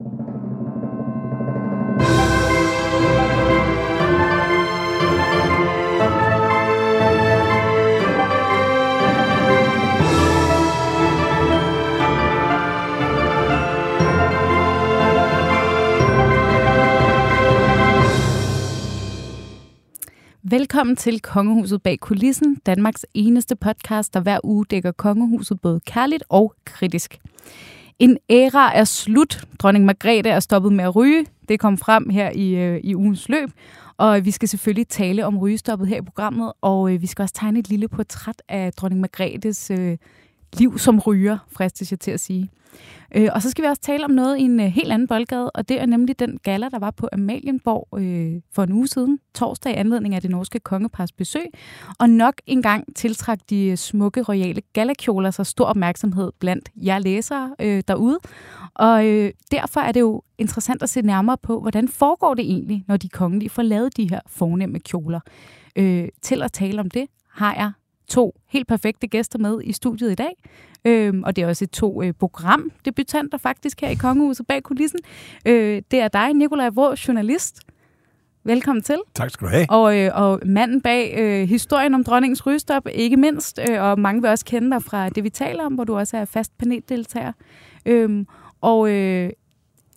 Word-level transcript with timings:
Velkommen 0.00 0.16
til 20.96 21.20
Kongehuset 21.20 21.82
bag 21.82 21.98
kulissen, 22.00 22.60
Danmarks 22.66 23.06
eneste 23.14 23.56
podcast, 23.56 24.14
der 24.14 24.20
hver 24.20 24.38
uge 24.44 24.64
dækker 24.70 24.92
kongehuset 24.92 25.60
både 25.60 25.80
kærligt 25.80 26.24
og 26.28 26.54
kritisk. 26.64 27.18
En 28.00 28.18
æra 28.30 28.76
er 28.76 28.84
slut. 28.84 29.44
Dronning 29.58 29.84
Margrethe 29.84 30.30
er 30.30 30.40
stoppet 30.40 30.72
med 30.72 30.84
at 30.84 30.96
ryge. 30.96 31.26
Det 31.48 31.60
kom 31.60 31.78
frem 31.78 32.08
her 32.08 32.30
i, 32.30 32.54
øh, 32.54 32.80
i 32.84 32.94
ugens 32.94 33.28
løb. 33.28 33.48
Og 33.96 34.24
vi 34.24 34.30
skal 34.30 34.48
selvfølgelig 34.48 34.88
tale 34.88 35.26
om 35.26 35.38
rygestoppet 35.38 35.88
her 35.88 35.96
i 35.96 36.02
programmet, 36.02 36.52
og 36.60 36.92
øh, 36.92 37.02
vi 37.02 37.06
skal 37.06 37.22
også 37.22 37.34
tegne 37.34 37.58
et 37.58 37.68
lille 37.68 37.88
portræt 37.88 38.42
af 38.48 38.72
dronning 38.72 39.00
Margrethes 39.00 39.70
øh, 39.70 39.96
liv 40.58 40.78
som 40.78 40.98
ryger, 40.98 41.38
fristes 41.52 41.90
jeg 41.90 42.00
til 42.00 42.10
at 42.10 42.20
sige. 42.20 42.50
Øh, 43.14 43.28
og 43.32 43.42
så 43.42 43.50
skal 43.50 43.64
vi 43.64 43.68
også 43.68 43.82
tale 43.82 44.04
om 44.04 44.10
noget 44.10 44.38
i 44.38 44.42
en 44.42 44.60
øh, 44.60 44.66
helt 44.66 44.92
anden 44.92 45.08
boldgade, 45.08 45.50
og 45.50 45.68
det 45.68 45.80
er 45.80 45.86
nemlig 45.86 46.18
den 46.18 46.38
gala, 46.42 46.68
der 46.68 46.78
var 46.78 46.90
på 46.90 47.08
Amalienborg 47.12 47.98
øh, 48.00 48.42
for 48.52 48.62
en 48.62 48.72
uge 48.72 48.88
siden, 48.88 49.18
torsdag 49.34 49.72
i 49.72 49.76
anledning 49.76 50.14
af 50.14 50.22
det 50.22 50.30
norske 50.30 50.60
kongepars 50.60 51.12
besøg. 51.12 51.46
Og 51.98 52.10
nok 52.10 52.34
engang 52.46 52.96
tiltrak 52.96 53.38
de 53.50 53.66
øh, 53.66 53.76
smukke, 53.76 54.22
royale 54.22 54.62
galakjoler 54.72 55.30
sig 55.30 55.46
stor 55.46 55.64
opmærksomhed 55.64 56.32
blandt 56.40 56.68
jer 56.76 56.98
læsere 56.98 57.54
øh, 57.60 57.82
derude. 57.88 58.18
Og 58.74 59.06
øh, 59.06 59.32
derfor 59.50 59.80
er 59.80 59.92
det 59.92 60.00
jo 60.00 60.22
interessant 60.38 60.82
at 60.82 60.90
se 60.90 61.02
nærmere 61.02 61.36
på, 61.42 61.60
hvordan 61.60 61.88
foregår 61.88 62.34
det 62.34 62.44
egentlig, 62.44 62.84
når 62.88 62.96
de 62.96 63.08
kongelige 63.08 63.50
får 63.50 63.62
lavet 63.62 63.96
de 63.96 64.10
her 64.10 64.20
fornemme 64.26 64.78
kjoler. 64.78 65.20
Øh, 65.76 66.08
til 66.22 66.42
at 66.42 66.52
tale 66.52 66.80
om 66.80 66.90
det 66.90 67.06
har 67.28 67.54
jeg 67.54 67.72
to 68.10 68.34
helt 68.48 68.68
perfekte 68.68 69.06
gæster 69.06 69.38
med 69.38 69.60
i 69.64 69.72
studiet 69.72 70.12
i 70.12 70.14
dag. 70.14 70.32
Øhm, 70.84 71.22
og 71.22 71.36
det 71.36 71.44
er 71.44 71.48
også 71.48 71.64
et 71.64 71.70
to 71.70 72.02
øh, 72.02 72.12
programdebutanter 72.12 73.38
faktisk 73.38 73.80
her 73.80 73.88
i 73.88 73.94
Kongehuset 73.94 74.46
bag 74.46 74.62
kulissen. 74.62 75.00
Øh, 75.46 75.82
det 75.90 76.00
er 76.00 76.08
dig, 76.08 76.34
Nikolaj 76.34 76.68
Vrå, 76.68 76.94
journalist. 77.08 77.60
Velkommen 78.44 78.82
til. 78.82 78.96
Tak 79.14 79.30
skal 79.30 79.46
du 79.46 79.50
have. 79.50 79.66
Og, 79.70 79.98
øh, 79.98 80.10
og 80.14 80.40
manden 80.46 80.80
bag 80.80 81.14
øh, 81.18 81.48
historien 81.48 81.94
om 81.94 82.04
dronningens 82.04 82.46
rygestop, 82.46 82.82
ikke 82.92 83.16
mindst. 83.16 83.60
Øh, 83.70 83.82
og 83.82 84.00
mange 84.00 84.22
vil 84.22 84.30
også 84.30 84.44
kende 84.44 84.70
dig 84.70 84.82
fra 84.82 85.08
det, 85.08 85.24
vi 85.24 85.30
taler 85.30 85.64
om, 85.64 85.74
hvor 85.74 85.84
du 85.84 85.96
også 85.96 86.16
er 86.16 86.24
fast 86.24 86.58
paneldeltager. 86.58 87.32
Øhm, 87.86 88.26
og 88.60 88.90
øh, 88.90 89.30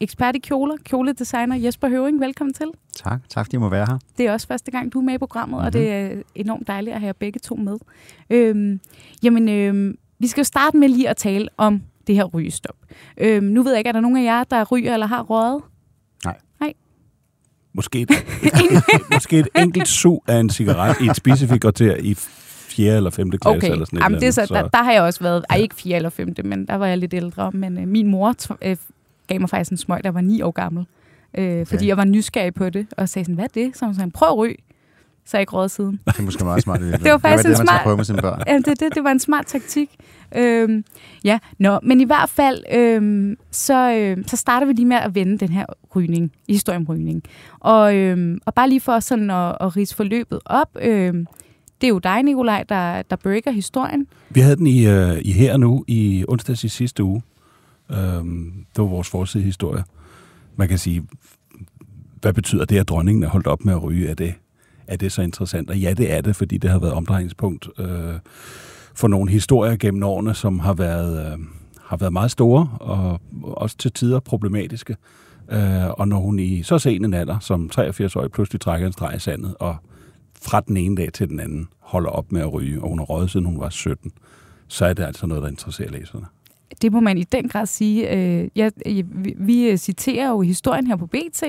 ekspert 0.04 0.36
i 0.36 0.40
kjoler, 0.40 0.76
kjoledesigner 0.84 1.56
Jesper 1.56 1.90
Høving. 1.90 2.20
Velkommen 2.20 2.54
til. 2.54 2.68
Tak, 2.96 3.20
tak 3.30 3.46
fordi 3.46 3.56
jeg 3.56 3.62
må 3.62 3.70
være 3.70 3.86
her. 3.90 4.00
Det 4.18 4.28
er 4.28 4.32
også 4.32 4.48
første 4.48 4.72
gang, 4.72 4.94
du 4.94 5.00
er 5.00 5.04
med 5.04 5.14
i 5.14 5.18
programmet, 5.18 5.56
mm-hmm. 5.56 5.66
og 5.66 5.74
det 5.74 5.92
er 5.92 6.22
enormt 6.36 6.68
dejligt 6.68 6.94
at 6.94 7.00
have 7.00 7.08
jer 7.08 7.14
begge 7.14 7.40
to 7.40 7.56
med. 7.56 7.78
Øhm, 8.30 8.80
jamen, 9.24 9.50
øhm, 9.50 9.98
vi 10.20 10.28
skal 10.28 10.42
jo 10.42 10.46
starte 10.46 10.78
med 10.78 10.90
lige 10.90 11.10
at 11.10 11.18
tale 11.18 11.48
om 11.58 11.82
det 12.08 12.16
her 12.16 12.24
rygestop. 12.24 12.76
Øhm, 13.18 13.46
nu 13.46 13.64
ved 13.64 13.72
jeg 13.72 13.80
ikke, 13.80 13.88
er 13.88 13.92
der 13.92 14.00
nogen 14.00 14.18
af 14.18 14.24
jer, 14.24 14.44
der 14.44 14.66
ryger 14.72 14.94
eller 14.94 15.08
har 15.08 15.22
røget? 15.22 15.62
Nej. 16.26 16.38
Nej. 16.60 16.74
Måske 17.74 18.02
et, 18.02 18.12
måske 19.14 19.40
et 19.40 19.48
enkelt 19.56 19.88
su 19.88 20.20
af 20.28 20.40
en 20.40 20.50
cigaret 20.50 20.96
i 21.02 21.10
et 21.10 21.16
specifikt 21.16 21.62
kvarter 21.62 21.96
i 21.96 22.14
4. 22.14 22.98
eller 22.98 23.10
5. 23.10 23.32
klasse. 23.32 23.58
Okay, 23.58 23.72
eller 23.72 23.86
sådan 23.86 24.00
Jamen, 24.00 24.20
det 24.20 24.28
er 24.28 24.32
så, 24.32 24.46
så. 24.46 24.54
Der, 24.54 24.68
der 24.68 24.84
har 24.84 24.92
jeg 24.92 25.02
også 25.02 25.20
været, 25.24 25.46
ej 25.50 25.58
ikke 25.58 25.76
4. 25.76 25.96
eller 25.96 26.10
5. 26.10 26.34
men 26.44 26.68
der 26.68 26.76
var 26.76 26.88
jeg 26.88 26.98
lidt 26.98 27.14
ældre. 27.14 27.52
Men 27.52 27.78
øh, 27.78 27.88
min 27.88 28.08
mor 28.08 28.36
øh, 28.62 28.78
gav 29.28 29.40
mig 29.40 29.50
faktisk 29.50 29.72
en 29.72 29.78
smøg, 29.78 30.04
der 30.04 30.12
var 30.12 30.22
9 30.22 30.42
år 30.42 30.52
gammel. 30.52 30.86
Øh, 31.38 31.66
fordi 31.66 31.88
jeg 31.88 31.98
var 31.98 32.06
nysgerrig 32.06 32.54
på 32.54 32.70
det, 32.70 32.88
og 32.98 33.10
sagde 33.10 33.26
sådan, 33.26 33.36
hvad 33.36 33.46
er 33.46 33.50
det? 33.56 33.78
Så 33.78 33.86
hun 33.86 33.96
sagde, 33.96 34.12
prøv 34.12 34.30
at 34.30 34.38
ryge. 34.38 34.56
Så 35.26 35.38
jeg 35.38 35.42
ikke 35.42 35.54
råd 35.54 35.70
siden. 35.70 36.00
Det 36.06 36.20
er 36.20 36.24
måske 36.24 36.44
meget 36.44 36.64
smart. 36.64 36.80
det 37.04 37.12
var 37.12 37.18
faktisk 37.18 37.44
det, 37.44 37.60
en 37.60 37.68
smart... 37.68 37.82
prøve 37.84 37.98
med 37.98 38.06
sine 38.06 38.22
børn. 38.22 38.44
Ja, 38.48 38.58
det, 38.58 38.80
det, 38.80 38.96
det 38.96 39.04
var 39.04 39.12
en 39.12 39.20
smart 39.20 39.46
taktik. 39.46 39.90
Øhm, 40.36 40.86
ja, 41.24 41.40
nå, 41.60 41.80
men 41.84 42.02
i 42.02 42.04
hvert 42.04 42.30
fald, 42.30 42.64
øhm, 42.74 43.38
så, 43.52 43.94
øhm, 43.94 44.28
så 44.28 44.38
starter 44.38 44.68
vi 44.68 44.74
lige 44.74 44.86
med 44.86 44.98
at 44.98 45.16
vende 45.16 45.38
den 45.38 45.50
her 45.50 45.66
rygning, 45.96 46.32
historien 46.50 46.82
om 46.82 46.96
rygning. 46.96 47.24
Og, 47.60 47.96
øhm, 47.96 48.40
og 48.46 48.54
bare 48.54 48.70
lige 48.70 48.82
for 48.82 49.00
sådan 49.00 49.30
at, 49.30 49.58
at 49.62 49.78
rise 49.78 49.96
forløbet 49.96 50.40
op, 50.46 50.78
øhm, 50.82 51.28
det 51.82 51.88
er 51.88 51.92
jo 51.92 52.00
dig, 52.00 52.24
Nikolaj, 52.24 52.64
der, 52.70 53.02
der 53.02 53.16
breaker 53.16 53.52
historien. 53.52 54.08
Vi 54.30 54.40
havde 54.40 54.56
den 54.56 54.68
i, 54.68 54.88
uh, 54.88 55.18
i 55.22 55.32
her 55.32 55.58
nu, 55.58 55.84
i 55.88 56.26
onsdags 56.28 56.64
i 56.64 56.68
sidste 56.68 57.04
uge. 57.04 57.22
Øhm, 57.94 58.66
det 58.76 58.82
var 58.82 58.90
vores 58.90 59.10
forsidehistorie. 59.10 59.84
Man 60.56 60.68
kan 60.68 60.78
sige, 60.78 61.08
hvad 62.22 62.34
betyder 62.34 62.66
det, 62.66 62.78
at 62.78 62.90
dronningen 62.90 63.24
er 63.24 63.28
holdt 63.28 63.48
op 63.48 63.66
med 63.66 63.74
at 63.74 63.84
ryge? 63.84 64.10
Er 64.10 64.14
det, 64.14 64.34
er 64.88 64.96
det 64.96 65.12
så 65.12 65.22
interessant? 65.22 65.70
Og 65.70 65.78
ja, 65.78 65.94
det 65.94 66.14
er 66.14 66.22
det, 66.22 66.36
fordi 66.36 66.58
det 66.58 66.70
har 66.70 66.80
været 66.80 66.94
omdrejningspunkt 66.94 67.70
øh, 67.80 68.14
for 68.96 69.08
nogle 69.08 69.32
historier 69.32 69.76
gennem 69.76 70.04
årene, 70.04 70.34
som 70.34 70.60
har 70.60 70.74
været, 70.74 71.34
øh, 71.34 71.40
har 71.82 71.98
været 71.98 72.14
meget 72.14 72.32
store 72.32 72.70
og 72.80 73.22
også 73.44 73.78
til 73.78 73.92
tider 73.92 74.20
problematiske. 74.20 74.96
Øh, 75.52 75.90
og 75.90 76.08
når 76.08 76.18
hun 76.18 76.40
i 76.40 76.64
så 76.64 76.80
sen 76.80 77.06
en 77.06 77.14
alder, 77.14 77.40
som 77.40 77.70
83-årig, 77.76 78.32
pludselig 78.32 78.62
trækker 78.62 78.88
en 78.88 78.94
streg 78.94 79.16
i 79.16 79.20
sandet, 79.20 79.56
og 79.60 79.76
fra 80.42 80.62
den 80.62 80.78
ene 80.78 80.96
dag 80.96 81.14
til 81.14 81.30
den 81.30 81.40
anden 81.40 81.68
holder 81.80 82.10
op 82.10 82.32
med 82.32 82.42
at 82.42 82.54
ryge, 82.54 82.82
og 82.82 82.90
hun 82.90 83.00
har 83.00 83.06
røget 83.06 83.32
siden 83.32 83.46
hun 83.46 83.60
var 83.60 83.70
17, 83.70 84.12
så 84.68 84.86
er 84.86 84.94
det 84.94 85.04
altså 85.04 85.28
noget, 85.28 85.44
der 85.44 85.50
interesserer 85.50 85.92
læserne 85.92 86.26
det 86.82 86.92
må 86.92 87.00
man 87.00 87.18
i 87.18 87.24
den 87.24 87.48
grad 87.48 87.66
sige. 87.66 88.16
Øh, 88.16 88.48
jeg, 88.56 88.72
vi, 89.06 89.36
vi 89.38 89.70
øh, 89.70 89.78
citerer 89.78 90.30
jo 90.30 90.42
historien 90.42 90.88
her 90.88 90.96
på 90.96 91.08
BT, 91.08 91.44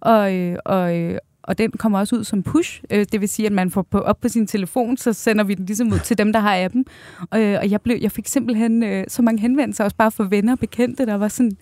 og, 0.00 0.34
øh, 0.34 0.56
og, 0.64 0.96
øh, 0.96 1.18
og 1.42 1.58
den 1.58 1.70
kommer 1.70 1.98
også 1.98 2.16
ud 2.16 2.24
som 2.24 2.42
push. 2.42 2.82
Øh, 2.90 3.06
det 3.12 3.20
vil 3.20 3.28
sige, 3.28 3.46
at 3.46 3.52
man 3.52 3.70
får 3.70 3.82
på, 3.82 3.98
op 3.98 4.20
på 4.20 4.28
sin 4.28 4.46
telefon, 4.46 4.96
så 4.96 5.12
sender 5.12 5.44
vi 5.44 5.54
den 5.54 5.66
ligesom 5.66 5.92
ud 5.92 5.98
til 5.98 6.18
dem, 6.18 6.32
der 6.32 6.40
har 6.40 6.64
appen. 6.64 6.86
Og, 7.30 7.40
øh, 7.40 7.58
og 7.58 7.70
jeg, 7.70 7.80
blev, 7.80 7.98
jeg 8.00 8.12
fik 8.12 8.26
simpelthen 8.26 8.82
øh, 8.82 9.04
så 9.08 9.22
mange 9.22 9.40
henvendelser, 9.40 9.84
også 9.84 9.96
bare 9.96 10.10
fra 10.10 10.26
venner 10.30 10.52
og 10.52 10.58
bekendte, 10.58 11.06
der 11.06 11.14
var 11.14 11.28
sådan, 11.28 11.52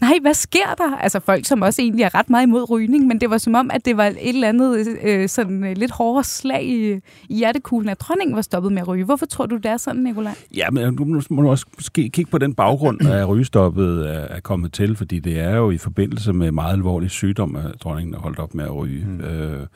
nej, 0.00 0.18
hvad 0.22 0.34
sker 0.34 0.74
der? 0.78 0.96
Altså 0.96 1.20
folk, 1.20 1.44
som 1.44 1.62
også 1.62 1.82
egentlig 1.82 2.04
er 2.04 2.14
ret 2.14 2.30
meget 2.30 2.46
imod 2.46 2.70
rygning, 2.70 3.06
men 3.06 3.20
det 3.20 3.30
var 3.30 3.38
som 3.38 3.54
om, 3.54 3.70
at 3.72 3.84
det 3.84 3.96
var 3.96 4.06
et 4.06 4.16
eller 4.28 4.48
andet 4.48 4.86
øh, 5.02 5.28
sådan 5.28 5.64
øh, 5.64 5.76
lidt 5.76 5.90
hårdere 5.90 6.24
slag 6.24 6.64
i, 6.64 6.92
i 7.28 7.36
hjertekuglen, 7.36 7.88
at 7.88 8.00
dronningen 8.00 8.36
var 8.36 8.42
stoppet 8.42 8.72
med 8.72 8.82
at 8.82 8.88
ryge. 8.88 9.04
Hvorfor 9.04 9.26
tror 9.26 9.46
du, 9.46 9.56
det 9.56 9.66
er 9.66 9.76
sådan, 9.76 10.02
Nicolaj? 10.02 10.34
Ja, 10.56 10.70
men 10.70 10.94
nu 10.94 11.22
må 11.30 11.42
du 11.42 11.50
også 11.50 11.66
måske 11.76 12.08
kigge 12.08 12.30
på 12.30 12.38
den 12.38 12.54
baggrund, 12.54 13.02
at 13.02 13.28
rygestoppet 13.28 14.10
er, 14.10 14.20
er 14.20 14.40
kommet 14.40 14.72
til, 14.72 14.96
fordi 14.96 15.18
det 15.18 15.40
er 15.40 15.56
jo 15.56 15.70
i 15.70 15.78
forbindelse 15.78 16.32
med 16.32 16.52
meget 16.52 16.72
alvorlig 16.72 17.10
sygdom, 17.10 17.56
at 17.56 17.74
dronningen 17.80 18.14
er 18.14 18.18
holdt 18.18 18.38
op 18.38 18.54
med 18.54 18.64
at 18.64 18.76
ryge. 18.76 19.06
Mm. 19.06 19.20
Øh, 19.20 19.66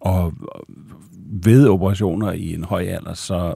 og 0.00 0.32
ved 1.42 1.68
operationer 1.68 2.32
i 2.32 2.54
en 2.54 2.64
høj 2.64 2.82
alder, 2.82 3.14
så 3.14 3.54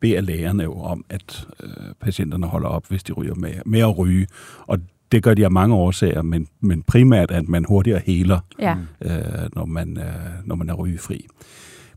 beder 0.00 0.20
lægerne 0.20 0.62
jo 0.62 0.80
om, 0.80 1.04
at 1.08 1.46
øh, 1.62 1.70
patienterne 2.00 2.46
holder 2.46 2.68
op, 2.68 2.86
hvis 2.88 3.02
de 3.02 3.12
ryger 3.12 3.34
med, 3.34 3.52
med 3.66 3.80
at 3.80 3.98
ryge. 3.98 4.26
Og 4.66 4.78
det 5.12 5.22
gør 5.22 5.34
de 5.34 5.44
af 5.44 5.50
mange 5.50 5.74
årsager, 5.74 6.22
men, 6.22 6.48
men 6.60 6.82
primært, 6.82 7.30
at 7.30 7.48
man 7.48 7.64
hurtigere 7.64 8.00
heler, 8.06 8.40
ja. 8.58 8.76
øh, 9.00 9.48
når, 9.54 9.64
man, 9.64 9.98
øh, 9.98 10.04
når 10.44 10.54
man 10.54 10.68
er 10.68 10.74
rygefri. 10.74 11.26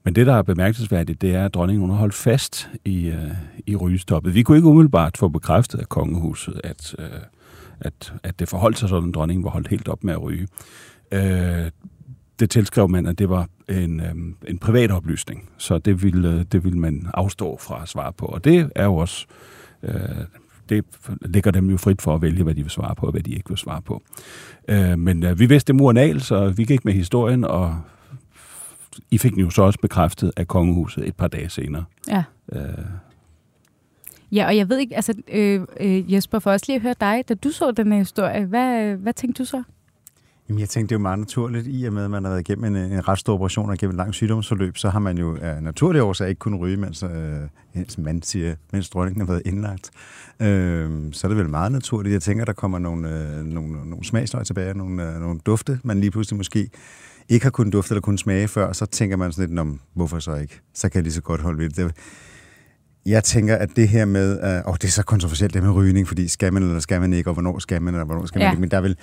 Men 0.03 0.16
det, 0.16 0.28
der 0.28 0.34
er 0.34 0.41
bemærkelsesværdigt, 0.41 1.22
det 1.22 1.35
er, 1.35 1.46
at 1.46 1.53
dronningen 1.53 1.81
hun 1.81 1.90
har 1.90 1.97
holdt 1.97 2.13
fast 2.13 2.69
i, 2.85 3.07
øh, 3.07 3.31
i 3.68 3.75
rygestoppet. 3.75 4.35
Vi 4.35 4.44
kunne 4.44 4.57
ikke 4.57 4.68
umiddelbart 4.68 5.18
få 5.18 5.28
bekræftet 5.28 5.79
af 5.79 5.90
kongehuset, 5.90 6.62
at, 6.63 6.96
øh, 7.00 7.06
at, 7.79 8.13
at 8.24 8.40
det 8.40 8.50
forholdt 8.50 8.79
sig 8.79 8.90
sådan, 8.90 9.09
at 9.09 9.16
dronningen 9.16 9.44
var 9.44 9.50
holdt 9.50 9.68
helt 9.68 9.88
op 9.88 10.03
med 10.03 10.13
at 10.13 10.22
ryge. 10.22 10.47
Øh, 11.12 11.72
det 12.40 12.50
tilskrev 12.50 12.90
man, 12.90 13.06
at 13.06 13.19
det 13.19 13.30
var 13.30 13.47
en, 13.69 14.00
øh, 14.00 14.16
en 14.47 14.57
privat 14.57 14.91
oplysning, 14.91 15.50
så 15.57 15.78
det 15.78 16.03
ville, 16.03 16.44
det 16.44 16.63
ville 16.63 16.80
man 16.80 17.07
afstå 17.13 17.57
fra 17.62 17.81
at 17.81 17.89
svare 17.89 18.13
på. 18.13 18.25
Og 18.25 18.44
det 18.44 18.71
er 18.75 18.86
jo 18.86 18.95
også 18.95 19.25
øh, 19.83 19.94
det 20.75 21.33
ligger 21.33 21.51
dem 21.51 21.69
jo 21.69 21.77
frit 21.77 22.01
for 22.01 22.15
at 22.15 22.21
vælge, 22.21 22.43
hvad 22.43 22.55
de 22.55 22.61
vil 22.61 22.71
svare 22.71 22.95
på, 22.95 23.05
og 23.05 23.11
hvad 23.11 23.21
de 23.21 23.31
ikke 23.31 23.49
vil 23.49 23.57
svare 23.57 23.81
på. 23.81 24.03
Øh, 24.67 24.99
men 24.99 25.23
øh, 25.23 25.39
vi 25.39 25.45
vidste 25.45 25.73
murenal, 25.73 26.21
så 26.21 26.49
vi 26.49 26.63
gik 26.63 26.85
med 26.85 26.93
historien, 26.93 27.43
og 27.43 27.77
I 29.11 29.17
fik 29.17 29.31
den 29.31 29.39
jo 29.39 29.49
så 29.49 29.61
også 29.61 29.79
bekræftet 29.79 30.31
af 30.37 30.47
kongehuset 30.47 31.07
et 31.07 31.15
par 31.15 31.27
dage 31.27 31.49
senere. 31.49 31.83
Ja. 32.07 32.23
Øh. 32.53 32.61
Ja, 34.31 34.45
og 34.45 34.57
jeg 34.57 34.69
ved 34.69 34.77
ikke, 34.77 34.95
altså 34.95 35.13
øh, 35.31 35.61
øh, 35.79 36.13
Jesper, 36.13 36.39
for 36.39 36.51
også 36.51 36.65
lige 36.67 36.75
at 36.75 36.81
høre 36.81 36.95
dig, 36.99 37.23
da 37.29 37.33
du 37.33 37.49
så 37.49 37.71
den 37.71 37.91
her 37.91 37.99
historie, 37.99 38.45
hvad, 38.45 38.95
hvad 38.95 39.13
tænkte 39.13 39.43
du 39.43 39.45
så? 39.45 39.63
Jamen, 40.50 40.60
jeg 40.60 40.69
tænkte, 40.69 40.90
det 40.90 40.95
er 40.95 41.00
jo 41.00 41.01
meget 41.01 41.19
naturligt, 41.19 41.68
i 41.69 41.84
og 41.84 41.94
med, 41.94 42.04
at 42.04 42.12
man 42.12 42.24
har 42.24 42.31
været 42.31 42.50
igennem 42.50 42.75
en, 42.75 42.92
en 42.92 43.07
ret 43.07 43.19
stor 43.19 43.34
operation 43.34 43.69
og 43.69 43.78
gennem 43.78 43.94
en 43.94 43.98
lang 43.98 44.13
sygdomsforløb, 44.13 44.78
så 44.78 44.90
har 44.90 45.00
man 45.00 45.18
jo 45.18 45.38
af 45.42 45.63
naturlige 45.63 46.04
årsager 46.04 46.30
ikke 46.30 46.40
kunnet 46.40 46.60
ryge, 46.60 46.78
mens, 46.78 47.04
øh, 47.04 47.98
man 47.98 48.22
siger, 48.22 48.56
mens 48.74 48.90
dronningen 48.90 49.22
har 49.22 49.28
været 49.28 49.42
indlagt. 49.45 49.92
Øh, 50.40 50.90
så 51.12 51.28
er 51.28 51.30
det 51.30 51.38
vel 51.38 51.50
meget 51.50 51.72
naturligt. 51.72 52.13
Jeg 52.13 52.22
tænker, 52.22 52.45
der 52.45 52.54
kommer 52.54 52.80
nogle, 52.80 53.10
øh, 53.10 53.45
nogle, 53.45 53.90
nogle 53.90 54.06
smagsløg 54.06 54.45
tilbage, 54.45 54.74
nogle, 54.74 55.13
øh, 55.13 55.22
nogle 55.22 55.40
dufte, 55.45 55.80
man 55.84 56.00
lige 56.00 56.12
pludselig 56.12 56.38
måske 56.38 56.69
ikke 57.30 57.45
har 57.45 57.51
kunnet 57.51 57.74
dufte 57.74 57.92
eller 57.92 58.01
kunnet 58.01 58.19
smage 58.19 58.48
før, 58.48 58.74
så 58.74 58.86
tænker 58.86 59.18
man 59.18 59.31
sådan 59.31 59.50
lidt, 59.50 59.60
om 59.60 59.80
hvorfor 59.94 60.19
så 60.19 60.36
ikke? 60.36 60.62
Så 60.74 60.90
kan 60.90 60.95
jeg 60.95 61.04
lige 61.04 61.13
så 61.13 61.22
godt 61.22 61.42
holde 61.42 61.57
ved 61.57 61.69
det. 61.69 61.92
Jeg 63.06 63.24
tænker, 63.24 63.56
at 63.56 63.69
det 63.75 63.88
her 63.88 64.06
med, 64.06 64.40
øh, 64.44 64.69
åh, 64.69 64.74
det 64.74 64.84
er 64.84 64.92
så 64.92 65.04
kontroversielt 65.04 65.54
det 65.54 65.63
med 65.63 65.72
rygning, 65.72 66.07
fordi 66.07 66.28
skal 66.28 66.54
man 66.54 66.63
eller 66.63 66.80
skal 66.80 67.01
man 67.01 67.13
ikke, 67.13 67.30
og 67.30 67.34
hvornår 67.34 67.60
skal 67.60 67.81
man, 67.81 67.94
eller 67.94 68.06
hvornår 68.06 68.25
skal 68.25 68.40
man 68.40 68.45
ja. 68.45 68.51
ikke, 68.51 68.62
men 68.62 68.72
der 68.72 68.78
er 68.78 68.81
vel, 68.81 68.98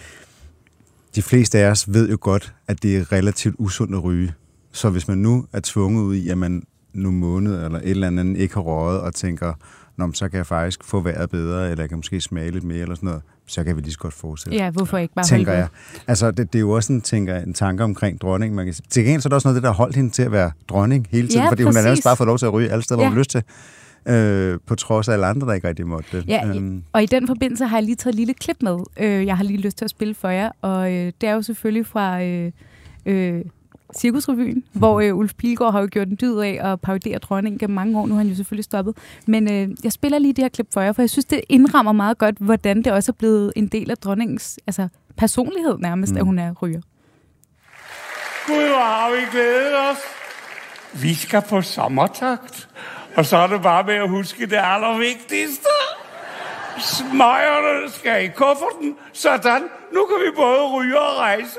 de 1.14 1.22
fleste 1.22 1.58
af 1.58 1.70
os 1.70 1.92
ved 1.92 2.10
jo 2.10 2.18
godt, 2.20 2.54
at 2.68 2.82
det 2.82 2.96
er 2.96 3.12
relativt 3.12 3.56
usundt 3.58 3.94
at 3.94 4.04
ryge. 4.04 4.32
Så 4.72 4.90
hvis 4.90 5.08
man 5.08 5.18
nu 5.18 5.46
er 5.52 5.60
tvunget 5.62 6.02
ud 6.02 6.14
i, 6.14 6.28
at 6.28 6.38
man 6.38 6.62
nu 6.92 7.10
måned 7.10 7.64
eller 7.64 7.78
et 7.78 7.90
eller 7.90 8.06
andet 8.06 8.36
ikke 8.36 8.54
har 8.54 8.60
røget, 8.60 9.00
og 9.00 9.14
tænker, 9.14 9.54
Nå, 10.00 10.12
så 10.12 10.28
kan 10.28 10.38
jeg 10.38 10.46
faktisk 10.46 10.84
få 10.84 11.00
vejret 11.00 11.30
bedre, 11.30 11.70
eller 11.70 11.82
jeg 11.82 11.88
kan 11.88 11.98
måske 11.98 12.20
smage 12.20 12.50
lidt 12.50 12.64
mere, 12.64 12.78
eller 12.78 12.94
sådan 12.94 13.06
noget, 13.06 13.22
så 13.46 13.64
kan 13.64 13.76
vi 13.76 13.80
lige 13.80 13.92
så 13.92 13.98
godt 13.98 14.14
fortsætte. 14.14 14.58
Ja, 14.58 14.70
hvorfor 14.70 14.98
ikke 14.98 15.14
bare 15.14 15.24
tænker 15.24 15.52
jeg. 15.52 15.68
Altså, 16.06 16.30
det, 16.30 16.52
det, 16.52 16.58
er 16.58 16.60
jo 16.60 16.70
også 16.70 16.92
en, 16.92 17.00
tænker, 17.00 17.38
en 17.38 17.54
tanke 17.54 17.84
omkring 17.84 18.20
dronning. 18.20 18.54
Man 18.54 18.64
kan, 18.64 18.74
til 18.90 19.04
gengæld 19.04 19.20
så 19.20 19.26
er 19.26 19.30
der 19.30 19.36
også 19.36 19.48
noget 19.48 19.54
det, 19.54 19.62
der 19.62 19.68
har 19.68 19.76
holdt 19.76 19.96
hende 19.96 20.10
til 20.10 20.22
at 20.22 20.32
være 20.32 20.50
dronning 20.68 21.06
hele 21.10 21.28
tiden, 21.28 21.42
ja, 21.42 21.50
fordi 21.50 21.64
præcis. 21.64 21.66
hun 21.66 21.74
har 21.76 21.82
nærmest 21.82 22.04
bare 22.04 22.16
fået 22.16 22.26
lov 22.26 22.38
til 22.38 22.46
at 22.46 22.52
ryge 22.52 22.70
alle 22.70 22.84
steder, 22.84 23.00
ja. 23.00 23.04
hvor 23.04 23.08
hun 23.08 23.16
har 23.16 23.20
lyst 23.20 23.30
til. 23.30 23.42
Øh, 24.06 24.58
på 24.66 24.74
trods 24.74 25.08
af 25.08 25.12
alle 25.12 25.26
andre, 25.26 25.46
der 25.46 25.52
ikke 25.52 25.68
rigtig 25.68 25.86
måtte 25.86 26.18
det. 26.18 26.28
Ja, 26.28 26.48
øhm. 26.48 26.82
og 26.92 27.02
i 27.02 27.06
den 27.06 27.26
forbindelse 27.26 27.66
har 27.66 27.76
jeg 27.76 27.84
lige 27.84 27.96
taget 27.96 28.12
et 28.12 28.18
lille 28.18 28.34
klip 28.34 28.56
med. 28.62 28.78
Øh, 28.96 29.26
jeg 29.26 29.36
har 29.36 29.44
lige 29.44 29.60
lyst 29.60 29.78
til 29.78 29.84
at 29.84 29.90
spille 29.90 30.14
for 30.14 30.28
jer, 30.28 30.50
og 30.62 30.92
øh, 30.92 31.12
det 31.20 31.28
er 31.28 31.32
jo 31.32 31.42
selvfølgelig 31.42 31.86
fra 31.86 32.22
øh, 32.22 32.52
øh, 33.06 33.44
Cirkusrevyen, 33.96 34.54
mm. 34.54 34.78
hvor 34.78 35.00
øh, 35.00 35.16
Ulf 35.16 35.34
Pilgaard 35.34 35.72
har 35.72 35.80
jo 35.80 35.88
gjort 35.90 36.08
en 36.08 36.18
dyd 36.20 36.36
af 36.36 36.72
at 36.72 36.80
parodere 36.80 37.18
dronningen 37.18 37.58
gennem 37.58 37.74
mange 37.74 37.98
år. 37.98 38.06
Nu 38.06 38.14
har 38.14 38.18
han 38.18 38.28
jo 38.28 38.34
selvfølgelig 38.34 38.64
stoppet. 38.64 38.96
Men 39.26 39.52
øh, 39.52 39.68
jeg 39.84 39.92
spiller 39.92 40.18
lige 40.18 40.32
det 40.32 40.44
her 40.44 40.48
klip 40.48 40.66
for 40.72 40.80
jer, 40.80 40.92
for 40.92 41.02
jeg 41.02 41.10
synes, 41.10 41.24
det 41.24 41.40
indrammer 41.48 41.92
meget 41.92 42.18
godt, 42.18 42.38
hvordan 42.38 42.82
det 42.82 42.92
også 42.92 43.12
er 43.12 43.16
blevet 43.18 43.52
en 43.56 43.66
del 43.66 43.90
af 43.90 43.98
dronningens 43.98 44.58
altså, 44.66 44.88
personlighed 45.16 45.78
nærmest, 45.78 46.12
mm. 46.12 46.18
at 46.18 46.24
hun 46.24 46.38
er 46.38 46.52
ryger. 46.62 46.80
Gud, 48.46 48.68
hvor 48.68 48.84
har 48.84 49.10
vi 49.10 49.30
glædet 49.30 49.74
os. 49.90 49.98
Vi 51.02 51.14
skal 51.14 51.42
på 51.48 51.62
sommertagt. 51.62 52.68
Og 53.16 53.26
så 53.26 53.36
er 53.36 53.46
det 53.46 53.62
bare 53.62 53.84
med 53.84 53.94
at 53.94 54.08
huske 54.08 54.46
det 54.46 54.60
allervigtigste. 54.62 55.68
Smøgerne 56.78 57.90
skal 57.90 58.24
i 58.24 58.28
kufferten. 58.28 58.96
Sådan. 59.12 59.62
Nu 59.92 60.06
kan 60.06 60.16
vi 60.26 60.30
både 60.36 60.66
ryge 60.66 61.00
og 61.00 61.16
rejse. 61.16 61.58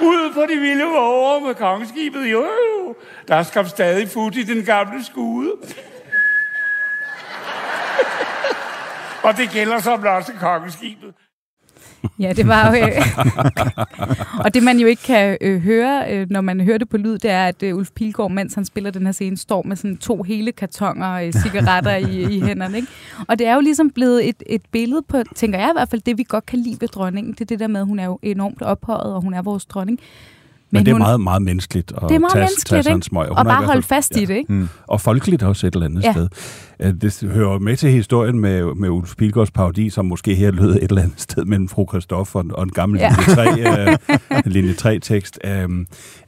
Ude 0.00 0.32
på 0.32 0.40
de 0.40 0.56
vilde 0.60 0.84
våger 0.84 1.40
med 1.40 1.54
kongeskibet. 1.54 2.32
Jo, 2.32 2.44
jo. 2.44 2.94
Der 3.28 3.42
skal 3.42 3.68
stadig 3.68 4.08
fut 4.08 4.36
i 4.36 4.42
den 4.42 4.64
gamle 4.64 5.04
skude. 5.04 5.52
og 9.22 9.36
det 9.36 9.50
gælder 9.50 9.78
som 9.78 10.06
også 10.06 10.32
kongeskibet. 10.40 11.14
Ja, 12.18 12.32
det 12.32 12.48
var 12.48 12.76
jo... 12.76 12.86
Øh, 12.86 14.44
og 14.44 14.54
det 14.54 14.62
man 14.62 14.78
jo 14.78 14.86
ikke 14.86 15.02
kan 15.02 15.38
øh, 15.40 15.60
høre, 15.60 16.12
øh, 16.12 16.26
når 16.30 16.40
man 16.40 16.60
hører 16.60 16.78
det 16.78 16.88
på 16.88 16.96
lyd, 16.96 17.18
det 17.18 17.30
er, 17.30 17.46
at 17.46 17.62
øh, 17.62 17.76
Ulf 17.76 17.90
Pilgaard, 17.94 18.30
mens 18.30 18.54
han 18.54 18.64
spiller 18.64 18.90
den 18.90 19.04
her 19.04 19.12
scene, 19.12 19.36
står 19.36 19.62
med 19.62 19.76
sådan 19.76 19.96
to 19.96 20.22
hele 20.22 20.52
kartonger 20.52 21.12
øh, 21.12 21.32
cigaretter 21.32 21.96
i, 21.96 22.36
i 22.36 22.40
hænderne. 22.40 22.76
Ikke? 22.76 22.88
Og 23.28 23.38
det 23.38 23.46
er 23.46 23.54
jo 23.54 23.60
ligesom 23.60 23.90
blevet 23.90 24.28
et, 24.28 24.42
et 24.46 24.62
billede 24.72 25.02
på, 25.08 25.22
tænker 25.34 25.58
jeg 25.58 25.68
i 25.68 25.74
hvert 25.74 25.88
fald, 25.88 26.02
det 26.02 26.18
vi 26.18 26.24
godt 26.28 26.46
kan 26.46 26.58
lide 26.58 26.76
ved 26.80 26.88
dronningen. 26.88 27.32
Det 27.32 27.40
er 27.40 27.44
det 27.44 27.60
der 27.60 27.66
med, 27.66 27.80
at 27.80 27.86
hun 27.86 27.98
er 27.98 28.04
jo 28.04 28.18
enormt 28.22 28.62
ophøjet, 28.62 29.14
og 29.14 29.22
hun 29.22 29.34
er 29.34 29.42
vores 29.42 29.64
dronning. 29.64 30.00
Men, 30.74 30.80
Men 30.80 30.86
det 30.86 30.90
er 30.90 30.94
hun, 30.94 31.02
meget, 31.02 31.20
meget 31.20 31.42
menneskeligt 31.42 31.92
at 31.92 32.02
det 32.08 32.14
er 32.14 32.18
meget 32.18 32.32
tage, 32.32 32.42
menneskeligt, 32.42 32.84
tage 32.86 33.02
smøg. 33.02 33.28
Og, 33.28 33.38
og 33.38 33.44
bare 33.44 33.64
holde 33.64 33.82
fast 33.82 34.16
ja. 34.16 34.20
i 34.20 34.24
det, 34.24 34.36
ikke? 34.36 34.52
Mm. 34.52 34.68
Og 34.86 35.00
folkeligt 35.00 35.42
også 35.42 35.66
et 35.66 35.74
eller 35.74 35.86
andet 35.86 36.02
ja. 36.02 36.12
sted. 36.12 36.28
Det 36.92 37.30
hører 37.32 37.58
med 37.58 37.76
til 37.76 37.90
historien 37.90 38.40
med, 38.40 38.74
med 38.74 38.88
Ulf 38.88 39.14
Pilgaards 39.18 39.50
parodi, 39.50 39.90
som 39.90 40.06
måske 40.06 40.34
her 40.34 40.50
lød 40.50 40.76
et 40.76 40.82
eller 40.82 41.02
andet 41.02 41.20
sted 41.20 41.44
mellem 41.44 41.68
fru 41.68 41.86
Christoffer 41.88 42.38
og, 42.38 42.46
og 42.52 42.62
en 42.62 42.70
gammel 42.70 43.00
ja. 43.00 43.14
linje 43.36 43.96
3, 43.96 43.98
uh, 44.30 44.52
linje 44.52 44.72
3 44.72 44.98
tekst, 44.98 45.38
um, 45.64 45.86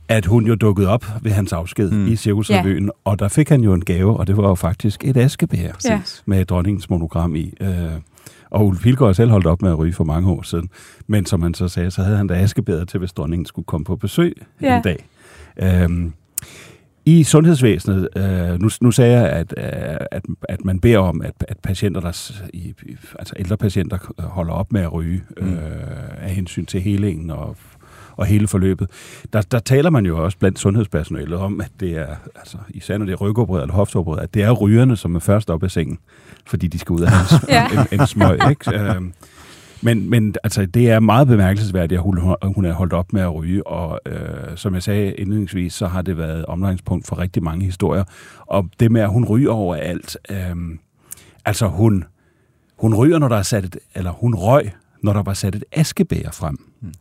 at 0.08 0.26
hun 0.26 0.46
jo 0.46 0.54
dukkede 0.54 0.88
op 0.88 1.06
ved 1.22 1.30
hans 1.30 1.52
afsked 1.52 1.90
mm. 1.90 2.06
i 2.06 2.16
Cirkusrevyen, 2.16 2.84
ja. 2.84 2.90
og 3.04 3.18
der 3.18 3.28
fik 3.28 3.48
han 3.48 3.60
jo 3.60 3.72
en 3.72 3.84
gave, 3.84 4.16
og 4.16 4.26
det 4.26 4.36
var 4.36 4.48
jo 4.48 4.54
faktisk 4.54 5.04
et 5.04 5.16
askebær 5.16 5.70
ja. 5.84 6.00
med 6.26 6.44
dronningens 6.44 6.90
monogram 6.90 7.36
i. 7.36 7.52
Uh, 7.60 7.66
og 8.50 8.66
Ulf 8.66 8.82
Pilgaard 8.82 9.14
selv 9.14 9.30
holdt 9.30 9.46
op 9.46 9.62
med 9.62 9.70
at 9.70 9.78
ryge 9.78 9.92
for 9.92 10.04
mange 10.04 10.30
år 10.30 10.42
siden. 10.42 10.68
Men 11.06 11.26
som 11.26 11.42
han 11.42 11.54
så 11.54 11.68
sagde, 11.68 11.90
så 11.90 12.02
havde 12.02 12.16
han 12.16 12.26
da 12.26 12.34
askebæder 12.34 12.84
til, 12.84 12.98
hvis 12.98 13.12
dronningen 13.12 13.46
skulle 13.46 13.66
komme 13.66 13.84
på 13.84 13.96
besøg 13.96 14.34
ja. 14.62 14.76
en 14.76 14.82
dag. 14.82 15.06
Øhm, 15.62 16.12
i 17.08 17.22
sundhedsvæsenet, 17.24 18.08
øh, 18.16 18.60
nu, 18.60 18.68
nu 18.80 18.90
sagde 18.90 19.20
jeg, 19.20 19.30
at, 19.30 19.54
øh, 19.56 20.06
at, 20.10 20.22
at 20.48 20.64
man 20.64 20.80
beder 20.80 20.98
om, 20.98 21.22
at, 21.22 21.44
at 21.48 21.58
patienter, 21.58 22.00
der, 22.00 22.32
i, 22.52 22.74
altså 23.18 23.34
ældre 23.38 23.56
patienter, 23.56 23.98
holder 24.18 24.52
op 24.52 24.72
med 24.72 24.80
at 24.80 24.92
ryge 24.92 25.22
mm. 25.40 25.52
øh, 25.52 25.60
af 26.16 26.30
hensyn 26.30 26.66
til 26.66 26.80
helingen 26.80 27.30
og, 27.30 27.56
og 28.16 28.26
hele 28.26 28.48
forløbet. 28.48 28.90
Der, 29.32 29.42
der 29.42 29.58
taler 29.58 29.90
man 29.90 30.06
jo 30.06 30.24
også 30.24 30.38
blandt 30.38 30.58
sundhedspersonalet 30.58 31.38
om, 31.38 31.60
at 31.60 31.70
det 31.80 31.92
er, 31.92 32.16
altså 32.36 32.58
især 32.68 32.98
når 32.98 33.04
det 33.04 33.12
er 33.12 33.16
rygoprød 33.16 33.62
eller 33.62 33.74
hofteoprød, 33.74 34.18
at 34.18 34.34
det 34.34 34.42
er 34.42 34.50
rygerne, 34.50 34.96
som 34.96 35.14
er 35.14 35.20
først 35.20 35.50
op 35.50 35.62
af 35.62 35.70
sengen, 35.70 35.98
fordi 36.46 36.66
de 36.66 36.78
skal 36.78 36.92
ud 36.92 37.00
af 37.00 37.10
hans 37.10 37.32
ja. 37.48 37.68
en, 37.68 38.00
en 38.00 38.06
smøg. 38.06 38.38
Ikke? 38.50 38.78
Øh, 38.78 39.02
men, 39.82 40.10
men 40.10 40.34
altså, 40.44 40.66
det 40.66 40.90
er 40.90 41.00
meget 41.00 41.28
bemærkelsesværdigt, 41.28 41.98
at 41.98 42.02
hun, 42.02 42.34
hun 42.42 42.64
er 42.64 42.72
holdt 42.72 42.92
op 42.92 43.12
med 43.12 43.22
at 43.22 43.34
ryge, 43.34 43.66
og 43.66 44.00
øh, 44.06 44.56
som 44.56 44.74
jeg 44.74 44.82
sagde 44.82 45.14
indledningsvis, 45.14 45.74
så 45.74 45.86
har 45.86 46.02
det 46.02 46.18
været 46.18 46.46
omdrejningspunkt 46.46 47.06
for 47.06 47.18
rigtig 47.18 47.42
mange 47.42 47.64
historier. 47.64 48.04
Og 48.46 48.68
det 48.80 48.92
med, 48.92 49.00
at 49.00 49.08
hun 49.08 49.24
ryger 49.24 49.50
over 49.50 49.76
alt, 49.76 50.16
øh, 50.30 50.56
altså 51.44 51.66
hun, 51.66 52.04
hun 52.78 52.94
ryger, 52.94 53.18
når 53.18 53.28
der 53.28 53.36
er 53.36 53.42
sat 53.42 53.64
et, 53.64 53.76
eller 53.94 54.10
hun 54.10 54.34
røg, 54.34 54.70
når 55.02 55.12
der 55.12 55.22
var 55.22 55.34
sat 55.34 55.54
et 55.54 55.64
askebær 55.72 56.30
frem. 56.32 56.56
Hmm. 56.80 56.92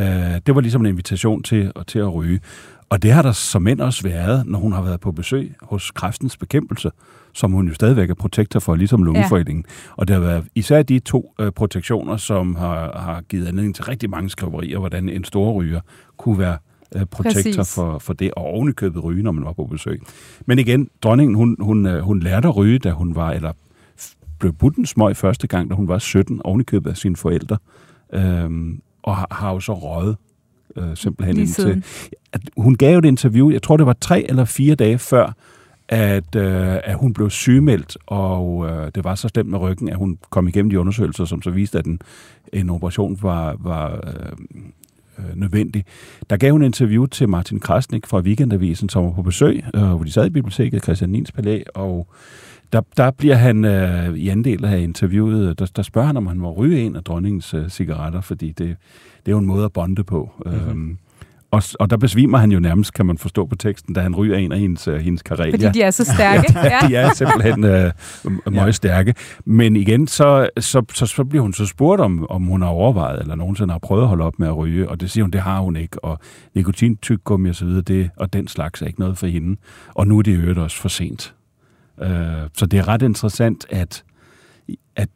Øh, 0.00 0.40
det 0.46 0.54
var 0.54 0.60
ligesom 0.60 0.80
en 0.80 0.86
invitation 0.86 1.42
til, 1.42 1.72
til 1.86 1.98
at 1.98 2.14
ryge. 2.14 2.40
Og 2.88 3.02
det 3.02 3.12
har 3.12 3.22
der 3.22 3.32
som 3.32 3.62
mænd 3.62 3.80
også 3.80 4.02
været, 4.02 4.46
når 4.46 4.58
hun 4.58 4.72
har 4.72 4.82
været 4.82 5.00
på 5.00 5.12
besøg 5.12 5.54
hos 5.62 5.90
kræftens 5.90 6.36
bekæmpelse, 6.36 6.90
som 7.32 7.52
hun 7.52 7.68
jo 7.68 7.74
stadigvæk 7.74 8.10
er 8.10 8.14
protektor 8.14 8.60
for, 8.60 8.74
ligesom 8.74 9.02
Lungeforeningen. 9.02 9.64
Ja. 9.68 9.92
Og 9.96 10.08
det 10.08 10.14
har 10.14 10.20
været 10.20 10.44
især 10.54 10.82
de 10.82 10.98
to 10.98 11.34
øh, 11.40 11.52
protektioner, 11.52 12.16
som 12.16 12.54
har, 12.54 12.98
har 12.98 13.20
givet 13.20 13.46
anledning 13.46 13.74
til 13.74 13.84
rigtig 13.84 14.10
mange 14.10 14.30
skriverier, 14.30 14.78
hvordan 14.78 15.08
en 15.08 15.24
stor 15.24 15.52
ryger 15.52 15.80
kunne 16.16 16.38
være 16.38 16.58
øh, 16.96 17.06
protektor 17.06 17.62
for, 17.62 17.98
for 17.98 18.12
det, 18.12 18.30
og 18.36 18.44
ovenikøbet 18.44 19.04
ryge, 19.04 19.22
når 19.22 19.32
man 19.32 19.44
var 19.44 19.52
på 19.52 19.64
besøg. 19.64 20.02
Men 20.46 20.58
igen, 20.58 20.90
dronningen, 21.02 21.34
hun, 21.34 21.56
hun, 21.60 21.86
øh, 21.86 22.02
hun 22.02 22.20
lærte 22.20 22.48
at 22.48 22.56
ryge, 22.56 22.78
da 22.78 22.90
hun 22.90 23.14
var, 23.14 23.30
eller 23.30 23.52
blev 24.38 24.52
budt 24.52 24.76
en 24.76 24.86
smøg 24.86 25.16
første 25.16 25.46
gang, 25.46 25.70
da 25.70 25.74
hun 25.74 25.88
var 25.88 25.98
17, 25.98 26.40
ovenikøbet 26.44 26.90
af 26.90 26.96
sine 26.96 27.16
forældre, 27.16 27.58
øhm, 28.12 28.80
og 29.06 29.16
har, 29.16 29.28
har 29.30 29.52
jo 29.52 29.60
så 29.60 29.74
røget 29.74 30.16
øh, 30.76 30.96
simpelthen 30.96 31.38
indtil... 31.38 31.84
At 32.32 32.40
hun 32.56 32.74
gav 32.74 32.98
et 32.98 33.04
interview, 33.04 33.50
jeg 33.50 33.62
tror 33.62 33.76
det 33.76 33.86
var 33.86 33.96
tre 34.00 34.26
eller 34.28 34.44
fire 34.44 34.74
dage 34.74 34.98
før, 34.98 35.32
at, 35.88 36.36
øh, 36.36 36.76
at 36.84 36.96
hun 36.96 37.12
blev 37.12 37.30
sygemeldt, 37.30 37.96
og 38.06 38.68
øh, 38.68 38.90
det 38.94 39.04
var 39.04 39.14
så 39.14 39.28
stemt 39.28 39.50
med 39.50 39.58
ryggen, 39.58 39.88
at 39.88 39.96
hun 39.96 40.18
kom 40.30 40.48
igennem 40.48 40.70
de 40.70 40.80
undersøgelser, 40.80 41.24
som 41.24 41.42
så 41.42 41.50
viste, 41.50 41.78
at 41.78 41.86
en, 41.86 42.00
en 42.52 42.70
operation 42.70 43.18
var, 43.22 43.56
var 43.60 43.92
øh, 43.92 44.32
øh, 45.18 45.36
nødvendig. 45.36 45.84
Der 46.30 46.36
gav 46.36 46.52
hun 46.52 46.62
en 46.62 46.66
interview 46.66 47.06
til 47.06 47.28
Martin 47.28 47.60
Krasnik 47.60 48.06
fra 48.06 48.20
Weekendavisen, 48.20 48.88
som 48.88 49.04
var 49.04 49.12
på 49.12 49.22
besøg, 49.22 49.64
øh, 49.74 49.82
hvor 49.82 50.04
de 50.04 50.12
sad 50.12 50.26
i 50.26 50.30
biblioteket, 50.30 50.82
Christian 50.82 51.10
Nins 51.10 51.32
Palæ, 51.32 51.62
og 51.74 52.08
der, 52.72 52.80
der 52.96 53.10
bliver 53.10 53.34
han 53.34 53.64
øh, 53.64 54.14
i 54.14 54.28
anden 54.28 54.44
del 54.44 54.64
af 54.64 54.78
interviewet, 54.78 55.58
der, 55.58 55.66
der 55.76 55.82
spørger 55.82 56.06
han, 56.06 56.16
om 56.16 56.26
han 56.26 56.38
må 56.38 56.52
ryge 56.52 56.80
en 56.80 56.96
af 56.96 57.04
dronningens 57.04 57.54
øh, 57.54 57.68
cigaretter, 57.68 58.20
fordi 58.20 58.46
det, 58.46 58.76
det 59.26 59.26
er 59.26 59.32
jo 59.32 59.38
en 59.38 59.46
måde 59.46 59.64
at 59.64 59.72
bonde 59.72 60.04
på. 60.04 60.30
Mm-hmm. 60.46 60.70
Øhm, 60.70 60.98
og, 61.50 61.62
og 61.80 61.90
der 61.90 61.96
besvimer 61.96 62.38
han 62.38 62.52
jo 62.52 62.60
nærmest, 62.60 62.92
kan 62.92 63.06
man 63.06 63.18
forstå 63.18 63.46
på 63.46 63.56
teksten, 63.56 63.94
da 63.94 64.00
han 64.00 64.16
ryger 64.16 64.36
en 64.36 64.52
af 64.52 64.58
hendes, 64.58 64.88
uh, 64.88 64.94
hendes 64.94 65.22
karelia. 65.22 65.52
Fordi 65.52 65.78
de 65.78 65.82
er 65.82 65.90
så 65.90 66.04
stærke. 66.14 66.58
ja, 66.58 66.88
de 66.88 66.96
er 66.96 67.14
simpelthen 67.14 67.64
uh, 67.64 68.52
meget 68.52 68.66
ja. 68.66 68.72
stærke. 68.72 69.14
Men 69.44 69.76
igen, 69.76 70.06
så, 70.06 70.48
så, 70.58 70.82
så, 70.94 71.06
så 71.06 71.24
bliver 71.24 71.42
hun 71.42 71.52
så 71.52 71.66
spurgt, 71.66 72.00
om, 72.00 72.26
om 72.30 72.42
hun 72.42 72.62
har 72.62 72.68
overvejet, 72.68 73.20
eller 73.20 73.34
nogensinde 73.34 73.72
har 73.72 73.78
prøvet 73.78 74.02
at 74.02 74.08
holde 74.08 74.24
op 74.24 74.38
med 74.38 74.48
at 74.48 74.56
ryge, 74.56 74.88
og 74.88 75.00
det 75.00 75.10
siger 75.10 75.24
hun, 75.24 75.30
det 75.30 75.40
har 75.40 75.60
hun 75.60 75.76
ikke. 75.76 76.04
Og 76.04 76.18
nikotintyggummi 76.54 77.48
og 77.48 77.54
så 77.54 77.64
videre, 77.64 77.82
det, 77.82 78.10
og 78.16 78.32
den 78.32 78.48
slags 78.48 78.82
er 78.82 78.86
ikke 78.86 79.00
noget 79.00 79.18
for 79.18 79.26
hende. 79.26 79.56
Og 79.94 80.06
nu 80.06 80.18
er 80.18 80.22
det 80.22 80.30
i 80.30 80.34
øvrigt 80.34 80.58
også 80.58 80.76
for 80.80 80.88
sent. 80.88 81.35
Uh, 81.98 82.08
så 82.54 82.66
det 82.66 82.78
er 82.78 82.88
ret 82.88 83.02
interessant, 83.02 83.66
at, 83.70 84.04
at 84.96 85.08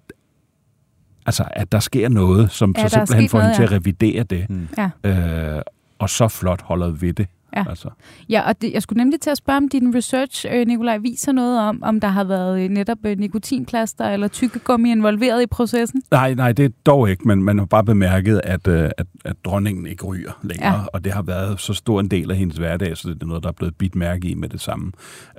altså, 1.26 1.44
at 1.50 1.72
der 1.72 1.80
sker 1.80 2.08
noget, 2.08 2.50
som 2.50 2.74
ja, 2.76 2.88
så 2.88 2.94
simpelthen 2.94 3.28
får 3.28 3.38
hende 3.38 3.50
ja. 3.50 3.56
til 3.56 3.62
at 3.62 3.72
revidere 3.72 4.22
det. 4.22 4.50
Mm. 4.50 4.68
Ja. 4.78 4.90
Øh, 5.56 5.62
og 5.98 6.10
så 6.10 6.28
flot 6.28 6.62
holder 6.62 6.88
ved 6.88 7.12
det. 7.12 7.26
Ja, 7.56 7.64
altså. 7.68 7.88
ja 8.28 8.48
og 8.48 8.62
det, 8.62 8.72
jeg 8.72 8.82
skulle 8.82 8.96
nemlig 8.96 9.20
til 9.20 9.30
at 9.30 9.36
spørge, 9.36 9.56
om 9.56 9.68
din 9.68 9.94
research, 9.94 10.46
øh, 10.52 10.66
Nikolaj, 10.66 10.98
viser 10.98 11.32
noget 11.32 11.60
om, 11.60 11.82
om 11.82 12.00
der 12.00 12.08
har 12.08 12.24
været 12.24 12.62
øh, 12.62 12.68
netop 12.68 12.98
øh, 13.04 13.18
nikotinplaster 13.18 14.08
eller 14.08 14.28
tykkegummi 14.28 14.90
involveret 14.90 15.42
i 15.42 15.46
processen? 15.46 16.02
Nej, 16.10 16.34
nej, 16.34 16.52
det 16.52 16.64
er 16.64 16.70
dog 16.86 17.10
ikke, 17.10 17.28
men 17.28 17.42
man 17.42 17.58
har 17.58 17.66
bare 17.66 17.84
bemærket, 17.84 18.40
at, 18.44 18.68
øh, 18.68 18.90
at, 18.98 19.06
at 19.24 19.36
dronningen 19.44 19.86
ikke 19.86 20.04
ryger 20.04 20.38
længere, 20.42 20.78
ja. 20.78 20.84
og 20.92 21.04
det 21.04 21.12
har 21.12 21.22
været 21.22 21.60
så 21.60 21.74
stor 21.74 22.00
en 22.00 22.08
del 22.08 22.30
af 22.30 22.36
hendes 22.36 22.56
hverdag, 22.56 22.96
så 22.96 23.08
det 23.08 23.22
er 23.22 23.26
noget, 23.26 23.42
der 23.42 23.48
er 23.48 23.52
blevet 23.52 23.76
bidt 23.76 23.94
mærke 23.94 24.28
i 24.28 24.34
med 24.34 24.48
det 24.48 24.60
samme. 24.60 24.92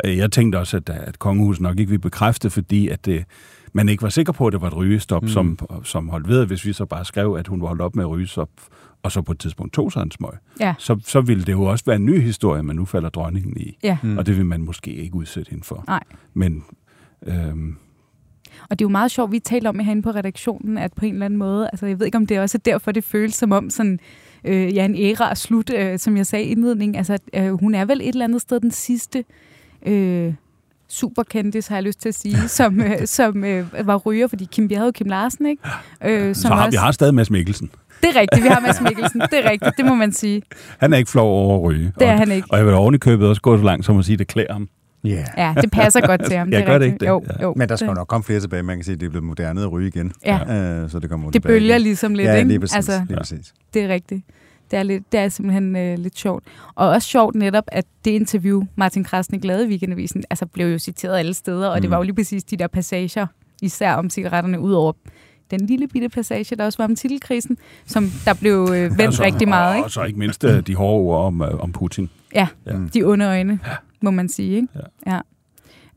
Øh, 0.05 0.17
jeg 0.17 0.31
tænkte 0.31 0.57
også, 0.57 0.77
at, 0.77 0.89
at 0.89 1.19
kongehuset 1.19 1.61
nok 1.61 1.79
ikke 1.79 1.89
vil 1.89 1.99
bekræfte, 1.99 2.49
fordi 2.49 2.87
at 2.87 3.05
det 3.05 3.25
man 3.73 3.89
ikke 3.89 4.03
var 4.03 4.09
sikker 4.09 4.33
på, 4.33 4.47
at 4.47 4.53
det 4.53 4.61
var 4.61 4.67
et 4.67 4.77
rygestop, 4.77 5.21
mm. 5.21 5.27
som, 5.27 5.59
som 5.83 6.09
holdt 6.09 6.27
ved, 6.27 6.45
hvis 6.45 6.65
vi 6.65 6.73
så 6.73 6.85
bare 6.85 7.05
skrev, 7.05 7.35
at 7.39 7.47
hun 7.47 7.61
var 7.61 7.67
holdt 7.67 7.81
op 7.81 7.95
med 7.95 8.03
at 8.03 8.09
ryge, 8.09 8.27
så, 8.27 8.45
og 9.03 9.11
så 9.11 9.21
på 9.21 9.31
et 9.31 9.39
tidspunkt 9.39 9.73
tog 9.73 9.91
sig 9.91 10.01
en 10.01 10.11
smøg, 10.11 10.31
ja. 10.59 10.73
så, 10.77 10.99
så 11.05 11.21
ville 11.21 11.43
det 11.43 11.51
jo 11.51 11.63
også 11.63 11.85
være 11.85 11.95
en 11.95 12.05
ny 12.05 12.21
historie, 12.21 12.63
man 12.63 12.75
nu 12.75 12.85
falder 12.85 13.09
dronningen 13.09 13.57
i. 13.57 13.77
Ja. 13.83 13.97
Mm. 14.03 14.17
Og 14.17 14.25
det 14.25 14.37
vil 14.37 14.45
man 14.45 14.61
måske 14.61 14.93
ikke 14.93 15.15
udsætte 15.15 15.49
hende 15.49 15.63
for. 15.63 15.83
Nej. 15.87 16.03
Men 16.33 16.63
øhm, 17.27 17.75
Og 18.69 18.79
det 18.79 18.85
er 18.85 18.85
jo 18.85 18.89
meget 18.89 19.11
sjovt, 19.11 19.31
vi 19.31 19.39
talte 19.39 19.67
om 19.67 19.79
herinde 19.79 20.01
på 20.01 20.11
redaktionen, 20.11 20.77
at 20.77 20.93
på 20.93 21.05
en 21.05 21.13
eller 21.13 21.25
anden 21.25 21.39
måde, 21.39 21.69
altså 21.73 21.85
jeg 21.85 21.99
ved 21.99 22.05
ikke, 22.05 22.17
om 22.17 22.27
det 22.27 22.37
er 22.37 22.41
også 22.41 22.57
derfor, 22.57 22.91
det 22.91 23.03
føles 23.03 23.35
som 23.35 23.51
om 23.51 23.69
sådan, 23.69 23.99
øh, 24.43 24.75
ja, 24.75 24.85
en 24.85 24.95
æra 24.95 25.29
er 25.29 25.33
slut, 25.33 25.69
øh, 25.73 25.99
som 25.99 26.17
jeg 26.17 26.25
sagde 26.25 26.45
i 26.45 26.47
indledningen. 26.47 26.95
Altså, 26.95 27.17
øh, 27.33 27.59
hun 27.59 27.75
er 27.75 27.85
vel 27.85 28.01
et 28.01 28.07
eller 28.07 28.25
andet 28.25 28.41
sted 28.41 28.59
den 28.59 28.71
sidste 28.71 29.23
øh, 29.85 30.33
superkendis, 30.89 31.67
har 31.67 31.75
jeg 31.75 31.83
lyst 31.83 32.01
til 32.01 32.09
at 32.09 32.15
sige, 32.15 32.47
som, 32.59 32.81
øh, 32.81 33.05
som 33.05 33.43
øh, 33.43 33.65
var 33.87 33.97
ryger, 33.97 34.27
fordi 34.27 34.47
Kim, 34.51 34.69
vi 34.69 34.73
havde 34.73 34.85
jo 34.85 34.91
Kim 34.91 35.07
Larsen, 35.07 35.45
ikke? 35.45 35.63
Øh, 36.05 36.35
Så 36.35 36.47
har, 36.47 36.65
også, 36.65 36.69
vi 36.71 36.75
har 36.75 36.91
stadig 36.91 37.13
Mads 37.15 37.29
Mikkelsen. 37.29 37.71
Det 38.01 38.09
er 38.15 38.19
rigtigt, 38.19 38.43
vi 38.43 38.47
har 38.47 38.59
Mads 38.59 38.81
Mikkelsen. 38.81 39.21
Det 39.21 39.45
er 39.45 39.49
rigtigt, 39.51 39.77
det 39.77 39.85
må 39.85 39.95
man 39.95 40.11
sige. 40.11 40.41
Han 40.77 40.93
er 40.93 40.97
ikke 40.97 41.11
flov 41.11 41.29
over 41.31 41.55
at 41.57 41.63
ryge. 41.63 41.93
Det 41.99 42.07
er 42.07 42.11
og, 42.13 42.19
han 42.19 42.31
ikke. 42.31 42.47
Og 42.51 42.57
jeg 42.57 42.65
vil 42.65 42.73
oven 42.73 42.95
i 42.95 42.97
købet 42.97 43.27
også 43.27 43.41
gå 43.41 43.57
så 43.57 43.63
langt 43.63 43.85
som 43.85 43.99
at 43.99 44.05
sige, 44.05 44.13
at 44.13 44.19
det 44.19 44.27
klæder 44.27 44.53
ham. 44.53 44.67
Yeah. 45.05 45.25
Ja, 45.37 45.53
det 45.61 45.71
passer 45.71 46.01
godt 46.07 46.25
til 46.25 46.37
ham. 46.37 46.49
Ja, 46.51 46.57
det 46.57 46.63
er 46.63 46.67
gør 46.67 46.77
det 46.77 46.85
ikke 46.85 46.97
det? 46.97 47.07
Jo, 47.07 47.23
Ja. 47.39 47.43
jo. 47.43 47.53
Men 47.57 47.69
der 47.69 47.75
skal 47.75 47.85
jo 47.85 47.89
det, 47.91 47.97
nok 47.97 48.07
komme 48.07 48.23
flere 48.23 48.39
tilbage. 48.39 48.63
Man 48.63 48.77
kan 48.77 48.83
sige, 48.83 48.93
at 48.93 48.99
det 48.99 49.05
er 49.05 49.09
blevet 49.09 49.23
moderne 49.23 49.61
at 49.61 49.71
ryge 49.71 49.87
igen. 49.87 50.11
Ja. 50.25 50.81
Øh, 50.83 50.89
så 50.89 50.99
det 50.99 51.09
kommer 51.09 51.27
det 51.27 51.33
tilbage 51.33 51.59
bølger 51.59 51.75
igen. 51.75 51.81
ligesom 51.81 52.13
lidt, 52.13 52.27
ja, 52.27 52.35
ikke? 52.35 52.47
lige 52.47 52.59
præcis. 52.59 52.75
Altså, 52.75 53.01
lige 53.07 53.17
præcis. 53.17 53.53
det 53.73 53.83
er 53.83 53.87
rigtigt. 53.87 54.21
Det 54.71 54.79
er, 54.79 54.83
lidt, 54.83 55.11
det 55.11 55.19
er 55.19 55.29
simpelthen 55.29 55.75
øh, 55.75 55.97
lidt 55.99 56.17
sjovt. 56.17 56.43
Og 56.75 56.89
også 56.89 57.07
sjovt 57.07 57.35
netop, 57.35 57.63
at 57.67 57.85
det 58.05 58.11
interview, 58.11 58.63
Martin 58.75 59.03
Krasnik 59.03 59.43
lavede 59.43 59.65
i 59.65 59.69
Weekendavisen, 59.69 60.23
altså 60.29 60.45
blev 60.45 60.67
jo 60.67 60.79
citeret 60.79 61.19
alle 61.19 61.33
steder, 61.33 61.67
og 61.67 61.77
mm. 61.77 61.81
det 61.81 61.89
var 61.91 61.97
jo 61.97 62.03
lige 62.03 62.15
præcis 62.15 62.43
de 62.43 62.57
der 62.57 62.67
passager, 62.67 63.27
især 63.61 63.93
om 63.93 64.09
cigaretterne, 64.09 64.59
ud 64.59 64.71
over 64.73 64.93
den 65.51 65.65
lille 65.65 65.87
bitte 65.87 66.09
passage, 66.09 66.55
der 66.55 66.65
også 66.65 66.77
var 66.77 66.85
om 66.85 66.95
titelkrisen, 66.95 67.57
som 67.85 68.09
der 68.25 68.33
blev 68.33 68.67
øh, 68.71 68.75
vendt 68.75 69.01
Altså, 69.01 69.23
rigtig 69.23 69.47
meget. 69.47 69.69
Og, 69.71 69.75
Ikke? 69.77 69.85
og 69.85 69.91
så 69.91 70.03
ikke 70.03 70.19
mindst 70.19 70.43
øh, 70.43 70.67
de 70.67 70.75
hårde 70.75 71.01
ord 71.01 71.25
om, 71.25 71.41
øh, 71.41 71.59
om 71.59 71.71
Putin. 71.71 72.09
Ja, 72.35 72.47
Ja. 72.65 72.77
de 72.93 73.03
onde 73.03 73.25
øjne, 73.25 73.59
må 74.01 74.11
man 74.11 74.29
sige. 74.29 74.55
Ikke? 74.55 74.67
Ja. 75.05 75.11
ja. 75.15 75.19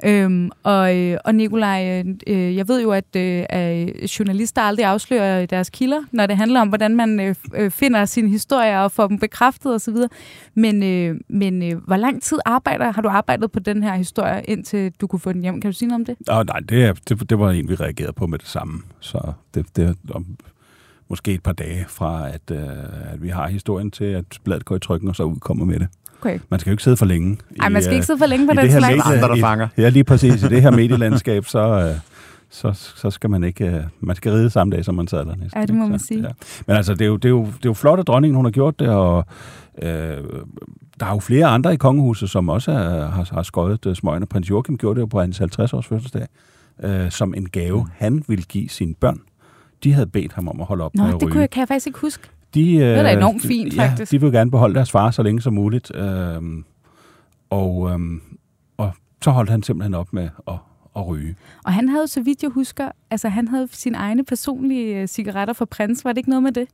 Øhm, 0.06 0.50
og, 0.62 0.96
øh, 0.98 1.18
og 1.24 1.34
Nikolaj, 1.34 2.02
øh, 2.06 2.14
øh 2.26 2.56
jeg 2.56 2.68
ved 2.68 2.82
jo, 2.82 2.90
at 2.90 3.16
øh, 3.16 4.04
journalister 4.18 4.62
aldrig 4.62 4.86
afslører 4.86 5.46
deres 5.46 5.70
kilder, 5.70 6.00
når 6.12 6.26
det 6.26 6.36
handler 6.36 6.60
om, 6.60 6.68
hvordan 6.68 6.96
man 6.96 7.20
øh, 7.20 7.34
øh 7.54 7.70
finder 7.70 8.04
sine 8.04 8.28
historier 8.28 8.78
og 8.78 8.92
får 8.92 9.06
dem 9.06 9.18
bekræftet 9.18 9.74
osv. 9.74 9.96
Men, 10.54 10.82
øh, 10.82 11.20
men 11.28 11.62
øh, 11.62 11.78
hvor 11.86 11.96
lang 11.96 12.22
tid 12.22 12.38
arbejder, 12.44 12.92
har 12.92 13.02
du 13.02 13.08
arbejdet 13.08 13.52
på 13.52 13.60
den 13.60 13.82
her 13.82 13.94
historie, 13.94 14.42
indtil 14.44 14.92
du 15.00 15.06
kunne 15.06 15.20
få 15.20 15.32
den 15.32 15.42
hjem? 15.42 15.60
Kan 15.60 15.70
du 15.70 15.76
sige 15.76 15.88
noget 15.88 16.00
om 16.00 16.04
det? 16.04 16.28
Oh, 16.28 16.46
nej, 16.46 16.60
det, 16.60 17.08
det, 17.08 17.30
det 17.30 17.38
var 17.38 17.50
en, 17.50 17.68
vi 17.68 17.74
reagerede 17.74 18.12
på 18.12 18.26
med 18.26 18.38
det 18.38 18.48
samme. 18.48 18.82
Så 19.00 19.32
det, 19.54 19.76
det 19.76 19.96
om, 20.10 20.26
måske 21.08 21.32
et 21.32 21.42
par 21.42 21.52
dage 21.52 21.84
fra, 21.88 22.28
at, 22.28 22.50
øh, 22.50 23.12
at 23.12 23.22
vi 23.22 23.28
har 23.28 23.48
historien 23.48 23.90
til, 23.90 24.04
at 24.04 24.24
bladet 24.44 24.64
går 24.64 24.76
i 24.76 24.80
trykken, 24.80 25.08
og 25.08 25.16
så 25.16 25.22
udkommer 25.22 25.64
med 25.64 25.78
det. 25.78 25.88
Okay. 26.24 26.38
Man 26.50 26.60
skal 26.60 26.70
jo 26.70 26.72
ikke 26.74 26.82
sidde 26.82 26.96
for 26.96 27.06
længe. 27.06 27.38
Ej, 27.60 27.68
man 27.68 27.82
skal 27.82 27.90
øh, 27.92 27.94
ikke 27.94 28.06
sidde 28.06 28.18
for 28.18 28.26
længe 28.26 28.46
på 28.46 28.52
i 28.52 28.56
den 28.56 28.64
det 28.64 28.72
her 28.72 28.78
slags. 28.80 28.94
medie- 28.94 29.12
Andre, 29.16 29.28
der 29.28 29.34
i- 29.34 29.40
fanger. 29.40 29.68
Ja, 29.78 29.88
lige 29.88 30.04
præcis. 30.04 30.42
I 30.42 30.48
det 30.48 30.62
her 30.62 30.70
medielandskab, 30.70 31.46
så, 31.46 31.58
øh, 31.58 31.94
så, 32.50 32.92
så 32.96 33.10
skal 33.10 33.30
man 33.30 33.44
ikke... 33.44 33.64
Øh, 33.66 33.82
man 34.00 34.16
skal 34.16 34.32
ride 34.32 34.50
samme 34.50 34.76
dag, 34.76 34.84
som 34.84 34.94
man 34.94 35.08
sad 35.08 35.18
der 35.18 35.24
næsten. 35.36 35.50
Ja, 35.60 35.66
det 35.66 35.74
må 35.74 35.84
ikke? 35.84 35.90
man 35.90 35.98
sige. 35.98 36.20
Ja. 36.22 36.28
Men 36.66 36.76
altså, 36.76 36.92
det 36.94 37.00
er, 37.02 37.06
jo, 37.06 37.16
det, 37.16 37.24
er 37.24 37.28
jo, 37.30 37.44
det 37.44 37.52
er 37.52 37.58
jo 37.64 37.72
flot, 37.74 37.98
at 38.00 38.06
dronningen 38.06 38.36
hun 38.36 38.44
har 38.44 38.52
gjort 38.52 38.78
det, 38.80 38.88
og 38.88 39.26
øh, 39.82 39.88
der 41.00 41.06
er 41.06 41.10
jo 41.10 41.18
flere 41.20 41.46
andre 41.46 41.74
i 41.74 41.76
kongehuset, 41.76 42.30
som 42.30 42.48
også 42.48 42.70
er, 42.72 43.06
har, 43.08 43.28
har 43.34 43.42
skøjet 43.42 43.86
uh, 43.86 43.94
smøgene. 43.94 44.26
Prins 44.26 44.50
Joachim 44.50 44.78
gjorde 44.78 44.94
det 44.94 45.00
jo 45.00 45.06
på 45.06 45.20
hans 45.20 45.40
50-års 45.40 45.86
fødselsdag, 45.86 46.26
øh, 46.82 47.10
som 47.10 47.34
en 47.36 47.48
gave, 47.48 47.80
mm. 47.82 47.88
han 47.96 48.24
ville 48.28 48.44
give 48.44 48.68
sine 48.68 48.94
børn. 48.94 49.20
De 49.84 49.92
havde 49.92 50.06
bedt 50.06 50.32
ham 50.32 50.48
om 50.48 50.60
at 50.60 50.66
holde 50.66 50.84
op 50.84 50.94
Nå, 50.94 51.02
med 51.02 51.08
at 51.10 51.14
det 51.14 51.22
ryge. 51.22 51.32
kunne 51.32 51.40
jeg, 51.40 51.50
kan 51.50 51.60
jeg 51.60 51.68
faktisk 51.68 51.86
ikke 51.86 51.98
huske. 51.98 52.28
De, 52.54 52.74
øh, 52.76 52.82
er 52.82 53.02
da 53.02 53.12
enormt 53.12 53.42
fint, 53.42 53.76
ja, 53.76 53.88
faktisk. 53.90 54.12
de 54.12 54.20
vil 54.20 54.32
gerne 54.32 54.50
beholde 54.50 54.74
deres 54.74 54.90
far 54.90 55.10
så 55.10 55.22
længe 55.22 55.40
som 55.42 55.52
muligt. 55.54 55.96
Øh, 55.96 56.42
og, 57.50 57.90
øh, 57.90 57.98
og 58.76 58.92
så 59.24 59.30
holdt 59.30 59.50
han 59.50 59.62
simpelthen 59.62 59.94
op 59.94 60.12
med 60.12 60.28
at, 60.48 60.54
at 60.96 61.06
ryge. 61.06 61.36
Og 61.64 61.72
han 61.72 61.88
havde, 61.88 62.08
så 62.08 62.22
vidt 62.22 62.42
jeg 62.42 62.50
husker, 62.50 62.88
altså 63.10 63.28
han 63.28 63.48
havde 63.48 63.68
sine 63.72 63.98
egne 63.98 64.24
personlige 64.24 65.00
øh, 65.00 65.08
cigaretter 65.08 65.54
for 65.54 65.64
prins. 65.64 66.04
Var 66.04 66.12
det 66.12 66.18
ikke 66.18 66.30
noget 66.30 66.42
med 66.42 66.52
det? 66.52 66.68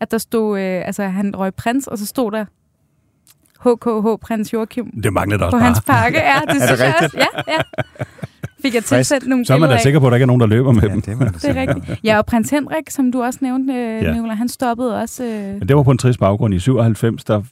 At 0.00 0.10
der 0.10 0.18
stod, 0.18 0.60
øh, 0.60 0.86
altså 0.86 1.02
han 1.02 1.36
røg 1.36 1.54
prins, 1.54 1.86
og 1.86 1.98
så 1.98 2.06
stod 2.06 2.30
der 2.32 2.44
HKH 3.60 4.20
prins 4.22 4.52
Joachim 4.52 4.90
Det 5.02 5.12
manglede 5.12 5.38
der 5.42 5.50
på 5.50 5.56
også 5.56 5.64
hans 5.66 5.80
bare. 5.86 6.02
pakke. 6.02 6.18
Ja, 6.18 6.40
det 6.48 6.62
synes 6.68 6.80
jeg 6.80 6.94
også. 7.02 7.16
Ja, 7.18 7.52
ja. 7.52 7.58
Fik 8.64 8.74
jeg 8.74 8.84
tilsendt 8.84 9.26
nogle 9.28 9.44
Så 9.44 9.54
er 9.54 9.58
man 9.58 9.70
da 9.70 9.78
sikker 9.78 10.00
på, 10.00 10.06
at 10.06 10.10
der 10.10 10.16
ikke 10.16 10.22
er 10.22 10.26
nogen, 10.26 10.40
der 10.40 10.46
løber 10.46 10.72
med 10.72 10.82
Ja, 10.82 10.88
dem. 10.88 11.00
det, 11.02 11.12
er 11.20 11.30
Det 11.30 11.44
er 11.44 11.54
rigtigt. 11.54 12.00
Ja, 12.04 12.18
og 12.18 12.26
prins 12.26 12.50
Henrik, 12.50 12.90
som 12.90 13.12
du 13.12 13.22
også 13.22 13.38
nævnte, 13.42 13.72
øh, 13.74 14.02
Ja. 14.02 14.12
Nicolai, 14.12 14.36
han 14.36 14.48
stoppede 14.48 15.00
også. 15.00 15.24
Øh, 15.24 15.54
Men 15.58 15.68
det 15.68 15.76
var 15.76 15.82
på 15.82 15.90
en 15.90 15.98
trist 15.98 16.18
baggrund. 16.18 16.54
I 16.54 16.58
97, 16.58 17.24
der 17.24 17.42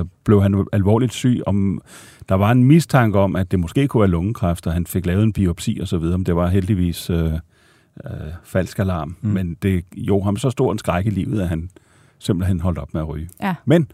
øh, 0.00 0.04
blev 0.24 0.42
han 0.42 0.64
alvorligt 0.72 1.12
syg. 1.12 1.40
Om, 1.46 1.80
der 2.28 2.34
var 2.34 2.50
en 2.50 2.64
mistanke 2.64 3.18
om, 3.18 3.36
at 3.36 3.50
det 3.50 3.58
måske 3.60 3.88
kunne 3.88 4.00
være 4.00 4.10
lungekræft, 4.10 4.66
og 4.66 4.72
han 4.72 4.86
fik 4.86 5.06
lavet 5.06 5.22
en 5.22 5.32
biopsi 5.32 5.78
og 5.82 5.88
så 5.88 5.98
videre, 5.98 6.18
men 6.18 6.26
det 6.26 6.36
var 6.36 6.48
heldigvis 6.48 7.10
øh, 7.10 7.24
øh, 7.24 8.10
falsk 8.44 8.78
alarm. 8.78 9.16
Mm. 9.20 9.30
Men 9.30 9.56
det 9.62 9.84
jo 9.96 10.20
ham 10.22 10.36
så 10.36 10.50
stor 10.50 10.72
en 10.72 10.78
skræk 10.78 11.06
i 11.06 11.10
livet, 11.10 11.40
at 11.42 11.48
han 11.48 11.70
simpelthen 12.18 12.60
holdt 12.60 12.78
op 12.78 12.94
med 12.94 13.00
at 13.00 13.08
ryge. 13.08 13.28
Ja. 13.42 13.54
Men 13.64 13.90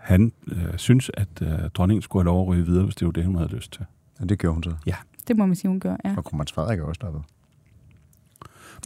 han 0.00 0.32
øh, 0.52 0.56
synes, 0.76 1.10
at 1.14 1.28
øh, 1.42 1.48
dronningen 1.74 2.02
skulle 2.02 2.22
have 2.22 2.26
lov 2.26 2.42
at 2.42 2.48
ryge 2.48 2.66
videre, 2.66 2.84
hvis 2.84 2.94
det 2.94 3.06
var 3.06 3.12
det, 3.12 3.24
hun 3.24 3.34
havde 3.36 3.50
lyst 3.50 3.72
til. 3.72 3.84
Ja, 4.20 4.24
det 4.24 4.38
gjorde 4.38 4.54
hun 4.54 4.62
så. 4.62 4.70
Det 5.28 5.36
må 5.36 5.46
man 5.46 5.56
sige, 5.56 5.68
hun 5.68 5.80
gør. 5.80 5.96
Ja. 6.04 6.14
Og 6.16 6.24
kronprins 6.24 6.52
Frederik 6.52 6.78
er 6.78 6.82
også 6.84 6.94
stoppet. 6.98 7.22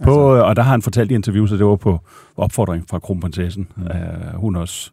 På, 0.04 0.32
altså, 0.34 0.44
og 0.46 0.56
der 0.56 0.62
har 0.62 0.70
han 0.70 0.82
fortalt 0.82 1.10
i 1.10 1.14
interviews, 1.14 1.52
at 1.52 1.58
det 1.58 1.66
var 1.66 1.76
på 1.76 2.00
opfordring 2.36 2.84
fra 2.88 2.98
kronprinsessen, 2.98 3.68
mm. 3.76 3.86
at 3.90 4.34
hun 4.36 4.56
også 4.56 4.90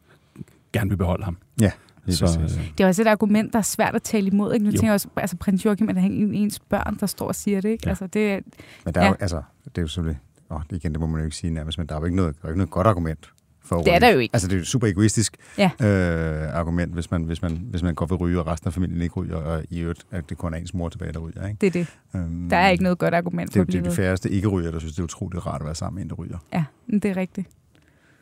gerne 0.74 0.90
vil 0.90 0.98
beholde 0.98 1.24
ham. 1.24 1.38
Ja, 1.62 1.72
lige 2.06 2.16
Så, 2.16 2.40
øh, 2.42 2.50
Det 2.78 2.84
er 2.84 2.88
også 2.88 3.02
et 3.02 3.08
argument, 3.08 3.54
der 3.54 3.60
er 3.60 3.64
svært 3.64 3.96
at 3.96 4.02
tale 4.04 4.28
imod. 4.28 4.54
Ikke? 4.54 4.64
Nu 4.66 4.70
Jo. 4.70 4.72
tænker 4.72 4.88
jeg 4.88 4.94
også, 4.94 5.08
altså 5.16 5.38
prins 5.38 5.66
Joachim, 5.66 5.90
at 5.90 5.96
det 5.96 6.04
er 6.04 6.08
en- 6.08 6.34
ens 6.34 6.60
børn, 6.60 6.98
der 7.00 7.06
står 7.06 7.28
og 7.28 7.36
siger 7.36 7.62
det. 7.62 7.70
Ikke? 7.70 7.82
Ja. 7.86 7.90
Altså, 7.90 8.08
det, 8.08 8.44
Men 8.86 8.94
der 8.94 9.02
er 9.02 9.06
Ja. 9.06 9.10
jo, 9.10 9.16
altså, 9.20 9.42
det 9.66 9.78
er 9.78 9.82
jo 9.82 9.88
selvfølgelig, 9.88 10.20
åh, 10.50 10.62
det 10.70 10.76
igen, 10.76 10.92
det 10.92 11.00
må 11.00 11.08
man 11.08 11.20
jo 11.20 11.26
ikke 11.26 11.38
sige 11.38 11.54
nærmest, 11.54 11.78
men 11.78 11.88
der 11.88 11.96
er 11.96 12.00
jo 12.00 12.06
ikke 12.06 12.18
noget, 12.18 12.36
der 12.42 12.46
er 12.48 12.50
ikke 12.50 12.58
noget 12.58 12.70
godt 12.72 12.88
argument 12.88 13.30
for 13.68 13.76
at 13.80 13.86
Det 13.86 13.94
er 13.94 14.00
der 14.00 14.10
jo 14.10 14.20
ikke. 14.20 14.34
Altså, 14.36 14.48
det 14.48 14.54
er 14.54 14.58
jo 14.58 14.62
et 14.62 14.68
super 14.68 14.88
egoistisk 14.88 15.38
Ja. 15.58 15.72
øh, 15.82 16.58
argument, 16.60 16.94
hvis 16.94 17.12
man, 17.12 17.24
hvis, 17.24 17.42
man, 17.42 17.52
hvis 17.70 17.84
man 17.84 17.96
går 17.96 18.06
ved 18.06 18.20
ryge, 18.20 18.40
og 18.40 18.48
resten 18.48 18.68
af 18.68 18.74
familien 18.74 19.02
ikke 19.02 19.16
ryger, 19.16 19.36
og 19.36 19.64
i 19.70 19.80
øvrigt, 19.80 20.06
at 20.12 20.30
det 20.30 20.38
kun 20.38 20.54
er 20.54 20.58
ens 20.58 20.74
mor 20.74 20.90
tilbage, 20.90 21.12
der 21.14 21.20
ryger. 21.20 21.48
Ikke? 21.48 21.58
det 21.62 21.68
er 21.68 21.72
det. 21.72 21.88
Øhm, 22.16 22.50
Der 22.50 22.58
er 22.58 22.70
ikke 22.70 22.84
noget 22.84 22.98
godt 22.98 23.14
argument 23.14 23.48
Det 23.48 23.54
for 23.54 23.60
jo 23.60 23.64
det 23.66 23.76
er 23.88 23.90
de 23.90 23.96
færreste 23.96 24.30
ikke-ryger, 24.30 24.72
der 24.72 24.80
synes, 24.80 24.94
det 24.94 25.00
er 25.00 25.04
utroligt 25.04 25.46
rart 25.46 25.62
at 25.62 25.66
være 25.66 25.76
sammen 25.76 25.96
med 25.96 26.04
en, 26.04 26.10
der 26.10 26.16
ryger, 26.16 26.38
Ja, 26.54 26.64
det 26.92 27.06
er 27.06 27.18
rigtigt. 27.18 27.48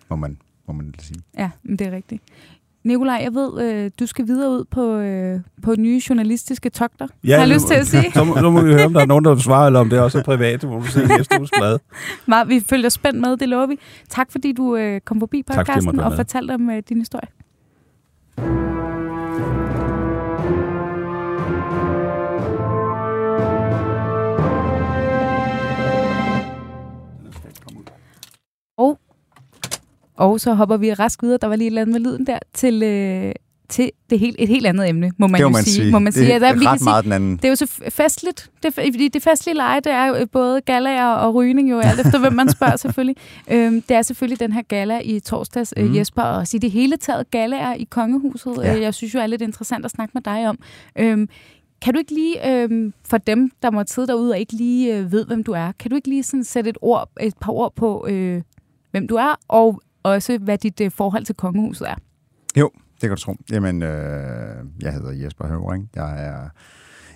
må 0.09 0.15
man, 0.15 0.37
må 0.67 0.73
man 0.73 0.93
sige. 0.99 1.19
Ja, 1.37 1.49
men 1.63 1.79
det 1.79 1.87
er 1.87 1.91
rigtigt. 1.91 2.23
Nikolaj, 2.85 3.19
jeg 3.23 3.33
ved, 3.33 3.61
øh, 3.63 3.91
du 3.99 4.05
skal 4.05 4.27
videre 4.27 4.49
ud 4.49 4.65
på, 4.71 4.97
øh, 4.97 5.39
på 5.63 5.75
nye 5.77 6.01
journalistiske 6.09 6.69
togter. 6.69 7.07
Ja, 7.23 7.33
har 7.33 7.39
jeg 7.39 7.53
lyst 7.53 7.67
til 7.67 7.73
at 7.73 7.87
sige. 7.87 8.11
Så 8.13 8.23
må, 8.23 8.37
så 8.37 8.49
må 8.49 8.61
vi 8.61 8.73
høre, 8.73 8.85
om 8.85 8.93
der 8.93 9.01
er 9.01 9.05
nogen, 9.05 9.25
der 9.25 9.33
vil 9.33 9.43
svare, 9.43 9.67
eller 9.67 9.79
om 9.79 9.89
det 9.89 9.99
er 9.99 10.01
også 10.01 10.19
er 10.19 10.23
privat. 10.23 10.61
Det 10.61 10.69
må 10.69 10.79
vi 10.79 10.87
se 10.87 11.03
i 11.03 11.07
næste 11.07 11.35
uges 11.39 11.51
blad. 11.57 11.79
Meget, 12.25 12.49
vi 12.49 12.63
følger 12.69 12.89
spændt 12.89 13.19
med, 13.21 13.37
det 13.37 13.49
lover 13.49 13.65
vi. 13.65 13.79
Tak 14.09 14.31
fordi 14.31 14.51
du 14.51 14.75
øh, 14.75 15.01
kom 15.01 15.19
forbi 15.19 15.43
podcasten 15.43 15.97
være 15.97 16.05
og 16.05 16.15
fortalte 16.15 16.51
om 16.51 16.69
øh, 16.69 16.83
din 16.89 16.97
historie. 16.97 17.27
Og 30.17 30.39
så 30.39 30.53
hopper 30.53 30.77
vi 30.77 30.93
rask 30.93 31.23
videre, 31.23 31.37
der 31.41 31.47
var 31.47 31.55
lige 31.55 31.65
et 31.67 31.71
eller 31.71 31.81
andet 31.81 32.01
med 32.01 32.11
lyden 32.11 32.27
der, 32.27 32.39
til, 32.53 32.83
øh, 32.83 33.31
til 33.69 33.91
det 34.09 34.19
helt, 34.19 34.35
et 34.39 34.47
helt 34.47 34.65
andet 34.65 34.89
emne, 34.89 35.11
må 35.17 35.27
man 35.27 35.41
det 35.41 35.45
må 35.45 35.49
man 35.49 35.63
sige. 35.63 35.73
sige. 35.73 35.91
Må 35.91 35.99
man 35.99 36.13
sige. 36.13 36.25
det 36.25 36.31
Altså, 36.31 36.45
er 36.47 36.71
ret 36.71 36.79
sige, 36.79 36.85
meget 36.89 37.03
den 37.03 37.11
anden. 37.11 37.37
det 37.37 37.45
er 37.45 37.49
jo 37.49 37.55
så 37.55 37.81
festligt. 37.89 38.51
Det, 38.63 38.75
det 39.13 39.23
festlige 39.23 39.55
leje, 39.55 39.79
det 39.79 39.91
er 39.91 40.05
jo 40.05 40.25
både 40.31 40.61
galaer 40.61 41.07
og 41.07 41.35
rygning, 41.35 41.71
jo 41.71 41.79
alt 41.79 41.99
efter 41.99 42.19
hvem 42.19 42.33
man 42.33 42.49
spørger 42.49 42.75
selvfølgelig. 42.75 43.15
Øhm, 43.51 43.81
det 43.81 43.97
er 43.97 44.01
selvfølgelig 44.01 44.39
den 44.39 44.51
her 44.53 44.61
gala 44.61 44.99
i 45.03 45.19
torsdags, 45.19 45.73
mm. 45.77 45.95
Jesper, 45.95 46.21
og 46.21 46.47
sige 46.47 46.61
det 46.61 46.71
hele 46.71 46.97
taget 46.97 47.31
galaer 47.31 47.73
i 47.73 47.83
kongehuset. 47.89 48.53
Ja. 48.57 48.73
Ja. 48.73 48.81
Jeg 48.81 48.93
synes 48.93 49.13
jo 49.13 49.19
er 49.19 49.27
lidt 49.27 49.41
interessant 49.41 49.85
at 49.85 49.91
snakke 49.91 50.11
med 50.13 50.21
dig 50.21 50.49
om. 50.49 50.57
Øhm, 50.99 51.29
kan 51.81 51.93
du 51.93 51.99
ikke 51.99 52.13
lige, 52.13 52.51
øhm, 52.51 52.93
for 53.09 53.17
dem, 53.17 53.51
der 53.61 53.71
må 53.71 53.83
sidde 53.87 54.07
derude 54.07 54.31
og 54.31 54.39
ikke 54.39 54.53
lige 54.53 54.97
øh, 54.97 55.11
ved, 55.11 55.25
hvem 55.25 55.43
du 55.43 55.51
er, 55.51 55.71
kan 55.79 55.89
du 55.89 55.95
ikke 55.95 56.07
lige 56.09 56.23
sådan 56.23 56.43
sætte 56.43 56.69
et, 56.69 56.77
ord, 56.81 57.09
et 57.21 57.33
par 57.41 57.51
ord 57.51 57.75
på, 57.75 58.05
øh, 58.09 58.41
hvem 58.91 59.07
du 59.07 59.15
er, 59.15 59.35
og 59.47 59.81
også 60.05 60.37
hvad 60.37 60.57
dit 60.57 60.81
øh, 60.81 60.91
forhold 60.91 61.25
til 61.25 61.35
kongehuset 61.35 61.89
er? 61.89 61.95
Jo, 62.57 62.71
det 62.93 63.01
kan 63.01 63.09
du 63.09 63.15
tro. 63.15 63.35
Jamen, 63.51 63.83
øh, 63.83 64.65
jeg 64.81 64.93
hedder 64.93 65.11
Jesper 65.11 65.47
Høvring. 65.47 65.89
Jeg 65.95 66.25
er, 66.27 66.49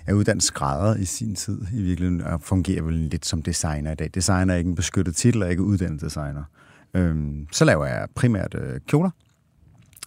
er 0.06 0.12
uddannet 0.12 0.42
skrædder 0.42 0.96
i 0.96 1.04
sin 1.04 1.34
tid 1.34 1.62
i 1.72 1.82
virkeligheden, 1.82 2.20
og 2.20 2.40
fungerer 2.40 2.82
vel 2.82 2.94
lidt 2.94 3.26
som 3.26 3.42
designer 3.42 3.92
i 3.92 3.94
dag. 3.94 4.10
Designer 4.14 4.54
er 4.54 4.58
ikke 4.58 4.68
en 4.68 4.74
beskyttet 4.74 5.16
titel, 5.16 5.42
og 5.42 5.50
ikke 5.50 5.62
uddannet 5.62 6.00
designer. 6.00 6.44
Øhm, 6.94 7.46
så 7.52 7.64
laver 7.64 7.86
jeg 7.86 8.08
primært 8.14 8.54
øh, 8.54 8.80
kjoler 8.86 9.10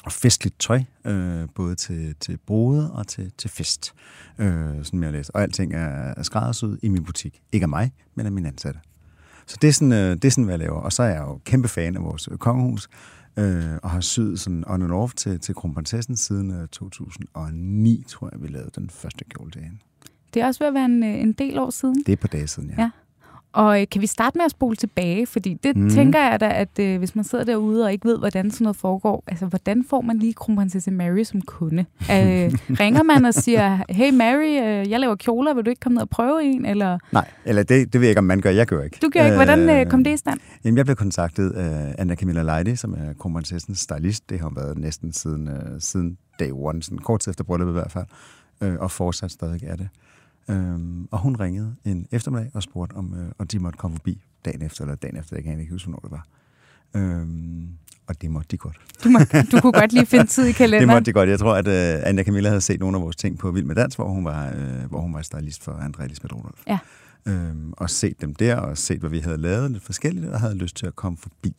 og 0.04 0.12
festligt 0.12 0.60
tøj, 0.60 0.84
øh, 1.06 1.48
både 1.56 1.76
til, 1.76 2.16
til 2.20 2.38
brode 2.48 2.92
og 2.92 3.08
til, 3.08 3.32
til 3.38 3.50
fest, 3.50 3.94
øh, 4.40 4.84
sådan 4.84 5.04
jeg 5.04 5.12
læst. 5.12 5.32
Og 5.34 5.42
alting 5.42 5.74
er, 5.74 6.14
er 6.18 6.24
skræddersyet 6.24 6.80
i 6.84 6.90
min 6.90 7.04
butik. 7.04 7.42
Ikke 7.52 7.64
af 7.64 7.70
mig, 7.70 7.92
men 8.16 8.26
af 8.26 8.32
mine 8.32 8.48
ansatte. 8.48 8.80
Så 9.48 9.58
det 9.62 9.68
er, 9.68 9.74
sådan, 9.74 9.92
øh, 9.92 10.12
det 10.12 10.26
er 10.26 10.30
sådan, 10.30 10.44
hvad 10.44 10.54
jeg 10.54 10.60
laver. 10.60 10.80
Og 10.80 10.94
så 10.94 11.04
er 11.04 11.08
jeg 11.08 11.22
jo 11.22 11.40
kæmpe 11.46 11.68
fan 11.68 11.96
af 11.96 12.04
vores 12.04 12.30
øh, 12.32 12.38
kongehus, 12.38 12.90
øh, 13.38 13.64
og 13.84 13.90
har 13.90 14.02
syet 14.02 14.40
sådan 14.40 14.64
on 14.68 14.82
and 14.82 14.92
off 14.92 15.14
til, 15.14 15.40
til 15.40 15.56
kronprinsessen 15.56 16.18
siden 16.18 16.52
øh, 16.52 16.68
2009, 16.68 18.04
tror 18.08 18.30
jeg, 18.32 18.42
vi 18.42 18.48
lavede 18.48 18.72
den 18.76 18.90
første 18.90 19.24
kjole 19.26 19.52
til 19.52 19.62
hende. 19.62 19.78
Det 20.34 20.42
er 20.42 20.46
også 20.46 20.60
ved 20.60 20.68
at 20.68 20.74
være 20.74 20.86
en, 20.86 21.04
øh, 21.04 21.22
en 21.22 21.34
del 21.34 21.60
år 21.60 21.70
siden. 21.70 22.04
Det 22.06 22.12
er 22.12 22.16
på 22.16 22.28
dage 22.28 22.48
siden, 22.48 22.70
ja. 22.70 22.82
Ja. 22.82 22.90
Og 23.54 23.82
øh, 23.82 23.88
kan 23.92 24.02
vi 24.02 24.08
starte 24.08 24.38
med 24.38 24.46
at 24.46 24.52
spole 24.52 24.76
tilbage? 24.76 25.26
Fordi 25.26 25.54
det 25.64 25.78
mm. 25.78 25.90
tænker 25.90 26.20
jeg 26.20 26.40
da, 26.40 26.50
at 26.50 26.80
øh, 26.80 26.98
hvis 26.98 27.16
man 27.16 27.24
sidder 27.24 27.44
derude 27.44 27.86
og 27.86 27.92
ikke 27.92 28.08
ved, 28.08 28.18
hvordan 28.18 28.52
sådan 28.52 28.66
noget 28.66 28.76
foregår, 28.76 29.24
altså 29.28 29.46
hvordan 29.46 29.86
får 29.90 30.02
man 30.02 30.18
lige 30.18 30.34
kronprinsesse 30.34 30.92
Mary 30.92 31.24
som 31.24 31.42
kunde? 31.42 31.86
Øh, 32.02 32.08
ringer 32.84 33.04
man 33.04 33.26
og 33.26 33.34
siger, 33.34 33.84
hey 33.90 34.14
Mary, 34.14 34.62
øh, 34.62 34.92
jeg 34.92 35.00
laver 35.00 35.16
kjoler, 35.16 35.54
vil 35.54 35.66
du 35.66 35.70
ikke 35.70 35.80
komme 35.80 35.94
ned 35.94 36.02
og 36.02 36.10
prøve 36.10 36.44
en? 36.44 36.66
Eller? 36.66 36.98
Nej, 37.12 37.30
eller 37.46 37.64
det, 37.64 37.94
det 37.94 38.02
ved 38.02 38.08
jeg 38.08 38.12
ikke, 38.12 38.20
om 38.20 38.26
man 38.26 38.42
gør. 38.42 38.50
Jeg 38.50 38.68
gør 38.68 38.84
ikke. 38.84 38.98
Du 39.02 39.10
gør 39.10 39.24
ikke. 39.24 39.36
Hvordan 39.36 39.70
øh, 39.70 39.86
kom 39.86 40.04
det 40.04 40.14
i 40.14 40.18
stand? 40.18 40.40
Jamen, 40.64 40.78
jeg 40.78 40.86
blev 40.86 40.96
kontaktet 40.96 41.52
af 41.52 41.96
Anna 41.98 42.16
Camilla 42.16 42.44
Leide, 42.44 42.78
som 42.78 42.94
er 42.94 43.14
kronprinsessens 43.20 43.80
stylist. 43.80 44.30
Det 44.30 44.40
har 44.40 44.48
hun 44.48 44.56
været 44.56 44.78
næsten 44.78 45.14
siden, 45.14 45.48
øh, 45.48 45.80
siden 45.80 46.18
day 46.40 46.50
one, 46.54 46.84
sådan 46.84 46.98
kort 46.98 47.20
tid 47.20 47.30
efter 47.30 47.44
brylluppet 47.44 47.74
i 47.74 47.80
hvert 47.80 47.92
fald, 47.92 48.06
øh, 48.62 48.76
og 48.80 48.92
fortsat 48.92 49.32
stadig 49.32 49.64
er 49.64 49.76
det. 49.76 49.90
Øhm, 50.50 51.08
og 51.12 51.20
hun 51.20 51.36
ringede 51.36 51.76
en 51.86 52.08
eftermiddag 52.12 52.52
og 52.54 52.64
spurgte, 52.64 52.94
om, 52.94 53.14
øh, 53.14 53.32
om 53.40 53.48
de 53.48 53.60
måtte 53.60 53.78
komme 53.78 53.98
forbi 53.98 54.22
dagen 54.46 54.62
efter, 54.62 54.82
eller 54.82 54.96
dagen 54.96 55.18
efter, 55.18 55.36
jeg 55.36 55.44
kan 55.44 55.60
ikke 55.60 55.72
huske, 55.72 55.90
hvornår 55.90 56.00
det 56.00 56.12
var. 56.12 56.28
Øhm, 56.96 57.68
og 58.08 58.22
det 58.22 58.32
måtte 58.32 58.48
de 58.52 58.58
godt. 58.58 58.78
Du, 59.04 59.10
må, 59.10 59.20
du 59.52 59.60
kunne 59.62 59.72
godt 59.72 59.94
lige 59.94 60.06
finde 60.06 60.26
tid 60.26 60.46
i 60.46 60.52
kalenderen. 60.62 60.90
det 60.90 60.96
måtte 60.96 61.06
de 61.06 61.14
godt. 61.14 61.30
Jeg 61.30 61.40
tror, 61.40 61.56
at 61.56 61.68
øh, 61.68 62.10
Anja 62.10 62.24
Camilla 62.24 62.50
havde 62.50 62.62
set 62.62 62.80
nogle 62.80 62.98
af 62.98 63.04
vores 63.04 63.16
ting 63.16 63.38
på 63.38 63.52
Vild 63.52 63.66
med 63.66 63.76
Dans, 63.76 63.96
hvor 63.96 64.10
hun 64.10 64.26
var, 64.26 64.54
øh, 64.56 64.90
hvor 64.90 65.02
hun 65.02 65.14
var 65.14 65.22
stylist 65.22 65.64
for 65.64 65.72
André 65.72 66.08
Lisbeth 66.08 66.36
Rudolf. 66.36 66.60
Ja. 66.68 66.80
Øhm, 67.26 67.74
og 67.78 67.90
set 67.90 68.22
dem 68.22 68.36
der, 68.36 68.56
og 68.56 68.78
set, 68.78 69.00
hvad 69.00 69.10
vi 69.10 69.20
havde 69.20 69.38
lavet 69.38 69.72
lidt 69.72 69.84
forskelligt, 69.84 70.26
og 70.26 70.40
havde 70.40 70.56
lyst 70.56 70.76
til 70.76 70.86
at 70.86 70.96
komme 70.96 71.18
forbi. 71.18 71.56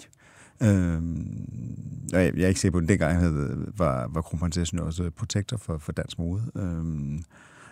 Øhm, 0.62 2.07
og 2.12 2.25
jeg, 2.25 2.37
jeg 2.37 2.45
er 2.45 2.49
ikke 2.49 2.61
sikker 2.61 2.79
på, 2.79 2.83
at 2.83 2.88
dengang 2.88 3.19
havde, 3.19 3.67
var, 3.76 4.11
var 4.14 4.21
kronprinsessen 4.21 4.79
også 4.79 5.11
protektor 5.11 5.57
for, 5.57 5.79
for 5.79 5.93
dansk 5.93 6.19
mode. 6.19 6.43
Øhm, 6.57 7.25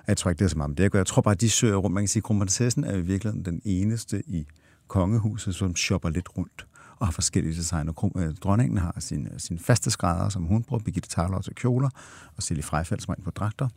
jeg 0.09 0.17
tror 0.17 0.31
ikke, 0.31 0.39
det 0.39 0.45
er 0.45 0.49
så 0.49 0.57
meget 0.57 0.71
med 0.71 0.77
det. 0.77 0.95
Jeg 0.95 1.07
tror 1.07 1.23
bare, 1.23 1.33
at 1.33 1.41
de 1.41 1.51
søger 1.51 1.77
rundt. 1.77 1.95
Man 1.95 2.03
kan 2.03 2.09
sige, 2.09 2.21
at 2.21 2.25
kronprinsessen 2.25 2.85
er 2.85 2.97
i 2.97 3.01
virkeligheden 3.01 3.45
den 3.45 3.63
eneste 3.65 4.23
i 4.27 4.47
kongehuset, 4.89 5.55
som 5.55 5.77
shopper 5.77 6.09
lidt 6.09 6.29
rundt 6.39 6.67
og 7.03 7.07
har 7.07 7.13
forskellige 7.13 7.55
designer. 7.55 8.13
Øh, 8.17 8.35
dronningen 8.35 8.79
har 8.79 8.97
sin, 8.99 9.29
sin 9.39 9.59
faste 9.59 9.91
skrædder, 9.91 10.29
som 10.29 10.43
hun 10.43 10.63
bruger, 10.63 10.83
Birgitte 10.83 11.09
Thaler 11.09 11.41
til 11.41 11.55
kjoler, 11.55 11.89
og 12.37 12.43
Silje 12.43 12.63
Freifeldt, 12.63 13.03
som 13.03 13.15
er 13.19 13.23
på 13.25 13.31
dragter. 13.31 13.69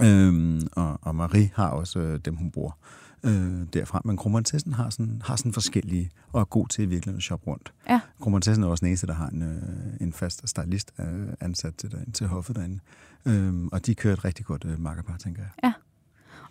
Øhm, 0.00 0.60
og, 0.72 0.98
og 1.02 1.14
Marie 1.14 1.50
har 1.54 1.68
også 1.68 1.98
øh, 1.98 2.20
dem, 2.24 2.36
hun 2.36 2.50
bruger 2.50 2.72
øh, 3.24 3.66
derfra. 3.72 4.00
Men 4.04 4.16
kronprinsessen 4.16 4.72
har 4.72 4.90
sådan, 4.90 5.22
har 5.24 5.36
sådan 5.36 5.52
forskellige, 5.52 6.10
og 6.32 6.40
er 6.40 6.44
god 6.44 6.68
til 6.68 6.84
i 6.84 6.86
virkeligheden 6.86 7.18
at 7.18 7.22
shoppe 7.22 7.46
rundt. 7.46 7.72
Ja. 7.88 8.00
Kronprinsessen 8.20 8.64
er 8.64 8.68
også 8.68 8.80
den 8.80 8.88
eneste, 8.88 9.06
der 9.06 9.14
har 9.14 9.28
en, 9.28 9.42
øh, 9.42 10.06
en 10.06 10.12
fast 10.12 10.48
stylist 10.48 10.92
øh, 10.98 11.06
ansat 11.40 11.74
til, 11.74 11.92
derinde, 11.92 12.12
til 12.12 12.26
hoffet 12.26 12.56
derinde. 12.56 12.78
Øhm, 13.26 13.68
og 13.72 13.86
de 13.86 13.94
kører 13.94 14.14
et 14.14 14.24
rigtig 14.24 14.46
godt 14.46 14.64
øh, 14.64 14.80
makkerpar, 14.80 15.16
tænker 15.16 15.42
jeg. 15.42 15.50
Ja. 15.64 15.72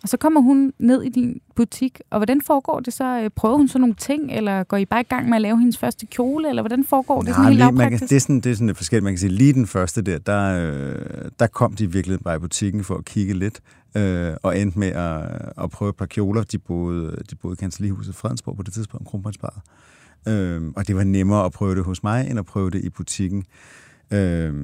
Og 0.02 0.08
så 0.08 0.16
kommer 0.16 0.40
hun 0.40 0.72
ned 0.78 1.02
i 1.02 1.08
din 1.08 1.40
butik, 1.56 2.00
og 2.10 2.18
hvordan 2.18 2.40
foregår 2.40 2.80
det 2.80 2.92
så? 2.92 3.30
Prøver 3.36 3.56
hun 3.56 3.68
så 3.68 3.78
nogle 3.78 3.94
ting, 3.94 4.32
eller 4.32 4.64
går 4.64 4.76
I 4.76 4.84
bare 4.84 5.00
i 5.00 5.04
gang 5.04 5.28
med 5.28 5.36
at 5.36 5.42
lave 5.42 5.58
hendes 5.58 5.78
første 5.78 6.06
kjole, 6.06 6.48
eller 6.48 6.62
hvordan 6.62 6.84
foregår 6.84 7.18
det 7.18 7.28
Nej, 7.28 7.34
sådan 7.34 7.52
helt 7.52 7.74
man 7.74 7.90
kan, 7.90 8.00
det, 8.00 8.12
er 8.12 8.20
sådan, 8.20 8.40
det 8.40 8.50
er 8.50 8.54
sådan 8.54 8.66
lidt 8.66 8.76
forskelligt. 8.76 9.04
Man 9.04 9.12
kan 9.12 9.18
sige, 9.18 9.30
lige 9.30 9.52
den 9.52 9.66
første 9.66 10.02
der, 10.02 10.18
der, 10.18 10.72
øh, 10.72 11.30
der 11.38 11.46
kom 11.46 11.74
de 11.74 11.92
virkelig 11.92 12.20
bare 12.20 12.36
i 12.36 12.38
butikken 12.38 12.84
for 12.84 12.94
at 12.94 13.04
kigge 13.04 13.34
lidt, 13.34 13.60
øh, 13.96 14.34
og 14.42 14.58
endte 14.58 14.78
med 14.78 14.88
at, 14.88 15.52
at 15.64 15.70
prøve 15.70 15.88
et 15.88 15.96
par 15.96 16.06
kjoler. 16.06 16.42
De 16.42 16.58
boede, 16.58 17.22
de 17.30 17.34
boede 17.34 17.54
i 17.54 17.60
kanslihuset 17.60 18.14
Fredensborg 18.14 18.56
på 18.56 18.62
det 18.62 18.72
tidspunkt, 18.72 19.08
kronprinsparet. 19.08 19.62
Øh, 20.28 20.62
og 20.76 20.86
det 20.86 20.96
var 20.96 21.04
nemmere 21.04 21.44
at 21.44 21.52
prøve 21.52 21.74
det 21.74 21.84
hos 21.84 22.02
mig, 22.02 22.30
end 22.30 22.38
at 22.38 22.46
prøve 22.46 22.70
det 22.70 22.84
i 22.84 22.90
butikken. 22.90 23.44
Øh, 24.12 24.54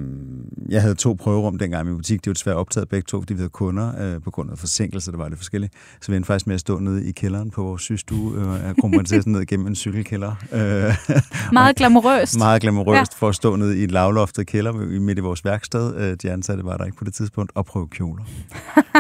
jeg 0.69 0.83
havde 0.83 0.95
to 0.95 1.15
prøverum 1.15 1.59
dengang 1.59 1.87
i 1.87 1.89
min 1.89 1.97
butik. 1.97 2.25
Det 2.25 2.31
var 2.31 2.35
desværre 2.35 2.57
optaget 2.57 2.89
begge 2.89 3.07
to, 3.07 3.21
fordi 3.21 3.35
vi 3.35 3.39
havde 3.39 3.51
kunder 3.51 4.15
øh, 4.15 4.23
på 4.23 4.31
grund 4.31 4.51
af 4.51 4.59
forsinkelser, 4.59 5.13
der 5.13 5.19
var 5.19 5.29
det 5.29 5.39
forskellige. 5.39 5.71
Så 6.01 6.13
vi 6.13 6.17
endte 6.17 6.27
faktisk 6.27 6.47
med 6.47 6.55
at 6.55 6.61
stå 6.61 6.79
nede 6.79 7.09
i 7.09 7.13
kælderen 7.13 7.51
på 7.51 7.63
vores 7.63 7.83
systue 7.83 8.41
øh, 8.41 8.69
af 8.69 8.77
kronprinsessen 8.77 9.33
ned 9.33 9.47
gennem 9.47 9.67
en 9.67 9.75
cykelkælder. 9.75 10.33
Øh, 10.53 11.15
meget 11.53 11.77
glamourøst. 11.77 12.39
Meget 12.39 12.63
glamourøst 12.63 13.13
ja. 13.13 13.17
for 13.17 13.29
at 13.29 13.35
stå 13.35 13.57
nede 13.57 13.79
i 13.81 13.85
et 13.85 13.91
lavloftet 13.91 14.47
kælder 14.47 14.73
midt 15.01 15.19
i 15.19 15.21
vores 15.21 15.45
værksted. 15.45 15.97
Øh, 15.97 16.17
de 16.23 16.31
ansatte 16.31 16.65
var 16.65 16.77
der 16.77 16.85
ikke 16.85 16.97
på 16.97 17.05
det 17.05 17.15
tidspunkt, 17.15 17.53
og 17.55 17.67
prøve 17.67 17.89
kjoler. 17.89 18.25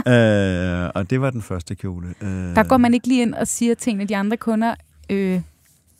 øh, 0.84 0.90
og 0.94 1.10
det 1.10 1.20
var 1.20 1.30
den 1.30 1.42
første 1.42 1.74
kjole. 1.74 2.14
Øh, 2.20 2.28
der 2.28 2.62
går 2.62 2.76
man 2.76 2.94
ikke 2.94 3.08
lige 3.08 3.22
ind 3.22 3.34
og 3.34 3.46
siger 3.46 3.74
til 3.74 3.92
en 3.92 4.00
af 4.00 4.08
de 4.08 4.16
andre 4.16 4.36
kunder, 4.36 4.74
øh, 5.10 5.40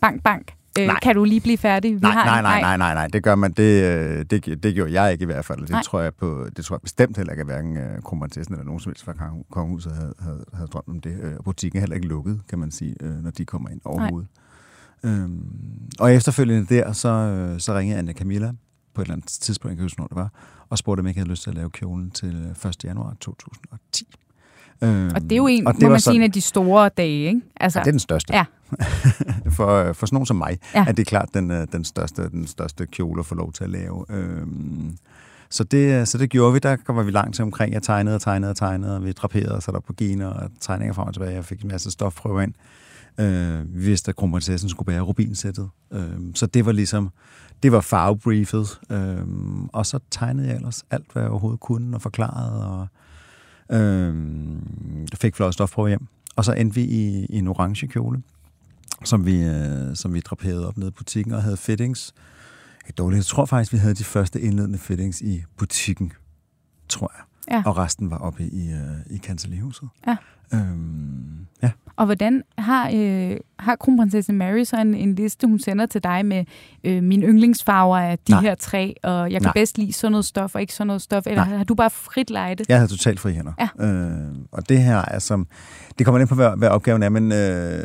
bank, 0.01 0.23
bank, 0.23 0.53
Øh, 0.81 0.87
nej. 0.87 0.99
Kan 1.03 1.15
du 1.15 1.25
lige 1.25 1.41
blive 1.41 1.59
færdig? 1.59 1.95
Vi 1.95 1.99
nej, 2.01 2.11
har 2.11 2.25
nej, 2.25 2.43
nej, 2.43 2.61
nej, 2.61 2.77
nej, 2.77 2.95
nej, 2.95 3.07
det 3.07 3.23
gør 3.23 3.35
man. 3.35 3.53
Det, 3.53 3.85
øh, 3.85 4.25
det, 4.31 4.63
det 4.63 4.75
gjorde 4.75 5.03
jeg 5.03 5.13
ikke 5.13 5.23
i 5.23 5.27
hvert 5.27 5.45
fald. 5.45 5.67
Det 5.67 5.85
tror 5.85 6.01
jeg, 6.01 6.15
på, 6.15 6.47
det 6.57 6.65
tror 6.65 6.77
jeg 6.77 6.81
bestemt 6.83 7.17
heller 7.17 7.33
ikke, 7.33 7.41
at 7.41 7.47
hverken 7.47 7.77
uh, 7.77 8.03
kronprinsessen 8.05 8.55
eller 8.55 8.65
nogen 8.65 8.81
som 8.81 8.91
helst 8.91 9.05
fra 9.05 9.31
kongehuset 9.51 9.93
havde, 9.93 10.15
havde, 10.19 10.45
havde 10.53 10.69
drømt 10.69 10.89
om 10.89 11.01
det. 11.01 11.19
Uh, 11.25 11.45
butikken 11.45 11.77
er 11.77 11.81
heller 11.81 11.97
ikke 11.97 12.09
lukket, 12.09 12.41
kan 12.49 12.59
man 12.59 12.71
sige, 12.71 12.95
når 13.01 13.31
de 13.31 13.45
kommer 13.45 13.69
ind 13.69 13.81
overhovedet. 13.85 14.29
Øhm, 15.05 15.43
og 16.01 16.15
efterfølgende 16.15 16.75
der, 16.75 16.93
så, 16.93 17.55
så 17.59 17.75
ringede 17.75 17.99
Anna 17.99 18.13
Camilla 18.13 18.53
på 18.95 19.01
et 19.01 19.05
eller 19.05 19.15
andet 19.15 19.29
tidspunkt, 19.29 19.71
jeg 19.71 19.77
kan 19.77 19.85
huske, 19.85 20.01
når 20.01 20.07
det 20.07 20.17
var, 20.17 20.33
og 20.69 20.79
spurgte, 20.79 21.01
om 21.01 21.07
jeg 21.07 21.11
ikke 21.11 21.21
havde 21.21 21.31
lyst 21.31 21.43
til 21.43 21.51
at 21.51 21.57
lave 21.57 21.71
kjolen 21.71 22.11
til 22.11 22.57
1. 22.67 22.85
januar 22.85 23.17
2010. 23.21 24.09
Øhm, 24.83 25.11
og 25.15 25.23
det 25.23 25.33
er 25.33 25.37
jo 25.37 25.47
en, 25.47 25.65
må 25.65 25.89
man 25.89 26.01
sige, 26.01 26.17
en 26.17 26.23
af 26.23 26.33
de 26.33 26.41
store 26.41 26.89
dage, 26.97 27.29
ikke? 27.29 27.41
Altså, 27.61 27.79
ja, 27.79 27.83
det 27.83 27.89
er 27.89 27.93
den 27.93 28.01
største. 28.01 28.35
Ja. 28.35 28.45
for, 29.57 29.93
for 29.93 30.07
sådan 30.07 30.15
nogen 30.17 30.27
som 30.27 30.37
mig, 30.37 30.59
ja. 30.75 30.85
er 30.89 30.93
det 30.93 31.07
klart 31.07 31.29
den, 31.35 31.51
øh, 31.51 31.67
den, 31.73 31.85
største, 31.85 32.29
den 32.29 32.47
største 32.47 32.87
kjole 32.87 33.21
at 33.21 33.27
få 33.27 33.35
lov 33.35 33.53
til 33.53 33.65
at 33.65 33.71
lave. 33.71 34.05
Øhm, 34.11 34.97
så 35.51 35.65
det, 35.65 36.09
så 36.09 36.19
det 36.19 36.31
gjorde 36.31 36.53
vi. 36.53 36.59
Der 36.59 36.77
kommer 36.77 37.03
vi 37.03 37.11
langt 37.11 37.35
til 37.35 37.43
omkring. 37.43 37.75
Jeg 37.75 37.83
tegnede 37.83 38.15
og 38.15 38.21
tegnede 38.21 38.51
og 38.51 38.57
tegnede, 38.57 38.97
og 38.97 39.05
vi 39.05 39.13
draperede 39.13 39.55
og 39.55 39.63
satte 39.63 39.77
op 39.77 39.85
på 39.85 39.93
gener 39.93 40.27
og 40.27 40.51
tegninger 40.61 40.95
frem 40.95 41.07
og 41.07 41.15
tilbage. 41.15 41.35
Jeg 41.35 41.45
fik 41.45 41.63
en 41.63 41.69
masse 41.69 41.91
stofprøver 41.91 42.41
ind. 42.41 42.55
Øh, 43.21 43.75
vi 43.75 43.81
vidste, 43.81 44.09
at 44.09 44.17
kronprinsessen 44.17 44.71
skulle 44.71 44.87
bære 44.87 45.01
rubinsættet. 45.01 45.71
Øh, 45.93 46.19
så 46.35 46.47
det 46.47 46.67
var 46.67 46.73
ligesom, 46.73 47.11
det 47.63 47.73
var 47.73 47.81
farvebriefet. 47.81 48.81
Øh, 48.91 49.19
og 49.73 49.87
så 49.87 49.99
tegnede 50.11 50.49
jeg 50.49 50.57
ellers 50.57 50.85
alt, 50.91 51.13
hvad 51.13 51.23
jeg 51.23 51.31
overhovedet 51.31 51.61
kunne 51.61 51.97
og 51.97 52.03
forklarede. 52.03 52.67
Og, 52.67 52.87
øh, 53.71 54.15
fik 55.15 55.37
flot 55.37 55.55
stofprøver 55.55 55.89
hjem. 55.89 56.07
Og 56.37 56.45
så 56.45 56.53
endte 56.53 56.75
vi 56.75 56.83
i, 56.83 57.27
i 57.27 57.39
en 57.39 57.49
orange 57.49 57.87
kjole 57.87 58.23
som 59.05 59.27
vi, 59.27 59.43
øh, 59.43 59.97
som 59.97 60.15
vi 60.15 60.21
draperede 60.21 60.69
op 60.69 60.77
nede 60.77 60.89
i 60.89 60.93
butikken 60.93 61.33
og 61.33 61.43
havde 61.43 61.57
fittings. 61.57 62.15
Jeg, 62.87 62.99
dårligt. 62.99 63.17
jeg 63.17 63.25
tror 63.25 63.45
faktisk, 63.45 63.73
vi 63.73 63.79
havde 63.79 63.95
de 63.95 64.05
første 64.05 64.41
indledende 64.41 64.79
fittings 64.79 65.21
i 65.21 65.45
butikken, 65.57 66.13
tror 66.89 67.13
jeg. 67.17 67.25
Ja. 67.51 67.63
Og 67.67 67.77
resten 67.77 68.11
var 68.11 68.19
oppe 68.19 68.43
i, 68.43 68.71
øh, 68.73 69.15
i 69.15 69.17
kancellihuset. 69.17 69.89
Ja. 70.07 70.17
Øhm, 70.55 71.47
ja. 71.63 71.71
Og 71.97 72.05
hvordan 72.05 72.43
har, 72.59 72.91
øh, 72.95 73.37
har 73.59 73.77
kronprinsesse 73.77 74.33
Mary 74.33 74.65
så 74.65 74.77
en, 74.81 74.95
en 74.95 75.15
liste, 75.15 75.47
hun 75.47 75.59
sender 75.59 75.87
til 75.87 76.03
dig 76.03 76.27
med 76.27 76.45
øh, 76.85 77.03
min 77.03 77.23
yndlingsfarver 77.23 77.99
af 77.99 78.19
de 78.19 78.33
Nej. 78.33 78.41
her 78.41 78.55
tre, 78.55 78.95
og 79.03 79.33
jeg 79.33 79.41
kan 79.41 79.47
Nej. 79.47 79.53
bedst 79.53 79.79
lide 79.79 79.93
sådan 79.93 80.13
noget 80.13 80.25
stof 80.25 80.55
og 80.55 80.61
ikke 80.61 80.75
sådan 80.75 80.87
noget 80.87 81.03
stof, 81.03 81.27
eller 81.27 81.45
Nej. 81.45 81.57
har 81.57 81.65
du 81.65 81.75
bare 81.75 81.91
frit 81.91 82.31
lejde? 82.31 82.65
Jeg 82.69 82.81
har 82.81 82.87
totalt 82.87 83.21
fri 83.21 83.33
hænder. 83.33 83.53
Ja. 83.79 83.87
Øh, 83.87 84.35
og 84.53 84.69
det 84.69 84.83
her 84.83 85.05
er 85.09 85.19
som, 85.19 85.47
det 85.99 86.07
kommer 86.07 86.21
ind 86.21 86.29
på, 86.29 86.35
hvad, 86.35 86.51
hvad 86.57 86.69
opgaven 86.69 87.03
er, 87.03 87.09
men 87.09 87.33
øh, 87.33 87.83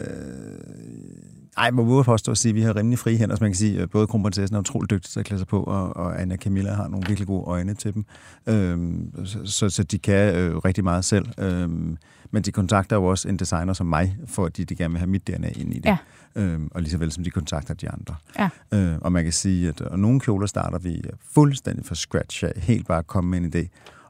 ej, 1.57 1.71
må 1.71 1.83
våge 1.83 2.03
påstå 2.03 2.31
at 2.31 2.37
sige, 2.37 2.49
at 2.49 2.55
vi 2.55 2.61
har 2.61 2.75
rimelig 2.75 2.99
frie 2.99 3.17
hænder, 3.17 3.35
som 3.35 3.43
man 3.43 3.51
kan 3.51 3.57
sige. 3.57 3.87
Både 3.87 4.07
kronprinsessen 4.07 4.55
er 4.55 4.59
utrolig 4.59 4.89
dygtig 4.89 5.11
til 5.11 5.19
at 5.19 5.25
klæde 5.25 5.39
sig 5.39 5.47
på, 5.47 5.63
og, 5.63 5.97
og 5.97 6.21
Anna 6.21 6.37
Camilla 6.37 6.73
har 6.73 6.87
nogle 6.87 7.07
virkelig 7.07 7.27
gode 7.27 7.43
øjne 7.47 7.73
til 7.73 7.93
dem. 7.93 8.05
Øhm, 8.47 9.25
så, 9.45 9.69
så 9.69 9.83
de 9.83 9.99
kan 9.99 10.35
øh, 10.35 10.57
rigtig 10.57 10.83
meget 10.83 11.05
selv. 11.05 11.25
Øhm, 11.37 11.97
men 12.31 12.43
de 12.43 12.51
kontakter 12.51 12.95
jo 12.95 13.05
også 13.05 13.29
en 13.29 13.37
designer 13.37 13.73
som 13.73 13.85
mig, 13.85 14.17
for 14.25 14.45
at 14.45 14.57
de, 14.57 14.65
de 14.65 14.75
gerne 14.75 14.91
vil 14.91 14.99
have 14.99 15.09
mit 15.09 15.27
DNA 15.27 15.49
ind 15.55 15.73
i 15.73 15.79
det. 15.79 15.85
Ja. 15.85 15.97
Øhm, 16.35 16.67
og 16.71 16.81
lige 16.81 16.91
så 16.91 16.97
vel 16.97 17.11
som 17.11 17.23
de 17.23 17.29
kontakter 17.29 17.73
de 17.73 17.89
andre. 17.89 18.15
Ja. 18.39 18.49
Øh, 18.71 18.97
og 19.01 19.11
man 19.11 19.23
kan 19.23 19.33
sige, 19.33 19.69
at 19.69 19.81
og 19.81 19.99
nogle 19.99 20.19
kjoler 20.19 20.47
starter 20.47 20.79
vi 20.79 21.01
fuldstændig 21.33 21.85
fra 21.85 21.95
scratch 21.95 22.43
af, 22.43 22.53
helt 22.55 22.87
bare 22.87 22.99
at 22.99 23.07
komme 23.07 23.29
med 23.29 23.39
en 23.39 23.53
idé. 23.55 23.67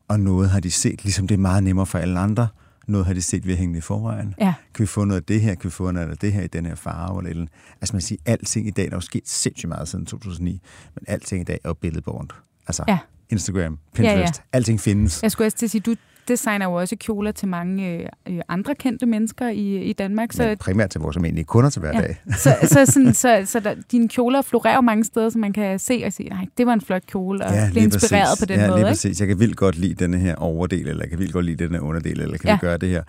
Og 0.08 0.20
noget 0.20 0.50
har 0.50 0.60
de 0.60 0.72
set, 0.72 1.04
ligesom 1.04 1.28
det 1.28 1.36
er 1.36 1.40
meget 1.40 1.64
nemmere 1.64 1.86
for 1.86 1.98
alle 1.98 2.20
andre, 2.20 2.48
noget 2.88 3.06
har 3.06 3.14
de 3.14 3.22
set 3.22 3.48
ved 3.48 3.56
hængende 3.56 3.78
i 3.78 3.82
forvejen. 3.82 4.36
Ja. 4.40 4.54
Kan 4.74 4.84
vi 4.84 4.88
få 4.88 5.06
noget 5.06 5.22
af 5.22 5.26
det 5.26 5.42
her? 5.42 5.56
Kan 5.56 5.64
vi 5.64 5.72
få 5.72 5.92
noget 5.92 6.10
af 6.10 6.18
det 6.18 6.34
her 6.34 6.42
i 6.42 6.48
den 6.48 6.66
her 6.66 6.76
farve? 6.76 7.20
Eller, 7.20 7.30
eller. 7.30 7.46
Altså 7.82 7.94
man 7.94 8.02
siger, 8.02 8.20
alting 8.26 8.68
i 8.68 8.72
dag, 8.72 8.86
der 8.86 8.92
er 8.92 8.96
jo 8.96 9.02
sket 9.02 9.30
sindssygt 9.30 9.70
meget 9.70 9.88
siden 9.88 10.06
2009, 10.06 10.62
men 10.96 11.04
alting 11.08 11.42
i 11.42 11.44
dag 11.44 11.60
er 11.64 11.70
jo 11.70 11.74
billedbånd. 11.74 12.30
Altså 12.68 12.84
ja. 12.88 12.98
Instagram, 13.30 13.80
Pinterest, 13.94 14.20
ja, 14.20 14.44
ja. 14.54 14.58
alting 14.58 14.80
findes. 14.82 15.24
Jeg 15.24 15.32
skulle 15.32 15.48
også 15.48 15.58
til 15.58 15.66
at 15.66 15.72
sige, 15.72 15.82
du 15.82 15.96
designer 16.28 16.66
jo 16.66 16.74
også 16.74 16.96
kjoler 16.96 17.32
til 17.32 17.48
mange 17.48 17.90
øh, 17.90 18.08
øh, 18.28 18.40
andre 18.50 18.76
kendte 18.76 19.06
mennesker 19.06 19.50
i, 19.50 19.82
i 19.82 19.94
Danmark. 19.94 20.34
Så, 20.34 20.44
ja, 20.44 20.56
primært 20.56 20.90
til 20.90 21.02
vores 21.02 21.16
almindelige 21.16 21.46
kunder 21.46 21.70
til 21.70 21.80
hver 21.80 22.02
ja. 22.02 22.34
så 22.38 22.56
så, 22.74 22.92
sådan, 22.92 23.14
så, 23.14 23.44
så 23.46 23.60
der, 23.60 23.76
dine 23.92 24.10
kjoler 24.10 24.42
florerer 24.42 24.82
mange 24.82 25.04
steder, 25.04 25.30
så 25.30 25.38
man 25.38 25.54
kan 25.54 25.80
se 25.80 26.04
og 26.06 26.14
sige, 26.14 26.30
nej, 26.30 26.46
det 26.58 26.66
var 26.66 26.74
en 26.74 26.82
flot 26.82 27.06
kjole, 27.06 27.46
og 27.46 27.54
ja, 27.54 27.70
blive 27.72 27.84
inspireret 27.84 28.28
præcis. 28.28 28.40
på 28.40 28.46
den 28.46 28.60
ja, 28.60 28.68
måde. 28.68 28.80
lige 28.80 28.88
præcis. 28.88 29.20
Jeg 29.20 29.28
kan 29.28 29.40
vildt 29.40 29.58
godt 29.58 29.78
lide 29.78 29.94
denne 29.94 30.18
her 30.18 30.36
overdel, 30.36 30.88
eller 30.88 31.04
jeg 31.04 31.10
kan 31.10 31.20
vildt 31.20 31.34
godt 31.34 31.46
lide 31.46 31.64
den 31.64 31.74
her 31.74 31.80
underdel, 31.80 32.20
eller 32.20 32.38
kan 32.38 32.48
ja. 32.50 32.56
vi 32.56 32.60
gøre 32.60 32.78
det 32.78 32.90
her? 32.90 33.04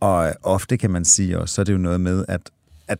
Og 0.00 0.34
ofte 0.42 0.76
kan 0.76 0.90
man 0.90 1.04
sige 1.04 1.38
også, 1.38 1.54
så 1.54 1.60
er 1.60 1.64
det 1.64 1.72
jo 1.72 1.78
noget 1.78 2.00
med, 2.00 2.24
at, 2.28 2.50
at 2.88 2.98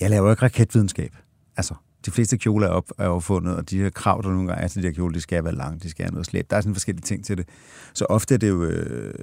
jeg 0.00 0.10
laver 0.10 0.30
ikke 0.30 0.42
raketvidenskab. 0.42 1.12
Altså, 1.56 1.74
de 2.08 2.12
fleste 2.12 2.36
kjoler 2.36 2.66
er, 2.66 2.70
op, 2.70 2.90
er 2.98 3.08
opfundet, 3.08 3.56
og 3.56 3.70
de 3.70 3.78
her 3.78 3.90
krav, 3.90 4.20
der 4.22 4.28
nogle 4.28 4.48
gange 4.48 4.62
er 4.62 4.68
til 4.68 4.82
de 4.82 4.86
her 4.88 4.94
kjoler, 4.94 5.14
de 5.14 5.20
skal 5.20 5.44
være 5.44 5.54
lange, 5.54 5.78
de 5.78 5.90
skal 5.90 6.04
have 6.04 6.12
noget 6.12 6.26
slæb. 6.26 6.50
Der 6.50 6.56
er 6.56 6.60
sådan 6.60 6.74
forskellige 6.74 7.02
ting 7.02 7.24
til 7.24 7.36
det. 7.36 7.48
Så 7.94 8.04
ofte, 8.04 8.34
er 8.34 8.38
det 8.38 8.48
jo, 8.48 8.64
øh, 8.64 9.14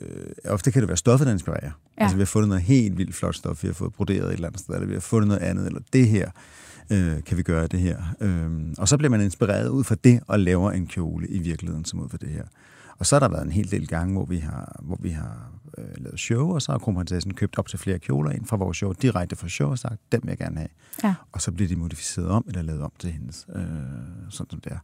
ofte 0.45 0.71
kan 0.71 0.82
det 0.82 0.88
være 0.88 0.98
stoffet, 0.98 1.28
der 1.28 1.34
inspirerer. 1.34 1.71
Ja. 1.98 2.04
Altså, 2.04 2.17
vi 2.17 2.21
har 2.21 2.26
fundet 2.26 2.50
noget 2.50 2.63
helt 2.63 2.98
vildt 2.98 3.15
flot 3.15 3.36
stof, 3.36 3.63
vi 3.63 3.67
har 3.67 3.74
fået 3.74 3.93
broderet 3.93 4.28
et 4.28 4.34
eller 4.34 4.48
andet 4.48 4.60
sted, 4.60 4.76
eller 4.76 4.88
vi 4.88 4.93
har 4.93 5.00
fundet 5.00 5.28
noget 5.28 5.41
andet, 5.41 5.67
eller 5.67 5.82
det 5.93 6.08
her 6.08 6.30
øh, 6.91 7.24
kan 7.24 7.38
vi 7.38 7.43
gøre 7.43 7.67
det 7.67 7.80
her. 7.80 7.98
Øh, 8.21 8.52
og 8.78 8.88
så 8.88 8.98
bliver 8.98 9.12
man 9.12 9.21
inspireret 9.21 9.67
ud 9.67 9.84
fra 9.84 9.95
det, 10.04 10.19
og 10.28 10.39
laver 10.39 10.71
en 10.71 10.88
kjole 10.88 11.28
i 11.28 11.39
virkeligheden, 11.39 11.86
som 11.86 12.00
ud 12.00 12.10
fra 12.10 12.17
det 12.21 12.30
her. 12.30 12.43
Og 13.00 13.06
så 13.06 13.15
har 13.15 13.19
der 13.19 13.30
været 13.30 13.45
en 13.45 13.52
hel 13.52 13.71
del 13.71 13.88
gange, 13.88 14.13
hvor 14.13 14.26
vi 14.26 14.38
har, 14.38 14.80
hvor 14.82 14.98
vi 15.02 15.10
har 15.10 15.52
øh, 15.78 15.86
lavet 15.98 16.20
show, 16.20 16.54
og 16.54 16.62
så 16.62 16.72
har 16.72 16.80
kronprinsessen 16.80 17.34
købt 17.34 17.58
op 17.60 17.68
til 17.68 17.80
flere 17.80 18.00
kjoler 18.00 18.32
ind 18.32 18.46
fra 18.46 18.58
vores 18.58 18.78
show, 18.78 18.94
direkte 18.94 19.36
fra 19.36 19.48
show, 19.48 19.70
og 19.70 19.80
sagt, 19.80 20.02
dem 20.12 20.22
vil 20.24 20.30
jeg 20.30 20.38
gerne 20.38 20.58
have. 20.58 20.70
Ja. 21.04 21.16
Og 21.32 21.42
så 21.42 21.52
bliver 21.52 21.68
de 21.68 21.76
modificeret 21.76 22.28
om, 22.28 22.46
eller 22.48 22.62
lavet 22.62 22.82
om 22.82 22.92
til 23.00 23.12
hendes, 23.12 23.48
øh, 23.56 23.64
sådan 24.30 24.50
som 24.50 24.60
det 24.62 24.72
er. 24.72 24.80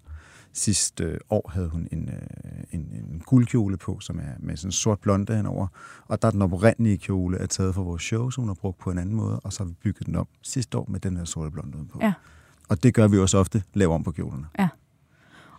Sidste 0.54 1.04
øh, 1.04 1.20
år 1.30 1.52
havde 1.54 1.70
hun 1.70 1.88
en, 1.92 2.10
øh, 2.10 2.64
en, 2.72 2.80
en 2.80 3.22
guldkjole 3.26 3.78
på, 3.78 4.00
som 4.00 4.20
er 4.20 4.34
med 4.40 4.58
sådan 4.58 4.68
en 4.68 4.72
sort 4.72 5.00
blonde 5.00 5.36
henover. 5.36 5.68
Og 6.08 6.22
der 6.22 6.28
er 6.28 6.32
den 6.32 6.42
oprindelige 6.42 6.98
kjole 6.98 7.38
er 7.38 7.46
taget 7.46 7.76
fra 7.76 7.82
vores 7.82 8.04
show, 8.04 8.30
som 8.30 8.42
hun 8.42 8.50
har 8.50 8.54
brugt 8.54 8.80
på 8.80 8.92
en 8.92 8.98
anden 8.98 9.16
måde, 9.16 9.40
og 9.40 9.54
så 9.54 9.64
har 9.64 9.68
vi 9.68 9.74
bygget 9.74 10.08
den 10.08 10.16
om 10.16 10.28
sidste 10.42 10.78
år 10.78 10.86
med 10.90 11.00
den 11.00 11.18
her 11.18 11.26
sorte 11.26 11.52
blonde 11.52 11.88
på. 11.92 12.00
Ja. 12.02 12.14
Og 12.70 12.84
det 12.84 12.94
gør 12.94 13.08
vi 13.08 13.18
også 13.18 13.38
ofte, 13.38 13.64
laver 13.74 13.96
om 13.96 14.04
på 14.04 14.12
kjolerne. 14.12 14.46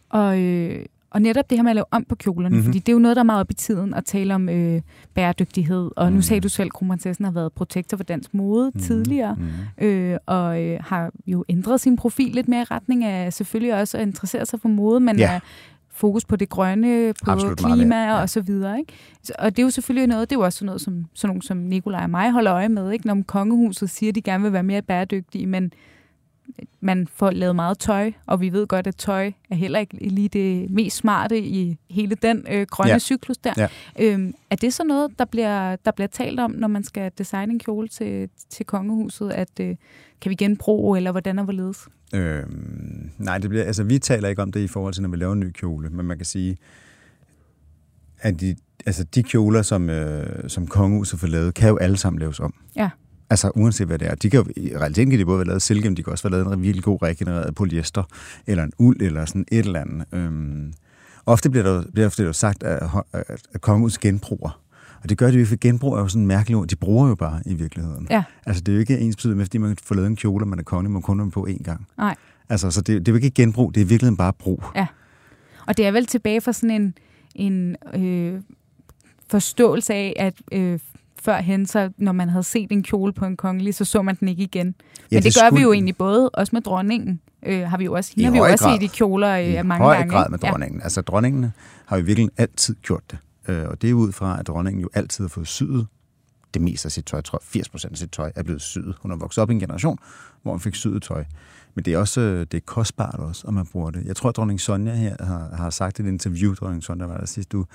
Og, 0.09 0.41
øh, 0.41 0.87
og 1.15 1.23
netop 1.23 1.51
det 1.51 1.59
her 1.59 1.63
med 1.63 1.71
at 1.71 1.75
lave 1.75 1.85
om 1.91 2.05
på 2.09 2.15
kjolerne, 2.15 2.49
Mhm. 2.49 2.55
mm-hmm. 2.57 2.65
fordi 2.65 2.79
det 2.79 2.89
er 2.89 2.93
jo 2.93 2.99
noget, 2.99 3.17
der 3.17 3.21
er 3.23 3.25
meget 3.25 3.41
op 3.41 3.51
i 3.51 3.55
tiden 3.55 3.95
at 3.95 4.05
tale 4.05 4.35
om 4.35 4.49
øh, 4.49 4.81
bæredygtighed. 5.15 5.91
Og 5.97 6.07
mm. 6.07 6.13
nu 6.13 6.17
Mhm. 6.17 6.23
sagde 6.23 6.41
du 6.41 6.49
selv, 6.49 6.67
at 6.67 6.73
kronprinsessen 6.73 7.25
har 7.25 7.33
været 7.33 7.53
protektor 7.53 7.97
for 7.97 8.05
dansk 8.05 8.35
mode 8.35 8.71
mm. 8.75 8.81
tidligere, 8.81 9.35
Mm. 9.79 9.85
øh, 9.87 10.19
og 10.27 10.63
øh, 10.63 10.79
har 10.83 11.11
jo 11.27 11.45
ændret 11.49 11.81
sin 11.81 11.97
profil 11.97 12.33
lidt 12.35 12.49
mere 12.49 12.61
i 12.61 12.65
retning 12.65 13.05
af 13.05 13.33
selvfølgelig 13.33 13.75
også 13.75 13.99
at 13.99 14.07
interessere 14.07 14.47
sig 14.47 14.61
for 14.61 14.69
mode, 14.69 15.01
men 15.01 15.19
Ja. 15.19 15.33
ja. 15.33 15.41
få 15.95 16.19
på 16.29 16.37
det 16.37 16.49
grønne, 16.49 17.13
på 17.25 17.31
Absolut 17.31 17.59
klima 17.59 17.97
ja. 18.05 18.21
og 18.21 18.29
så 18.31 18.41
videre. 18.41 18.79
Ikke? 18.79 18.93
Og 19.39 19.51
det 19.57 19.63
er 19.63 19.67
jo 19.67 19.71
selvfølgelig 19.71 20.09
noget, 20.09 20.31
det 20.31 20.37
er 20.37 20.41
jo 20.41 20.45
også 20.45 20.59
sådan 20.59 20.67
noget, 20.67 20.81
som, 20.81 21.05
sådan 21.15 21.29
nogle 21.29 21.43
som 21.43 21.57
Nikolaj 21.57 22.03
og 22.03 22.11
mig 22.11 22.31
holder 22.33 22.53
øje 22.55 22.69
med, 22.69 22.91
ikke? 22.93 23.07
når 23.07 23.23
kongehuset 23.27 23.91
siger, 23.91 24.11
at 24.11 24.15
de 24.15 24.23
gerne 24.23 24.43
vil 24.45 24.53
være 24.53 24.63
mere 24.63 24.83
bæredygtige, 24.83 25.47
men 25.47 25.73
man 26.81 27.07
får 27.15 27.31
lavet 27.31 27.57
meget 27.57 27.79
tøj, 27.79 28.13
og 28.27 28.41
vi 28.41 28.53
ved 28.53 28.67
godt, 28.67 28.87
at 28.87 28.97
tøj 28.97 29.33
er 29.51 29.55
heller 29.55 29.79
ikke 29.79 30.09
lige 30.09 30.29
det 30.29 30.71
mest 30.71 30.97
smarte 30.97 31.39
i 31.39 31.79
hele 31.91 32.15
den 32.15 32.47
øh, 32.51 32.67
grønne 32.71 32.93
Ja. 32.93 32.99
cyklus 32.99 33.37
der. 33.39 33.53
Ja. 33.57 33.69
Øhm, 34.01 34.35
er 34.51 34.57
det 34.57 34.75
så 34.75 34.85
noget, 34.85 35.19
der 35.19 35.25
bliver, 35.25 35.77
der 35.77 35.91
bliver 35.91 36.09
talt 36.09 36.41
om, 36.41 36.51
når 36.51 36.69
man 36.69 36.85
skal 36.85 37.11
designe 37.19 37.53
en 37.53 37.59
kjole 37.59 37.89
til, 37.89 38.29
til 38.51 38.67
kongehuset, 38.67 39.31
at 39.31 39.49
øh, 39.61 39.77
kan 40.21 40.31
vi 40.31 40.35
genbruge, 40.35 40.97
eller 40.99 41.11
hvordan 41.11 41.39
og 41.39 41.45
hvorledes? 41.45 41.89
Øhm, 42.15 43.11
nej, 43.19 43.39
det 43.39 43.51
bliver, 43.51 43.65
altså, 43.65 43.85
vi 43.85 43.99
taler 43.99 44.29
ikke 44.29 44.43
om 44.43 44.53
det 44.53 44.61
i 44.61 44.69
forhold 44.69 44.95
til, 44.95 45.03
når 45.03 45.09
vi 45.11 45.17
laver 45.17 45.33
en 45.33 45.41
ny 45.41 45.51
kjole, 45.51 45.91
men 45.91 46.07
man 46.07 46.17
kan 46.17 46.27
sige, 46.27 46.57
at 48.21 48.41
de, 48.41 48.57
altså, 48.87 49.05
de 49.05 49.23
kjoler, 49.23 49.63
som, 49.63 49.91
øh, 49.91 50.49
som 50.49 50.67
kongehuset 50.67 51.21
får 51.21 51.27
lavet, 51.27 51.55
kan 51.55 51.69
jo 51.69 51.77
alle 51.77 51.97
sammen 51.97 52.21
laves 52.21 52.41
om. 52.41 52.55
Ja. 52.77 52.91
Altså 53.33 53.51
uanset 53.55 53.87
hvad 53.87 53.99
det 53.99 54.09
er. 54.09 54.15
De 54.15 54.31
kan 54.31 54.41
jo, 54.41 54.47
I 54.57 54.77
realiteten 54.77 55.11
kan 55.11 55.19
de 55.19 55.25
både 55.25 55.39
være 55.39 55.47
lavet 55.47 55.57
af 55.57 55.63
silke, 55.63 55.91
men 55.91 55.97
de 55.97 56.03
kan 56.03 56.11
også 56.11 56.29
være 56.29 56.31
lavet 56.31 56.53
af 56.53 56.57
en 56.57 56.63
virkelig 56.63 56.85
god 56.85 57.03
regenereret 57.03 57.55
polyester, 57.55 58.03
eller 58.47 58.65
en 58.65 58.73
uld, 58.79 59.03
eller 59.03 59.25
sådan 59.25 59.45
et 59.53 59.67
eller 59.67 59.81
andet. 59.81 60.05
Øhm, 60.13 60.73
ofte 61.27 61.51
bliver 61.51 61.65
der, 61.65 61.83
bliver 61.93 62.09
der 62.09 62.25
jo 62.25 62.33
sagt, 62.33 62.63
at, 62.63 62.89
at, 63.13 63.61
kongehuset 63.61 64.01
genbruger. 64.01 64.61
Og 65.03 65.09
det 65.09 65.19
gør 65.19 65.27
de 65.27 65.33
jo 65.33 65.39
ikke, 65.39 65.49
for 65.49 65.57
genbrug 65.61 65.95
er 65.95 66.01
jo 66.01 66.09
sådan 66.09 66.23
en 66.23 66.29
mærkelig 66.29 66.57
ord. 66.57 66.67
De 66.67 66.77
bruger 66.77 67.09
jo 67.09 67.15
bare 67.15 67.43
i 67.47 67.55
virkeligheden. 67.55 68.07
Ja. 68.11 68.25
Altså 68.47 68.63
det 68.63 68.73
er 68.73 68.77
jo 68.77 68.81
ikke 68.81 68.99
ens 68.99 69.17
betydning 69.17 69.37
med, 69.37 69.47
fordi 69.47 69.59
man 69.59 69.77
får 69.83 69.95
lavet 69.95 70.07
en 70.07 70.17
kjole, 70.17 70.45
og 70.45 70.49
man 70.49 70.59
er 70.59 70.63
kongelig, 70.63 70.91
man 70.91 71.03
kun 71.03 71.31
på 71.31 71.47
én 71.51 71.63
gang. 71.63 71.87
Nej. 71.99 72.15
Altså, 72.49 72.71
så 72.71 72.81
det, 72.81 73.07
det 73.07 73.09
er 73.09 73.13
jo 73.13 73.17
ikke 73.17 73.31
genbrug, 73.31 73.75
det 73.75 73.81
er 73.81 73.85
i 73.85 73.89
virkeligheden 73.89 74.17
bare 74.17 74.33
brug. 74.33 74.65
Og 75.67 75.77
det 75.77 75.87
er 75.87 75.91
vel 75.91 76.07
tilbage 76.07 76.41
fra 76.41 76.53
sådan 76.53 76.71
en, 76.71 76.95
en 77.35 77.77
øh, 77.95 78.41
forståelse 79.29 79.95
af, 79.95 80.13
at 80.17 80.35
øh, 80.53 80.79
førhen, 81.25 81.67
så 81.67 81.91
når 81.99 82.13
man 82.13 82.29
havde 82.29 82.43
set 82.43 82.73
en 82.73 82.83
kjole 82.83 83.13
på 83.13 83.25
en 83.25 83.37
kongelig, 83.37 83.75
så 83.75 83.85
så 83.85 84.03
man 84.03 84.17
den 84.21 84.29
ikke 84.29 84.43
igen. 84.43 84.67
Ja, 84.67 84.73
Men 85.11 85.23
det, 85.23 85.25
det 85.25 85.35
gør 85.43 85.47
skulle- 85.47 85.57
vi 85.59 85.63
jo 85.63 85.73
egentlig 85.73 85.97
både, 85.97 86.31
også 86.31 86.51
med 86.53 86.63
dronningen. 86.63 87.21
Øh, 87.47 87.63
har 87.69 87.77
vi 87.79 87.85
jo 87.85 87.93
også, 87.93 88.13
I 88.17 88.23
hende 88.23 88.25
har 88.39 88.45
vi 88.45 88.49
jo 88.49 88.53
også 88.53 88.65
grad. 88.65 88.75
set 88.81 88.83
i 88.83 88.87
kjoler 88.87 89.37
øh, 89.37 89.49
i 89.49 89.63
mange 89.63 89.85
høj 89.85 89.95
gange. 89.97 90.11
grad 90.13 90.25
ikke? 90.25 90.31
med 90.31 90.39
dronningen. 90.39 90.79
Ja. 90.79 90.85
Altså, 90.85 91.01
dronningen 91.01 91.53
har 91.87 91.97
jo 91.97 92.05
virkelig 92.05 92.31
altid 92.37 92.75
gjort 92.83 93.03
det. 93.11 93.19
Øh, 93.49 93.69
og 93.69 93.83
det 93.83 93.91
er 93.91 93.95
ud 93.95 94.13
fra, 94.13 94.41
at 94.41 94.47
dronningen 94.47 94.83
jo 94.83 94.89
altid 94.95 95.25
har 95.25 95.29
fået 95.29 95.49
syet 95.49 95.87
det 96.55 96.63
meste 96.63 96.87
af 96.87 96.93
sit 96.93 97.05
tøj. 97.05 97.17
Jeg 97.19 97.25
tror, 97.25 97.41
80 97.45 97.69
procent 97.69 97.93
af 97.93 97.99
sit 97.99 98.11
tøj 98.11 98.33
er 98.37 98.43
blevet 98.43 98.63
syet. 98.63 98.95
Hun 99.03 99.11
har 99.11 99.19
vokset 99.19 99.43
op 99.43 99.51
i 99.51 99.55
en 99.55 99.61
generation, 99.61 99.99
hvor 100.43 100.51
hun 100.53 100.61
fik 100.61 100.75
syet 100.75 101.03
tøj. 101.03 101.25
Men 101.75 101.85
det 101.85 101.93
er 101.95 101.99
også 101.99 102.21
øh, 102.21 102.41
det 102.41 102.55
er 102.55 102.61
kostbart 102.67 103.15
også, 103.15 103.45
om 103.49 103.55
man 103.55 103.67
bruger 103.67 103.91
det. 103.91 104.05
Jeg 104.07 104.17
tror, 104.17 104.29
at 104.29 104.37
dronning 104.37 104.61
Sonja 104.61 104.95
her 104.95 105.17
har, 105.25 105.57
har 105.57 105.71
sagt 105.71 105.99
i 105.99 106.03
et 106.03 106.09
interview, 106.09 106.55
dronning 106.55 106.83
Sonja 106.83 107.07
var 107.07 107.17
der 107.19 107.27
sidste 107.27 107.57
uge, 107.57 107.67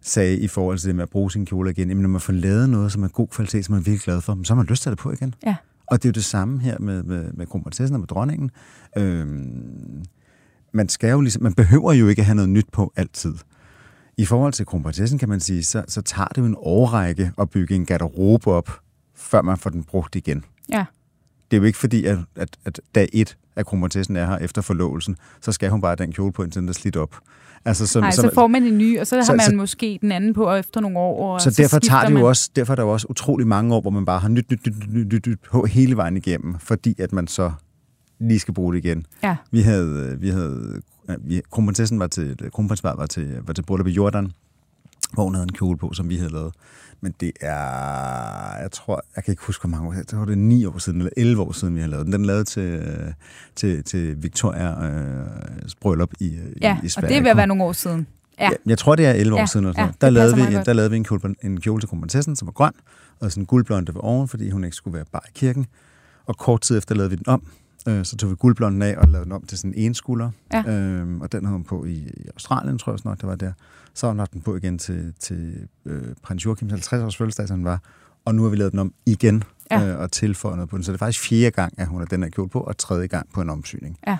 sagde 0.00 0.38
i 0.38 0.48
forhold 0.48 0.78
til 0.78 0.86
det 0.86 0.96
med 0.96 1.02
at 1.02 1.10
bruge 1.10 1.30
sin 1.30 1.46
kjole 1.46 1.70
igen, 1.70 1.88
jamen 1.88 2.02
når 2.02 2.08
man 2.08 2.20
får 2.20 2.32
lavet 2.32 2.70
noget, 2.70 2.92
som 2.92 3.02
er 3.02 3.08
god 3.08 3.28
kvalitet, 3.28 3.64
som 3.64 3.72
man 3.72 3.80
er 3.80 3.84
virkelig 3.84 4.00
glad 4.00 4.20
for, 4.20 4.38
så 4.44 4.54
har 4.54 4.56
man 4.56 4.66
lyst 4.66 4.82
til 4.82 4.90
at 4.90 4.96
det 4.96 4.98
på 4.98 5.10
igen. 5.12 5.34
Ja. 5.46 5.56
Og 5.86 6.02
det 6.02 6.04
er 6.04 6.08
jo 6.08 6.12
det 6.12 6.24
samme 6.24 6.60
her 6.60 6.78
med, 6.78 7.02
med, 7.02 7.32
med 7.32 7.46
kronprinsessen 7.46 7.94
og 7.94 8.00
med 8.00 8.08
dronningen. 8.08 8.50
Øhm, 8.96 10.04
man, 10.72 10.88
skal 10.88 11.10
jo 11.10 11.20
ligesom, 11.20 11.42
man 11.42 11.54
behøver 11.54 11.92
jo 11.92 12.08
ikke 12.08 12.20
at 12.20 12.26
have 12.26 12.34
noget 12.34 12.48
nyt 12.48 12.66
på 12.72 12.92
altid. 12.96 13.34
I 14.16 14.24
forhold 14.24 14.52
til 14.52 14.66
kronprinsessen, 14.66 15.18
kan 15.18 15.28
man 15.28 15.40
sige, 15.40 15.64
så, 15.64 15.84
så 15.88 16.02
tager 16.02 16.28
det 16.28 16.38
jo 16.38 16.46
en 16.46 16.56
årrække 16.58 17.32
at 17.40 17.50
bygge 17.50 17.74
en 17.74 17.86
garderobe 17.86 18.46
op, 18.46 18.80
før 19.14 19.42
man 19.42 19.58
får 19.58 19.70
den 19.70 19.84
brugt 19.84 20.16
igen. 20.16 20.44
Ja. 20.68 20.84
Det 21.50 21.56
er 21.56 21.60
jo 21.60 21.64
ikke 21.64 21.78
fordi, 21.78 22.04
at, 22.04 22.18
at, 22.36 22.58
at 22.64 22.80
dag 22.94 23.08
et, 23.12 23.36
at 23.56 23.66
kronprinsessen 23.66 24.16
er 24.16 24.26
her 24.26 24.36
efter 24.36 24.62
forlovelsen, 24.62 25.16
så 25.40 25.52
skal 25.52 25.70
hun 25.70 25.80
bare 25.80 25.96
have 25.98 26.06
den 26.06 26.12
kjole 26.12 26.32
på, 26.32 26.42
indtil 26.42 26.60
den 26.60 26.68
er 26.68 26.72
slidt 26.72 26.96
op. 26.96 27.16
Altså, 27.64 27.86
så, 27.86 28.00
Nej, 28.00 28.10
så 28.10 28.30
får 28.34 28.46
man 28.46 28.62
en 28.62 28.78
ny, 28.78 29.00
og 29.00 29.06
så, 29.06 29.10
så- 29.22 29.32
har 29.32 29.36
man 29.36 29.46
så- 29.46 29.54
måske 29.56 29.98
den 30.02 30.12
anden 30.12 30.34
på 30.34 30.54
efter 30.54 30.80
nogle 30.80 30.98
år. 30.98 31.34
Og 31.34 31.40
så, 31.40 31.50
derfor 31.50 31.62
skifter 31.76 31.78
tager 31.90 32.04
det 32.04 32.12
man. 32.12 32.20
jo 32.22 32.28
også, 32.28 32.50
derfor 32.56 32.72
er 32.72 32.74
der 32.74 32.82
jo 32.82 32.88
også 32.92 33.06
utrolig 33.10 33.46
mange 33.46 33.74
år, 33.74 33.80
hvor 33.80 33.90
man 33.90 34.04
bare 34.04 34.18
har 34.18 34.28
nyt, 34.28 34.50
nyt, 34.50 34.66
nyt, 34.66 34.92
nyt, 34.94 35.12
nyt, 35.12 35.26
nyt 35.26 35.38
på 35.50 35.64
hele 35.66 35.96
vejen 35.96 36.16
igennem, 36.16 36.58
fordi 36.58 37.00
at 37.02 37.12
man 37.12 37.26
så 37.26 37.52
lige 38.20 38.40
skal 38.40 38.54
bruge 38.54 38.74
det 38.74 38.84
igen. 38.84 39.06
Ja. 39.22 39.36
Vi 39.50 39.60
havde, 39.60 40.16
vi 40.20 40.28
havde 40.28 40.80
vi, 41.24 41.40
kronprinsessen 41.50 42.00
var 42.00 42.06
til, 42.06 42.36
kronprinsparet 42.52 42.98
var 42.98 43.06
til, 43.06 43.38
var 43.46 43.52
til 43.52 43.62
bryllup 43.62 43.86
i 43.86 43.90
Jordan, 43.90 44.32
hvor 45.12 45.24
hun 45.24 45.34
havde 45.34 45.44
en 45.44 45.52
kjole 45.52 45.78
på, 45.78 45.92
som 45.92 46.08
vi 46.08 46.16
havde 46.16 46.32
lavet. 46.32 46.52
Men 47.00 47.14
det 47.20 47.32
er, 47.40 48.60
jeg 48.62 48.68
tror, 48.72 49.02
jeg 49.16 49.24
kan 49.24 49.32
ikke 49.32 49.42
huske, 49.42 49.62
hvor 49.62 49.70
mange 49.78 49.88
år, 49.88 49.92
det 50.02 50.18
var 50.18 50.24
det 50.24 50.38
9 50.38 50.64
år 50.66 50.78
siden, 50.78 51.00
eller 51.00 51.10
11 51.16 51.42
år 51.42 51.52
siden, 51.52 51.74
vi 51.76 51.80
har 51.80 51.88
lavet 51.88 52.04
den. 52.06 52.12
Den 52.12 52.22
er 52.22 52.26
lavet 52.26 52.46
til, 52.46 52.82
til, 53.56 53.84
til 53.84 54.22
Victoria 54.22 54.86
øh, 54.90 55.26
bryllup 55.80 56.10
i, 56.20 56.26
øh, 56.34 56.62
Ja, 56.62 56.76
i, 56.76 56.80
i 56.82 56.86
og 56.86 56.90
Sverige. 56.90 57.08
det 57.08 57.16
er 57.16 57.22
ved 57.22 57.30
at 57.30 57.36
være 57.36 57.46
nogle 57.46 57.64
år 57.64 57.72
siden. 57.72 58.06
Ja. 58.40 58.44
Ja. 58.44 58.50
Jeg 58.66 58.78
tror, 58.78 58.94
det 58.94 59.06
er 59.06 59.10
11 59.12 59.34
år 59.36 59.38
Ja, 59.40 59.46
siden. 59.46 59.66
Eller 59.66 59.80
ja, 59.80 59.86
sådan. 59.86 59.92
det 59.92 60.00
der, 60.00 60.10
lavede 60.10 60.36
vi, 60.36 60.54
godt. 60.54 60.66
der 60.66 60.72
lavede 60.72 60.90
vi 60.90 60.96
en 60.96 61.04
kjole, 61.04 61.34
en 61.42 61.60
kjole 61.60 61.80
til 61.82 61.88
kronprinsessen, 61.88 62.36
som 62.36 62.46
var 62.46 62.52
grøn, 62.52 62.72
og 63.20 63.30
sådan 63.32 63.42
en 63.42 63.46
guldblonde 63.46 63.94
ved 63.94 64.00
oven, 64.04 64.28
fordi 64.28 64.50
hun 64.50 64.64
ikke 64.64 64.76
skulle 64.76 64.94
være 64.94 65.04
bar 65.12 65.24
i 65.28 65.30
kirken. 65.34 65.66
Og 66.26 66.36
kort 66.36 66.60
tid 66.60 66.78
efter 66.78 66.94
lavede 66.94 67.10
vi 67.10 67.16
den 67.16 67.28
om. 67.28 67.42
Øh, 67.88 68.04
så 68.04 68.16
tog 68.16 68.30
vi 68.30 68.36
guldblonden 68.38 68.82
af 68.82 68.96
og 68.96 69.08
lavede 69.08 69.24
den 69.24 69.32
om 69.32 69.42
til 69.46 69.58
sådan 69.58 69.74
en 69.76 69.94
skulder. 69.94 70.30
Ja. 70.52 70.62
Øhm, 70.72 71.20
og 71.20 71.32
den 71.32 71.44
havde 71.44 71.52
hun 71.56 71.64
på 71.64 71.84
i, 71.84 71.92
i 71.92 72.26
Australien, 72.34 72.78
tror 72.78 72.92
jeg 72.92 72.98
snart, 72.98 73.20
det 73.20 73.28
var 73.28 73.34
der. 73.34 73.52
Så 73.94 74.06
har 74.06 74.10
hun 74.10 74.16
lagt 74.16 74.32
den 74.32 74.40
på 74.40 74.56
igen 74.56 74.78
til, 74.78 75.14
til 75.20 75.68
øh, 75.86 76.02
prins 76.22 76.44
Joachims 76.46 76.72
50-års 76.72 77.16
fødselsdag, 77.16 77.48
som 77.48 77.56
den 77.56 77.64
var. 77.64 77.80
Og 78.24 78.34
nu 78.34 78.42
har 78.42 78.50
vi 78.50 78.56
lavet 78.56 78.72
den 78.72 78.78
om 78.80 78.92
igen 79.06 79.42
Ja. 79.70 79.88
øh, 79.88 79.98
og 79.98 80.12
tilføjet 80.12 80.56
noget 80.56 80.70
på 80.70 80.76
den. 80.76 80.84
Så 80.84 80.92
det 80.92 80.96
er 80.96 80.98
faktisk 80.98 81.20
fjerde 81.28 81.50
gang, 81.50 81.74
at 81.78 81.86
hun 81.86 82.00
har 82.00 82.06
den 82.06 82.22
her 82.22 82.30
kjole 82.30 82.48
på, 82.48 82.60
og 82.60 82.78
tredje 82.78 83.06
gang 83.06 83.28
på 83.34 83.40
en 83.40 83.50
omsyning. 83.50 83.98
Ja. 84.06 84.16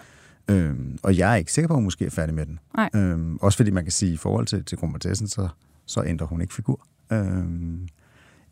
Øhm, 0.51 0.99
og 1.03 1.19
jeg 1.19 1.33
er 1.33 1.37
ikke 1.37 1.53
sikker 1.53 1.69
på, 1.69 1.75
at 1.75 1.77
hun 1.77 1.85
måske 1.85 2.07
er 2.07 2.11
færdig 2.11 2.35
med 2.35 2.47
den. 2.47 2.59
Nej. 2.77 2.91
Øhm, 2.95 3.37
også 3.37 3.57
fordi 3.57 3.71
man 3.71 3.85
kan 3.85 3.93
sige, 3.93 4.11
at 4.11 4.15
i 4.15 4.17
forhold 4.17 4.47
til, 4.47 4.65
til 4.65 4.79
kronprinsessen, 4.79 5.29
så, 5.29 5.49
så 5.87 6.03
ændrer 6.07 6.27
hun 6.27 6.41
ikke 6.41 6.55
figur. 6.55 6.87
Øhm, 7.13 7.89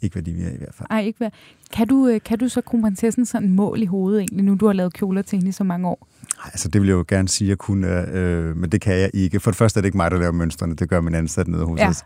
ikke 0.03 0.15
hvad 0.15 0.23
de 0.23 0.33
vil 0.33 0.45
i 0.55 0.59
hvert 0.59 0.75
fald. 0.75 0.87
Ej, 0.91 1.01
ikke 1.01 1.19
hvad. 1.19 1.31
Kan 1.73 1.89
du, 1.89 2.09
øh, 2.09 2.21
kan 2.25 2.39
du 2.39 2.49
så 2.49 2.61
kronprinsessen 2.61 3.27
sådan 3.27 3.51
mål 3.51 3.83
i 3.83 3.87
hovedet 3.87 4.21
egentlig, 4.21 4.45
nu 4.45 4.55
du 4.55 4.67
har 4.67 4.73
lavet 4.73 4.93
kjoler 4.95 5.23
til 5.23 5.37
hende 5.37 5.49
i 5.49 5.53
så 5.53 5.65
mange 5.65 5.89
år? 5.89 6.09
Ej, 6.45 6.51
Altså, 6.53 6.69
det 6.69 6.81
vil 6.81 6.89
jeg 6.89 6.95
jo 6.95 7.05
gerne 7.09 7.29
sige, 7.29 7.47
at 7.47 7.49
jeg 7.49 7.59
kunne, 7.59 8.11
øh, 8.17 8.57
men 8.57 8.73
det 8.73 8.81
kan 8.81 8.95
jeg 8.99 9.11
ikke. 9.15 9.41
For 9.41 9.51
det 9.51 9.59
første 9.59 9.79
er 9.79 9.83
det 9.83 9.87
ikke 9.87 9.97
mig, 9.97 10.11
der 10.11 10.19
laver 10.19 10.33
mønstrene, 10.33 10.75
det 10.77 10.89
gør 10.89 11.01
min 11.01 11.15
ansat 11.15 11.49
nede 11.49 11.65
hos 11.67 11.79
Ja. 11.81 11.89
os. 11.89 12.05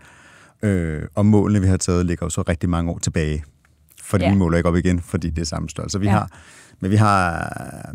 Øh, 0.62 1.02
og 1.14 1.26
målene, 1.26 1.60
vi 1.60 1.66
har 1.66 1.76
taget, 1.76 2.06
ligger 2.06 2.26
jo 2.26 2.30
så 2.30 2.42
rigtig 2.42 2.68
mange 2.70 2.90
år 2.90 2.98
tilbage. 2.98 3.44
Fordi 4.02 4.24
Ja. 4.24 4.30
vi 4.30 4.36
måler 4.36 4.56
ikke 4.56 4.68
op 4.68 4.76
igen, 4.76 5.00
fordi 5.00 5.30
det 5.30 5.42
er 5.42 5.46
samme 5.46 5.68
størrelse. 5.68 6.00
Vi 6.00 6.06
Ja. 6.06 6.12
har, 6.12 6.30
men 6.80 6.90
vi 6.90 6.96
har, 6.96 7.94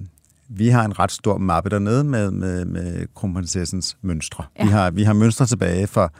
vi 0.50 0.70
har 0.70 0.86
en 0.86 1.00
ret 1.00 1.12
stor 1.12 1.38
mappe 1.38 1.70
dernede 1.70 2.04
med, 2.04 2.32
med, 2.32 2.66
med 2.66 3.08
kronprinsessens 3.16 3.98
mønstre. 4.02 4.44
Ja. 4.60 4.64
Vi, 4.66 4.70
har, 4.72 4.92
vi 4.92 5.04
har 5.04 5.14
mønstre 5.14 5.46
tilbage 5.46 5.88
for, 5.88 6.14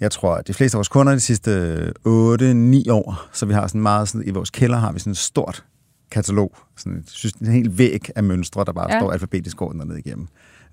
jeg 0.00 0.10
tror, 0.10 0.38
de 0.40 0.54
fleste 0.54 0.76
af 0.76 0.78
vores 0.78 0.88
kunder 0.88 1.12
de 1.12 1.20
sidste 1.20 1.76
8-9 1.88 2.92
år, 2.92 3.28
så 3.32 3.46
vi 3.46 3.52
har 3.54 3.66
sådan 3.66 3.80
meget, 3.80 4.08
sådan, 4.08 4.28
i 4.28 4.30
vores 4.30 4.50
kælder 4.50 4.76
har 4.78 4.92
vi 4.92 4.98
sådan 4.98 5.10
et 5.10 5.16
stort 5.16 5.64
katalog, 6.10 6.56
sådan 6.76 6.98
et, 6.98 7.10
synes, 7.10 7.32
en 7.34 7.46
helt 7.52 7.78
væg 7.78 8.08
af 8.16 8.22
mønstre, 8.24 8.64
der 8.64 8.72
bare 8.72 8.92
Ja. 8.92 8.98
står 9.00 9.12
alfabetisk 9.12 9.62
ordnet 9.62 9.86
ned 9.86 9.96
igennem. 9.96 10.26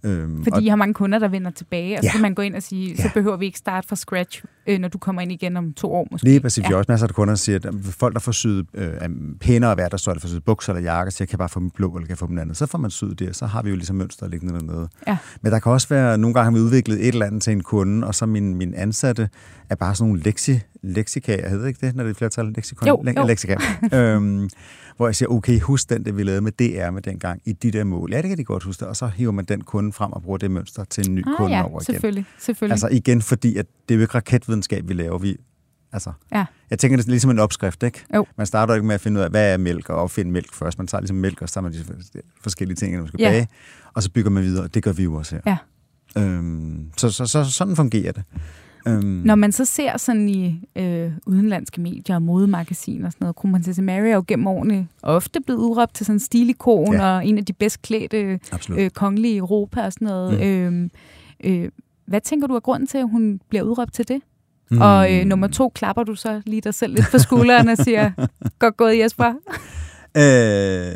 Øhm, 0.03 0.43
Fordi 0.43 0.65
I 0.65 0.67
har 0.67 0.75
mange 0.75 0.93
kunder, 0.93 1.19
der 1.19 1.27
vender 1.27 1.51
tilbage, 1.51 1.97
og 1.97 2.03
så 2.03 2.07
Ja. 2.07 2.11
kan 2.11 2.21
man 2.21 2.33
gå 2.33 2.41
ind 2.41 2.55
og 2.55 2.63
sige, 2.63 2.97
så 2.97 3.03
Ja. 3.03 3.09
behøver 3.13 3.37
vi 3.37 3.45
ikke 3.45 3.57
starte 3.57 3.87
fra 3.87 3.95
scratch 3.95 4.43
øh, 4.67 4.79
når 4.79 4.87
du 4.87 4.97
kommer 4.97 5.21
ind 5.21 5.31
igen 5.31 5.57
om 5.57 5.73
to 5.73 5.91
år 5.93 6.07
måske. 6.11 6.25
Lige 6.27 6.39
præcis. 6.39 6.63
Ja. 6.63 6.67
Vi 6.67 6.71
har 6.71 6.77
også 6.77 6.91
masser 6.91 7.07
af 7.07 7.13
kunder, 7.13 7.31
der 7.33 7.37
siger, 7.37 7.59
at 7.63 7.75
folk, 7.83 8.13
der 8.13 8.19
får 8.19 8.31
syet 8.31 8.65
øh, 8.73 8.87
er 9.01 9.07
pænere 9.39 9.77
værd, 9.77 9.91
der 9.91 9.97
står, 9.97 10.13
der 10.13 10.19
får 10.19 10.27
syet 10.27 10.43
bukser 10.43 10.73
eller 10.73 10.91
jakker, 10.91 11.11
siger, 11.11 11.25
kan 11.25 11.33
jeg 11.33 11.39
bare 11.39 11.49
få 11.49 11.59
dem 11.59 11.69
blå, 11.69 11.87
eller 11.87 12.05
kan 12.05 12.09
jeg 12.09 12.17
få 12.17 12.27
dem 12.27 12.37
andet. 12.37 12.57
Så 12.57 12.65
får 12.65 12.77
man 12.77 12.91
syet 12.91 13.19
det, 13.19 13.29
og 13.29 13.35
så 13.35 13.45
har 13.45 13.63
vi 13.63 13.69
jo 13.69 13.75
ligesom 13.75 13.95
mønster 13.95 14.27
liggende 14.27 14.53
dernede. 14.53 14.87
Ja. 15.07 15.17
Men 15.41 15.51
der 15.51 15.59
kan 15.59 15.71
også 15.71 15.87
være, 15.89 16.17
nogle 16.17 16.33
gange 16.33 16.45
har 16.51 16.51
vi 16.51 16.59
udviklet 16.65 16.99
et 17.01 17.07
eller 17.07 17.25
andet 17.25 17.41
til 17.41 17.51
en 17.53 17.63
kunde, 17.63 18.07
og 18.07 18.15
så 18.15 18.25
min, 18.25 18.55
min 18.55 18.73
ansatte 18.73 19.29
er 19.69 19.75
bare 19.75 19.95
sådan 19.95 20.09
nogle 20.09 20.23
leksi, 20.23 20.59
leksika, 20.83 21.35
hedder 21.49 21.57
det 21.61 21.67
ikke 21.67 21.87
det, 21.87 21.95
når 21.95 22.03
det 22.03 22.09
er 22.09 22.13
flertal? 22.15 22.45
Leksikon? 22.55 22.87
Jo, 22.87 23.01
Le- 23.05 23.13
jo. 23.17 23.25
Leksika. 23.27 23.55
øhm, 23.93 24.49
hvor 24.97 25.07
jeg 25.07 25.15
siger, 25.15 25.29
okay, 25.29 25.59
husk 25.59 25.89
den, 25.89 26.05
det 26.05 26.17
vi 26.17 26.23
lavede 26.23 26.41
med 26.41 26.51
DR 26.51 26.89
med 26.91 27.01
dengang, 27.01 27.41
i 27.45 27.51
de 27.53 27.71
der 27.71 27.83
mål. 27.83 28.11
Ja, 28.11 28.21
det 28.21 28.29
kan 28.29 28.37
de 28.37 28.43
godt 28.43 28.63
huske. 28.63 28.87
Og 28.87 28.95
så 28.95 29.07
hiver 29.07 29.31
man 29.31 29.45
den 29.45 29.61
kunde 29.61 29.93
frem 29.93 30.11
og 30.13 30.21
bruger 30.21 30.37
det 30.37 30.51
mønster 30.51 30.83
til 30.83 31.07
en 31.09 31.15
ny 31.15 31.23
Ah, 31.27 31.33
kunde 31.37 31.55
ja, 31.55 31.61
over 31.63 31.69
igen. 31.81 31.85
selvfølgelig. 31.85 32.25
selvfølgelig. 32.39 32.73
Altså 32.73 32.87
igen, 32.91 33.21
fordi 33.21 33.57
at 33.57 33.65
det 33.89 33.95
er 33.95 33.97
jo 33.97 34.01
ikke 34.01 34.15
raketvidenskab, 34.51 34.87
vi 34.89 34.93
laver. 34.93 35.17
Vi, 35.17 35.37
altså, 35.91 36.11
Ja. 36.31 36.45
Jeg 36.69 36.79
tænker, 36.79 36.97
det 36.97 37.05
er 37.05 37.09
ligesom 37.09 37.31
en 37.31 37.39
opskrift, 37.39 37.83
ikke? 37.83 38.03
Jo. 38.15 38.25
Man 38.37 38.47
starter 38.47 38.73
ikke 38.73 38.85
med 38.87 38.95
at 38.95 39.01
finde 39.01 39.19
ud 39.19 39.23
af, 39.23 39.29
hvad 39.29 39.53
er 39.53 39.57
mælk, 39.57 39.89
og 39.89 39.95
opfinde 39.95 40.31
mælk 40.31 40.53
først. 40.53 40.77
Man 40.77 40.87
tager 40.87 41.01
ligesom 41.01 41.17
mælk, 41.17 41.41
og 41.41 41.49
så 41.49 41.53
tager 41.53 41.63
man 41.63 41.71
de 41.73 41.77
forskellige 42.41 42.75
ting, 42.75 42.97
man 42.97 43.07
skal 43.07 43.19
Ja. 43.21 43.29
bage, 43.29 43.47
og 43.93 44.03
så 44.03 44.11
bygger 44.11 44.31
man 44.31 44.43
videre. 44.43 44.67
Det 44.67 44.83
gør 44.83 44.93
vi 44.93 45.03
jo 45.03 45.13
også 45.13 45.35
her. 45.45 45.57
Ja. 46.15 46.21
Øhm, 46.21 46.91
så, 46.97 47.11
så, 47.11 47.25
så, 47.25 47.43
sådan 47.43 47.75
fungerer 47.75 48.11
det. 48.11 48.23
Øhm, 48.87 49.03
Når 49.03 49.35
man 49.35 49.51
så 49.51 49.65
ser 49.65 49.97
sådan 49.97 50.29
i 50.29 50.67
øh, 50.75 51.11
udenlandske 51.25 51.81
medier 51.81 52.15
og 52.15 52.21
modemagasiner 52.21 53.05
og 53.05 53.11
sådan 53.11 53.23
noget, 53.25 53.35
kronprinsesse 53.35 53.81
Mary 53.81 54.05
er 54.05 54.15
jo 54.15 54.23
gennem 54.27 54.47
årene 54.47 54.87
ofte 55.03 55.39
blevet 55.41 55.59
udråbt 55.59 55.93
til 55.93 56.05
sådan 56.05 56.15
en 56.15 56.19
stilikon 56.19 56.93
Ja. 56.93 57.05
og 57.15 57.25
en 57.27 57.37
af 57.37 57.45
de 57.45 57.53
bedst 57.53 57.81
klædte 57.81 58.39
Absolut. 58.51 58.79
øh, 58.81 58.89
kongelige 58.89 59.33
i 59.33 59.37
Europa 59.37 59.81
og 59.85 59.93
sådan 59.93 60.05
noget. 60.07 60.33
Mm. 60.73 60.89
Øh, 61.43 61.63
øh, 61.63 61.69
hvad 62.05 62.21
tænker 62.21 62.47
du 62.47 62.53
er 62.55 62.59
grunden 62.59 62.87
til, 62.87 62.97
at 62.97 63.09
hun 63.09 63.39
bliver 63.49 63.63
udråbt 63.63 63.93
til 63.93 64.07
det? 64.07 64.21
Mm. 64.71 64.81
Og 64.81 65.13
øh, 65.13 65.25
nummer 65.25 65.47
to, 65.47 65.69
klapper 65.69 66.03
du 66.03 66.15
så 66.15 66.41
lige 66.45 66.61
dig 66.61 66.73
selv 66.73 66.93
lidt 66.93 67.05
på 67.11 67.17
skulderen 67.17 67.69
og 67.69 67.77
siger, 67.77 68.11
godt 68.59 68.77
gået 68.77 68.99
Jesper? 68.99 69.33
Øh, 70.17 70.93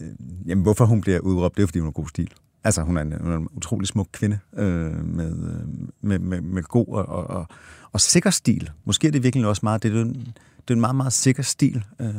øh, 0.00 0.14
jamen, 0.46 0.62
hvorfor 0.62 0.84
hun 0.84 1.00
bliver 1.00 1.18
udråbt, 1.20 1.56
det 1.56 1.62
er, 1.62 1.66
fordi 1.66 1.78
hun 1.78 1.86
har 1.86 1.92
god 1.92 2.08
stil. 2.08 2.30
Altså, 2.64 2.82
hun 2.82 2.96
er 2.96 3.00
en, 3.00 3.14
hun 3.20 3.32
er 3.32 3.36
en 3.36 3.48
utrolig 3.56 3.88
smuk 3.88 4.08
kvinde 4.12 4.38
øh, 4.56 5.04
med, 5.04 5.30
øh, 5.30 5.88
med, 6.00 6.18
med, 6.18 6.40
med 6.40 6.62
god 6.62 6.86
og, 6.88 7.06
og, 7.08 7.26
og, 7.26 7.46
og 7.92 8.00
sikker 8.00 8.30
stil. 8.30 8.70
Måske 8.84 9.06
er 9.06 9.12
det 9.12 9.22
virkelig 9.22 9.46
også 9.46 9.60
meget, 9.62 9.82
det 9.82 9.96
er, 9.96 10.02
en, 10.02 10.14
det 10.58 10.70
er 10.70 10.74
en 10.74 10.80
meget, 10.80 10.96
meget 10.96 11.12
sikker 11.12 11.42
stil. 11.42 11.84
Øh, 12.00 12.14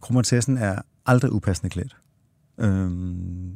kronprinsessen 0.00 0.58
er 0.58 0.78
aldrig 1.06 1.32
upassende 1.32 1.70
klædt. 1.70 1.96
Øh, 2.58 2.90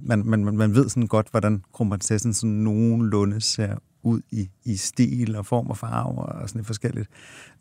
man, 0.06 0.22
man, 0.24 0.56
man- 0.56 0.74
ved 0.74 0.88
sådan 0.88 1.06
godt, 1.06 1.26
hvordan 1.30 1.62
kronprinsessen 1.72 2.34
sådan 2.34 2.50
nogenlunde 2.50 3.40
ser 3.40 3.74
ud 4.02 4.20
i, 4.30 4.48
i 4.64 4.76
stil 4.76 5.37
og 5.37 5.46
form 5.46 5.66
og 5.66 5.76
farve 5.76 6.18
og 6.18 6.48
sådan 6.48 6.58
lidt 6.58 6.66
forskelligt. 6.66 7.08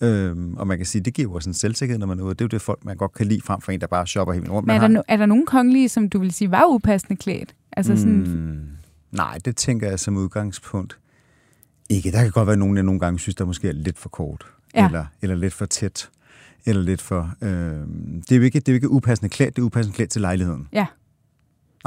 Øhm, 0.01 0.53
og 0.57 0.67
man 0.67 0.77
kan 0.77 0.85
sige, 0.85 1.01
det 1.01 1.13
giver 1.13 1.27
jo 1.29 1.33
også 1.33 1.49
en 1.49 1.53
selvsikkerhed, 1.53 1.99
når 1.99 2.07
man 2.07 2.19
er 2.19 2.23
ude. 2.23 2.33
Det 2.33 2.41
er 2.41 2.45
jo 2.45 2.47
det 2.47 2.61
folk, 2.61 2.85
man 2.85 2.97
godt 2.97 3.13
kan 3.13 3.25
lide 3.25 3.41
frem 3.41 3.61
for 3.61 3.71
en, 3.71 3.81
der 3.81 3.87
bare 3.87 4.07
shopper 4.07 4.33
helt 4.33 4.49
rundt. 4.49 4.67
Men 4.67 4.75
er 4.75 4.79
der, 4.79 4.87
no, 4.87 5.01
er 5.07 5.17
der 5.17 5.25
nogen 5.25 5.45
kongelige, 5.45 5.89
som 5.89 6.09
du 6.09 6.19
vil 6.19 6.31
sige 6.31 6.51
var 6.51 6.65
upassende 6.69 7.15
klædt? 7.15 7.55
Altså 7.71 7.95
sådan. 7.97 8.17
Mm, 8.17 8.59
nej, 9.11 9.37
det 9.45 9.55
tænker 9.55 9.89
jeg 9.89 9.99
som 9.99 10.17
udgangspunkt 10.17 10.99
ikke. 11.89 12.11
Der 12.11 12.21
kan 12.23 12.31
godt 12.31 12.47
være 12.47 12.57
nogen, 12.57 12.75
jeg 12.75 12.83
nogle 12.83 12.99
gange 12.99 13.19
synes, 13.19 13.35
der 13.35 13.45
måske 13.45 13.67
er 13.69 13.73
lidt 13.73 13.97
for 13.97 14.09
kort. 14.09 14.45
Ja. 14.75 14.85
Eller, 14.85 15.05
eller 15.21 15.35
lidt 15.35 15.53
for 15.53 15.65
tæt. 15.65 16.09
Eller 16.65 16.81
lidt 16.81 17.01
for... 17.01 17.33
Øh, 17.41 17.49
det, 17.49 18.31
er 18.31 18.35
jo 18.35 18.41
ikke, 18.41 18.59
det 18.59 18.69
er 18.69 18.73
jo 18.73 18.75
ikke 18.75 18.89
upassende 18.89 19.29
klædt, 19.29 19.55
det 19.55 19.61
er 19.61 19.65
upassende 19.65 19.95
klædt 19.95 20.09
til 20.09 20.21
lejligheden. 20.21 20.67
Ja. 20.73 20.85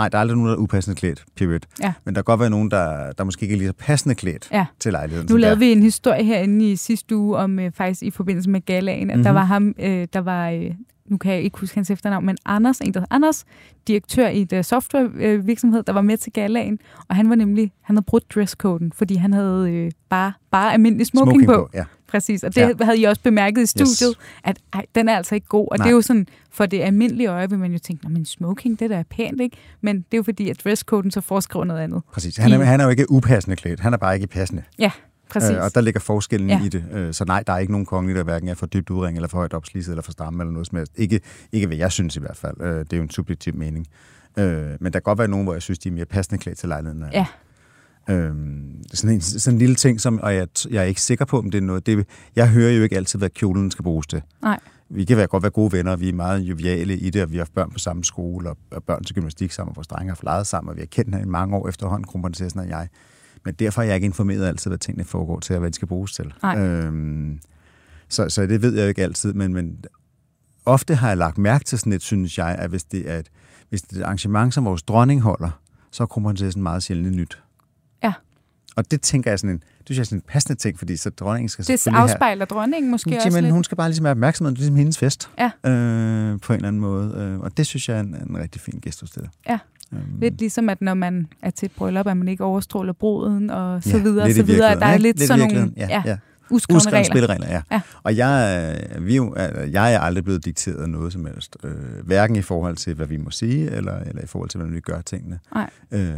Nej, 0.00 0.08
der 0.08 0.18
er 0.18 0.20
aldrig 0.20 0.36
nogen, 0.36 0.48
der 0.50 0.56
er 0.56 0.60
upassende 0.60 0.96
klædt, 0.96 1.24
period. 1.36 1.60
Ja. 1.82 1.92
Men 2.04 2.14
der 2.14 2.20
kan 2.20 2.24
godt 2.24 2.40
være 2.40 2.50
nogen, 2.50 2.70
der, 2.70 3.12
der 3.12 3.24
måske 3.24 3.42
ikke 3.42 3.52
er 3.54 3.58
lige 3.58 3.68
så 3.68 3.74
passende 3.78 4.14
klædt 4.14 4.48
Ja. 4.52 4.66
til 4.80 4.92
lejligheden. 4.92 5.28
Nu 5.30 5.36
lavede 5.36 5.54
der. 5.54 5.58
vi 5.58 5.72
en 5.72 5.82
historie 5.82 6.24
herinde 6.24 6.70
i 6.72 6.76
sidste 6.76 7.16
uge 7.16 7.36
om 7.36 7.58
øh, 7.58 7.72
faktisk 7.72 8.02
i 8.02 8.10
forbindelse 8.10 8.50
med 8.50 8.60
galaen, 8.66 9.10
at 9.10 9.16
mm-hmm. 9.16 9.22
der 9.24 9.30
Mhm. 9.30 9.34
var 9.36 9.44
ham, 9.44 9.74
øh, 9.78 10.08
der 10.12 10.20
var, 10.20 10.50
øh, 10.50 10.70
nu 11.10 11.16
kan 11.16 11.32
jeg 11.32 11.42
ikke 11.42 11.58
huske 11.58 11.74
hans 11.74 11.90
efternavn, 11.90 12.26
men 12.26 12.36
Anders, 12.44 12.78
en 12.80 12.94
der 12.94 13.04
Anders, 13.10 13.44
direktør 13.88 14.28
i 14.28 14.40
et 14.42 14.52
øh, 14.52 14.64
softwarevirksomhed, 14.64 15.42
virksomhed, 15.46 15.82
der 15.82 15.92
var 15.92 16.00
med 16.02 16.16
til 16.16 16.32
galaen, 16.32 16.78
og 17.08 17.16
han 17.16 17.28
var 17.30 17.34
nemlig, 17.34 17.72
han 17.80 17.96
havde 17.96 18.04
brudt 18.04 18.34
dresscoden, 18.34 18.92
fordi 18.92 19.14
han 19.14 19.32
havde 19.32 19.70
øh, 19.70 19.90
bare, 20.10 20.32
bare 20.50 20.72
almindelig 20.72 21.06
smoking, 21.06 21.30
smoking 21.30 21.46
på. 21.46 21.52
på. 21.72 21.78
Ja. 21.78 21.84
Præcis, 22.08 22.44
og 22.44 22.54
det 22.54 22.60
Ja. 22.60 22.84
havde 22.84 22.98
I 23.00 23.04
også 23.04 23.22
bemærket 23.22 23.62
i 23.62 23.66
studiet, 23.66 24.08
Yes. 24.18 24.18
at 24.44 24.58
ej, 24.72 24.86
den 24.94 25.08
er 25.08 25.16
altså 25.16 25.34
ikke 25.34 25.46
god. 25.46 25.68
Og 25.70 25.78
Nej. 25.78 25.84
det 25.86 25.90
er 25.90 25.94
jo 25.94 26.00
sådan, 26.02 26.26
for 26.52 26.66
det 26.66 26.80
almindelige 26.80 27.26
øje 27.28 27.50
vil 27.50 27.58
man 27.58 27.72
jo 27.72 27.78
tænke, 27.78 28.08
men 28.08 28.24
smoking, 28.24 28.80
det 28.80 28.90
der 28.90 28.96
er 28.98 29.02
pænt, 29.10 29.40
ikke? 29.40 29.56
Men 29.80 29.96
det 29.96 30.04
er 30.12 30.16
jo 30.16 30.22
fordi, 30.22 30.50
at 30.50 30.60
dresscoden 30.64 31.10
så 31.10 31.20
foreskriver 31.20 31.64
noget 31.64 31.80
andet. 31.80 32.02
Præcis. 32.12 32.36
Han 32.36 32.52
er, 32.52 32.64
han 32.64 32.80
er 32.80 32.84
jo 32.84 32.90
ikke 32.90 33.10
upassende 33.10 33.56
klædt, 33.56 33.80
han 33.80 33.92
er 33.92 33.96
bare 33.96 34.14
ikke 34.14 34.26
passende. 34.26 34.62
Ja, 34.78 34.90
præcis. 35.30 35.50
Øh, 35.50 35.62
og 35.62 35.74
der 35.74 35.80
ligger 35.80 36.00
forskellen 36.00 36.48
Ja. 36.50 36.64
i 36.64 36.68
det. 36.68 36.84
Øh, 36.92 37.14
så 37.14 37.24
nej, 37.24 37.42
der 37.46 37.52
er 37.52 37.58
ikke 37.58 37.72
nogen 37.72 37.86
kongelige, 37.86 38.18
der 38.18 38.24
hverken 38.24 38.48
er 38.48 38.54
for 38.54 38.66
dybt 38.66 38.90
udring, 38.90 39.16
eller 39.16 39.28
for 39.28 39.38
højt 39.38 39.54
opslidset, 39.54 39.92
eller 39.92 40.02
for 40.02 40.12
stramme, 40.12 40.42
eller 40.42 40.52
noget 40.52 40.66
som 40.66 40.78
helst. 40.78 40.92
Ikke, 40.96 41.20
ikke 41.52 41.66
hvad 41.66 41.76
jeg 41.76 41.92
synes 41.92 42.16
i 42.16 42.20
hvert 42.20 42.36
fald. 42.36 42.60
Øh, 42.60 42.78
det 42.78 42.92
er 42.92 42.96
jo 42.96 43.02
en 43.02 43.10
subjektiv 43.10 43.54
mening. 43.54 43.86
Øh, 44.38 44.44
men 44.80 44.84
der 44.84 44.90
kan 44.90 45.02
godt 45.02 45.18
være 45.18 45.28
nogen, 45.28 45.44
hvor 45.46 45.52
jeg 45.52 45.62
synes, 45.62 45.78
de 45.78 45.88
er 45.88 45.92
mere 45.92 46.04
passende 46.04 46.38
klædt 46.42 46.58
til 46.58 46.68
lejligheden. 46.68 47.04
Ja. 47.12 47.26
Øhm, 48.10 48.82
sådan, 48.94 49.14
en, 49.14 49.20
sådan 49.20 49.54
en 49.54 49.58
lille 49.58 49.74
ting, 49.74 50.00
som, 50.00 50.20
og 50.20 50.34
jeg, 50.34 50.48
jeg 50.70 50.80
er 50.82 50.86
ikke 50.86 51.00
sikker 51.02 51.24
på, 51.24 51.38
om 51.38 51.50
det 51.50 51.58
er 51.58 51.62
noget. 51.62 51.86
Det, 51.86 52.06
jeg 52.36 52.48
hører 52.48 52.72
jo 52.72 52.82
ikke 52.82 52.96
altid, 52.96 53.18
hvad 53.18 53.30
kjolen 53.30 53.70
skal 53.70 53.82
bruges 53.82 54.06
til. 54.06 54.22
Nej. 54.42 54.60
Vi 54.88 55.04
kan 55.04 55.16
være, 55.16 55.26
godt 55.26 55.42
være 55.42 55.50
gode 55.50 55.72
venner, 55.72 55.96
vi 55.96 56.08
er 56.08 56.12
meget 56.12 56.40
joviale 56.40 56.96
i 56.96 57.10
det, 57.10 57.22
og 57.22 57.30
vi 57.30 57.36
har 57.36 57.40
haft 57.40 57.54
børn 57.54 57.70
på 57.70 57.78
samme 57.78 58.04
skole, 58.04 58.50
og, 58.50 58.56
og 58.70 58.84
børn 58.84 59.04
til 59.04 59.14
gymnastik 59.14 59.52
sammen, 59.52 59.70
og 59.70 59.76
vores 59.76 59.86
drenge 59.86 60.10
har 60.10 60.18
leget 60.22 60.46
sammen, 60.46 60.68
og 60.70 60.76
vi 60.76 60.80
har 60.80 60.86
kendt 60.86 61.08
hinanden 61.08 61.28
i 61.28 61.30
mange 61.30 61.56
år 61.56 61.68
efterhånden, 61.68 62.06
kronprinsessen 62.06 62.60
og 62.60 62.68
jeg. 62.68 62.88
Men 63.44 63.55
derfor 63.55 63.83
er 63.83 63.87
jeg 63.87 63.94
ikke 63.94 64.05
informeret 64.05 64.46
altid, 64.46 64.70
hvad 64.70 64.79
tingene 64.79 65.05
foregår 65.05 65.40
til, 65.40 65.55
og 65.55 65.61
hvad 65.61 65.70
de 65.70 65.74
skal 65.74 65.88
bruges 65.88 66.12
til. 66.12 66.33
Nej. 66.42 66.59
Øhm, 66.59 67.40
så, 68.09 68.29
så 68.29 68.46
det 68.46 68.62
ved 68.62 68.74
jeg 68.74 68.83
jo 68.83 68.88
ikke 68.88 69.03
altid, 69.03 69.33
men, 69.33 69.53
men 69.53 69.85
ofte 70.66 70.94
har 70.94 71.09
jeg 71.09 71.16
lagt 71.16 71.38
mærke 71.38 71.64
til 71.64 71.79
sådan 71.79 71.92
et, 71.92 72.03
synes 72.03 72.38
jeg, 72.38 72.57
at 72.59 72.70
hvis 72.70 72.85
det 72.85 73.11
er 73.11 73.18
et, 73.18 73.31
hvis 73.68 73.83
det 73.83 73.96
er 73.96 74.00
et 74.00 74.05
arrangement, 74.05 74.55
som 74.55 74.64
vores 74.64 74.83
dronning 74.83 75.20
holder, 75.20 75.50
så 75.90 76.03
er 76.03 76.07
kronprinsessen 76.07 76.62
meget 76.62 76.83
sjældent 76.83 77.16
nyt. 77.16 77.42
Ja. 78.03 78.12
Og 78.76 78.90
det 78.90 79.00
tænker 79.03 79.31
jeg 79.31 79.38
sådan 79.38 79.55
en, 79.55 79.59
det 79.79 79.87
synes 79.87 79.96
jeg 79.96 80.03
er 80.03 80.05
sådan 80.05 80.18
en 80.18 80.24
passende 80.29 80.61
ting, 80.61 80.79
fordi 80.79 80.96
så 80.96 81.11
dronningen 81.11 81.48
skal 81.48 81.62
Det 81.62 81.66
selvfølgelig 81.66 82.00
have... 82.00 82.11
afspejler 82.11 82.44
dronningen 82.44 82.90
måske 82.90 83.16
også 83.16 83.29
Jamen, 83.29 83.44
lidt. 83.44 83.53
hun 83.53 83.64
skal 83.64 83.76
bare 83.76 83.88
ligesom 83.88 84.05
have 84.05 84.11
opmærksomhed, 84.11 84.50
det 84.53 84.59
er 84.59 84.61
ligesom 84.61 84.76
hendes 84.76 84.98
fest. 84.98 85.31
Ja. 85.38 85.70
Øh, 85.70 86.40
på 86.40 86.53
en 86.53 86.57
eller 86.57 86.68
anden 86.68 86.81
måde. 86.81 87.14
Øh, 87.16 87.40
og 87.40 87.57
det 87.57 87.66
synes 87.66 87.88
jeg 87.88 87.96
er 87.96 88.00
en, 88.00 88.14
en 88.14 88.38
rigtig 88.38 88.61
fin 88.61 88.81
gestus 88.83 89.11
til 89.11 89.22
det. 89.22 89.31
Ja. 89.48 89.59
Øhm, 89.92 90.03
Lidt 90.20 90.38
ligesom, 90.38 90.68
at 90.68 90.81
når 90.81 90.94
man 90.94 91.26
er 91.42 91.50
til 91.50 91.66
et 91.66 91.72
bryllup, 91.72 92.07
at 92.07 92.16
man 92.16 92.29
ikke 92.29 92.44
overstråler 92.44 92.92
bruden 92.92 93.50
og 93.50 93.83
så 93.83 93.96
ja, 93.96 94.03
videre, 94.03 94.26
lidt 94.26 94.37
så 94.37 94.42
videre. 94.42 94.74
Der 94.81 94.87
er 94.87 94.98
lidt, 94.98 95.16
ikke? 95.16 95.26
sådan 95.26 95.48
nogle 95.55 95.72
ja, 95.76 95.87
ja, 95.88 96.03
ja. 96.07 96.16
uskrevne 96.50 96.76
Uskrevne 96.76 96.98
regler. 96.98 97.12
spilleregler, 97.12 97.48
ja. 97.48 97.62
Ja. 97.70 97.81
Og 98.03 98.16
jeg, 98.16 98.70
øh, 98.96 99.07
vi, 99.07 99.16
jo- 99.16 99.35
altså, 99.35 99.61
jeg 99.62 99.94
er 99.94 99.98
aldrig 100.00 100.24
blevet 100.24 100.44
dikteret 100.44 100.90
noget 100.90 101.12
som 101.12 101.24
helst. 101.26 101.57
Øh, 101.64 101.72
hverken 102.07 102.37
i 102.37 102.42
forhold 102.42 102.76
til, 102.76 102.94
hvad 102.94 103.07
vi 103.07 103.16
må 103.16 103.31
sige, 103.31 103.70
eller, 103.70 103.98
eller 103.98 104.22
i 104.22 104.26
forhold 104.26 104.48
til, 104.50 104.59
hvordan 104.59 104.74
vi 104.74 104.81
gør 104.81 105.00
tingene. 105.00 105.38
Nej. 105.55 105.70
Øh, 105.90 106.12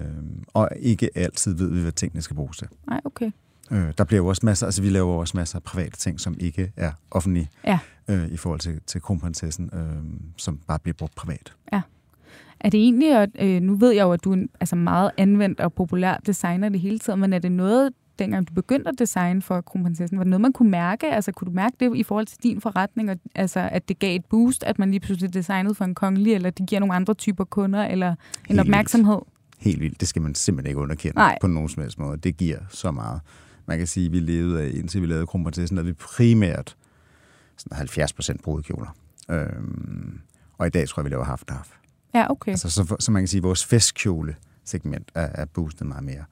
og 0.55 0.69
ikke 0.81 1.11
altid 1.15 1.55
ved 1.55 1.71
vi, 1.71 1.81
hvad 1.83 1.93
tingene 1.93 2.23
skal 2.23 2.37
bruges 2.37 2.57
til. 2.59 2.69
Nej, 2.89 3.01
okay. 3.05 3.31
Øh, 3.71 3.93
der 3.99 4.05
bliver 4.05 4.19
jo 4.23 4.27
også 4.27 4.41
masser, 4.45 4.67
altså 4.67 4.83
vi 4.83 4.89
laver 4.89 5.15
også 5.15 5.37
masser 5.37 5.57
af 5.59 5.63
private 5.63 5.97
ting, 5.97 6.21
som 6.21 6.37
ikke 6.41 6.73
er 6.77 6.91
offentlige 7.11 7.51
Ja. 7.67 7.79
øh, 8.09 8.29
i 8.29 8.37
forhold 8.37 8.61
til, 8.61 8.81
til 8.87 9.03
kronprinsessen, 9.03 9.71
øh, 9.75 9.81
som 10.37 10.59
bare 10.69 10.79
bliver 10.79 10.95
brugt 10.99 11.15
privat. 11.15 11.53
Er 12.63 12.71
det 12.71 12.81
egentlig, 12.81 13.17
at, 13.17 13.31
øh, 13.41 13.63
nu 13.63 13.75
ved 13.75 13.91
jeg 13.91 14.03
jo, 14.03 14.13
at 14.13 14.25
du 14.25 14.31
er 14.31 14.35
en 14.35 14.49
altså 14.61 14.77
meget 14.77 15.11
anvendt 15.17 15.61
og 15.61 15.73
populær 15.73 16.17
designer 16.27 16.69
det 16.69 16.81
hele 16.81 16.99
tiden, 16.99 17.21
men 17.21 17.33
er 17.33 17.39
det 17.39 17.53
noget, 17.53 17.93
dengang 18.19 18.49
du 18.49 18.55
begyndte 18.55 18.89
at 18.89 18.95
designe 18.99 19.43
for 19.43 19.61
kronprinsessen, 19.61 20.19
var 20.19 20.25
det 20.25 20.31
noget, 20.31 20.41
man 20.41 20.53
kunne 20.53 20.71
mærke? 20.71 21.07
Altså, 21.07 21.33
kunne 21.33 21.47
du 21.47 21.55
mærke 21.55 21.77
det 21.81 21.97
i 21.97 22.03
forhold 22.03 22.27
til 22.27 22.39
din 22.43 22.61
forretning, 22.61 23.11
og, 23.11 23.17
altså, 23.35 23.69
at 23.73 23.89
det 23.89 23.99
gav 23.99 24.17
et 24.17 24.25
boost, 24.25 24.65
at 24.65 24.79
man 24.79 24.91
lige 24.91 25.01
pludselig 25.01 25.35
designede 25.35 25.75
for 25.75 25.85
en 25.85 25.95
kongelig, 25.95 26.35
eller 26.35 26.51
det 26.51 26.67
giver 26.67 26.81
nogle 26.81 26.95
andre 26.95 27.15
typer 27.15 27.45
kunder, 27.45 27.85
eller 27.85 28.09
en 28.11 28.17
Helt 28.49 28.61
opmærksomhed? 28.61 29.19
Helt 29.59 29.81
vildt. 29.81 30.01
Det 30.01 30.09
skal 30.09 30.23
man 30.23 30.35
simpelthen 30.35 30.71
ikke 30.71 30.81
underkende 30.81 31.15
Nej. 31.17 31.39
på 31.41 31.47
nogen 31.47 31.69
som 31.69 31.83
helst 31.83 31.99
måde. 31.99 32.17
Det 32.17 32.37
giver 32.37 32.59
så 32.69 32.91
meget. 32.91 33.21
Man 33.67 33.79
kan 33.79 33.87
sige, 33.87 34.07
at 34.07 34.13
vi 34.13 34.19
levede 34.21 34.63
af, 34.63 34.71
indtil 34.75 35.03
vi 35.03 35.07
lavede 35.07 35.27
kronprinsessen, 35.27 35.79
at 35.79 35.87
vi 35.87 35.93
primært 35.93 36.77
sådan 37.57 37.77
70 37.77 38.13
procent 38.13 38.43
brudekjoler. 38.43 38.97
Øhm, 39.31 40.21
og 40.59 40.67
i 40.67 40.71
dag 40.71 40.89
tror 40.89 41.01
jeg, 41.01 41.05
vi 41.05 41.11
laver 41.11 41.25
half 41.25 41.43
half. 41.49 41.69
Ja, 42.15 42.31
okay. 42.31 42.51
Altså, 42.51 42.71
så, 42.71 42.97
så 43.01 43.11
man 43.13 43.23
kan 43.23 43.29
sige, 43.29 43.39
at 43.39 43.45
vores 43.45 43.65
festkjole-segment 43.65 45.11
er, 45.15 45.29
er 45.35 45.45
boostet 45.45 45.87
meget 45.87 46.05
mere. 46.05 46.25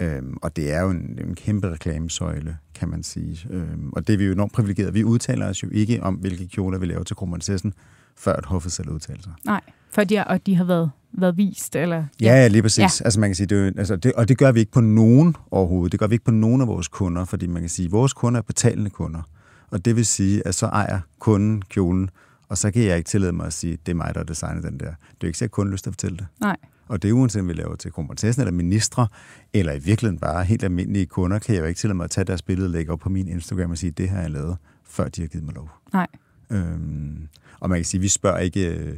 Øhm, 0.00 0.36
og 0.42 0.56
det 0.56 0.72
er 0.72 0.80
jo 0.80 0.90
en, 0.90 1.18
en 1.24 1.34
kæmpe 1.34 1.70
reklamesøjle, 1.72 2.56
kan 2.74 2.88
man 2.88 3.02
sige. 3.02 3.46
Øhm, 3.50 3.90
og 3.92 4.06
det 4.06 4.12
er 4.12 4.16
vi 4.16 4.24
jo 4.24 4.32
enormt 4.32 4.52
privilegeret. 4.52 4.94
Vi 4.94 5.04
udtaler 5.04 5.48
os 5.48 5.62
jo 5.62 5.68
ikke 5.72 6.02
om, 6.02 6.14
hvilke 6.14 6.46
kjoler 6.46 6.78
vi 6.78 6.86
laver 6.86 7.02
til 7.02 7.16
kronprinsessen, 7.16 7.74
før 8.16 8.36
et 8.36 8.46
hoffet 8.46 8.72
selv 8.72 8.90
udtaler 8.90 9.22
sig. 9.22 9.32
Nej, 9.44 9.60
for 9.90 10.04
de, 10.04 10.24
og 10.24 10.46
de 10.46 10.56
har 10.56 10.64
været, 10.64 10.90
været 11.12 11.36
vist, 11.36 11.76
eller? 11.76 12.04
Ja, 12.20 12.34
ja 12.34 12.48
lige 12.48 12.62
præcis. 12.62 13.00
Ja. 13.00 13.04
Altså 13.04 13.20
man 13.20 13.28
kan 13.28 13.34
sige, 13.34 13.46
det 13.46 13.66
jo, 13.66 13.72
altså 13.78 13.96
det, 13.96 14.12
og 14.12 14.28
det 14.28 14.38
gør 14.38 14.52
vi 14.52 14.60
ikke 14.60 14.72
på 14.72 14.80
nogen 14.80 15.36
overhovedet. 15.50 15.92
Det 15.92 16.00
gør 16.00 16.06
vi 16.06 16.14
ikke 16.14 16.24
på 16.24 16.30
nogen 16.30 16.60
af 16.60 16.66
vores 16.66 16.88
kunder, 16.88 17.24
fordi 17.24 17.46
man 17.46 17.62
kan 17.62 17.68
sige, 17.68 17.86
at 17.86 17.92
vores 17.92 18.12
kunder 18.12 18.40
er 18.40 18.42
betalende 18.42 18.90
kunder. 18.90 19.22
Og 19.70 19.84
det 19.84 19.96
vil 19.96 20.06
sige, 20.06 20.46
at 20.46 20.54
så 20.54 20.66
ejer 20.66 21.00
kunden 21.18 21.62
kjolen, 21.62 22.10
og 22.54 22.58
så 22.58 22.70
kan 22.70 22.82
jeg 22.82 22.96
ikke 22.96 23.08
tillade 23.08 23.32
mig 23.32 23.46
at 23.46 23.52
sige, 23.52 23.78
det 23.86 23.92
er 23.92 23.96
mig, 23.96 24.14
der 24.14 24.20
har 24.20 24.24
designet 24.24 24.62
den 24.64 24.72
der. 24.80 24.86
Det 24.86 24.90
er 24.90 24.94
jo 25.22 25.26
ikke 25.26 25.38
så, 25.38 25.48
kunden 25.48 25.70
har 25.70 25.74
lyst 25.74 25.84
til 25.84 25.90
at 25.90 25.94
fortælle 25.94 26.16
det. 26.18 26.26
Nej. 26.40 26.56
Og 26.88 27.02
det 27.02 27.08
er 27.08 27.12
uanset 27.12 27.40
om 27.42 27.48
vi 27.48 27.52
laver 27.52 27.76
til 27.76 27.92
kronprinsessen 27.92 28.40
eller 28.42 28.52
ministre, 28.52 29.08
eller 29.52 29.72
i 29.72 29.78
virkeligheden 29.78 30.18
bare 30.20 30.44
helt 30.44 30.64
almindelige 30.64 31.06
kunder, 31.06 31.38
kan 31.38 31.54
jeg 31.54 31.60
jo 31.62 31.66
ikke 31.66 31.78
tillade 31.78 31.96
mig 31.96 32.04
at 32.04 32.10
tage 32.10 32.24
deres 32.24 32.42
billede 32.42 32.66
og 32.66 32.70
lægge 32.70 32.92
op 32.92 32.98
på 32.98 33.08
min 33.08 33.28
Instagram 33.28 33.70
og 33.70 33.78
sige, 33.78 33.90
det 33.90 34.08
har 34.08 34.20
jeg 34.20 34.30
lavet, 34.30 34.56
før 34.84 35.08
de 35.08 35.20
har 35.20 35.28
givet 35.28 35.44
mig 35.44 35.54
lov. 35.54 35.70
Nej. 35.92 36.06
Øhm, 36.50 37.28
og 37.60 37.68
man 37.70 37.78
kan 37.78 37.84
sige, 37.84 38.00
vi 38.00 38.08
spørger 38.08 38.38
ikke, 38.38 38.68
øh, 38.74 38.94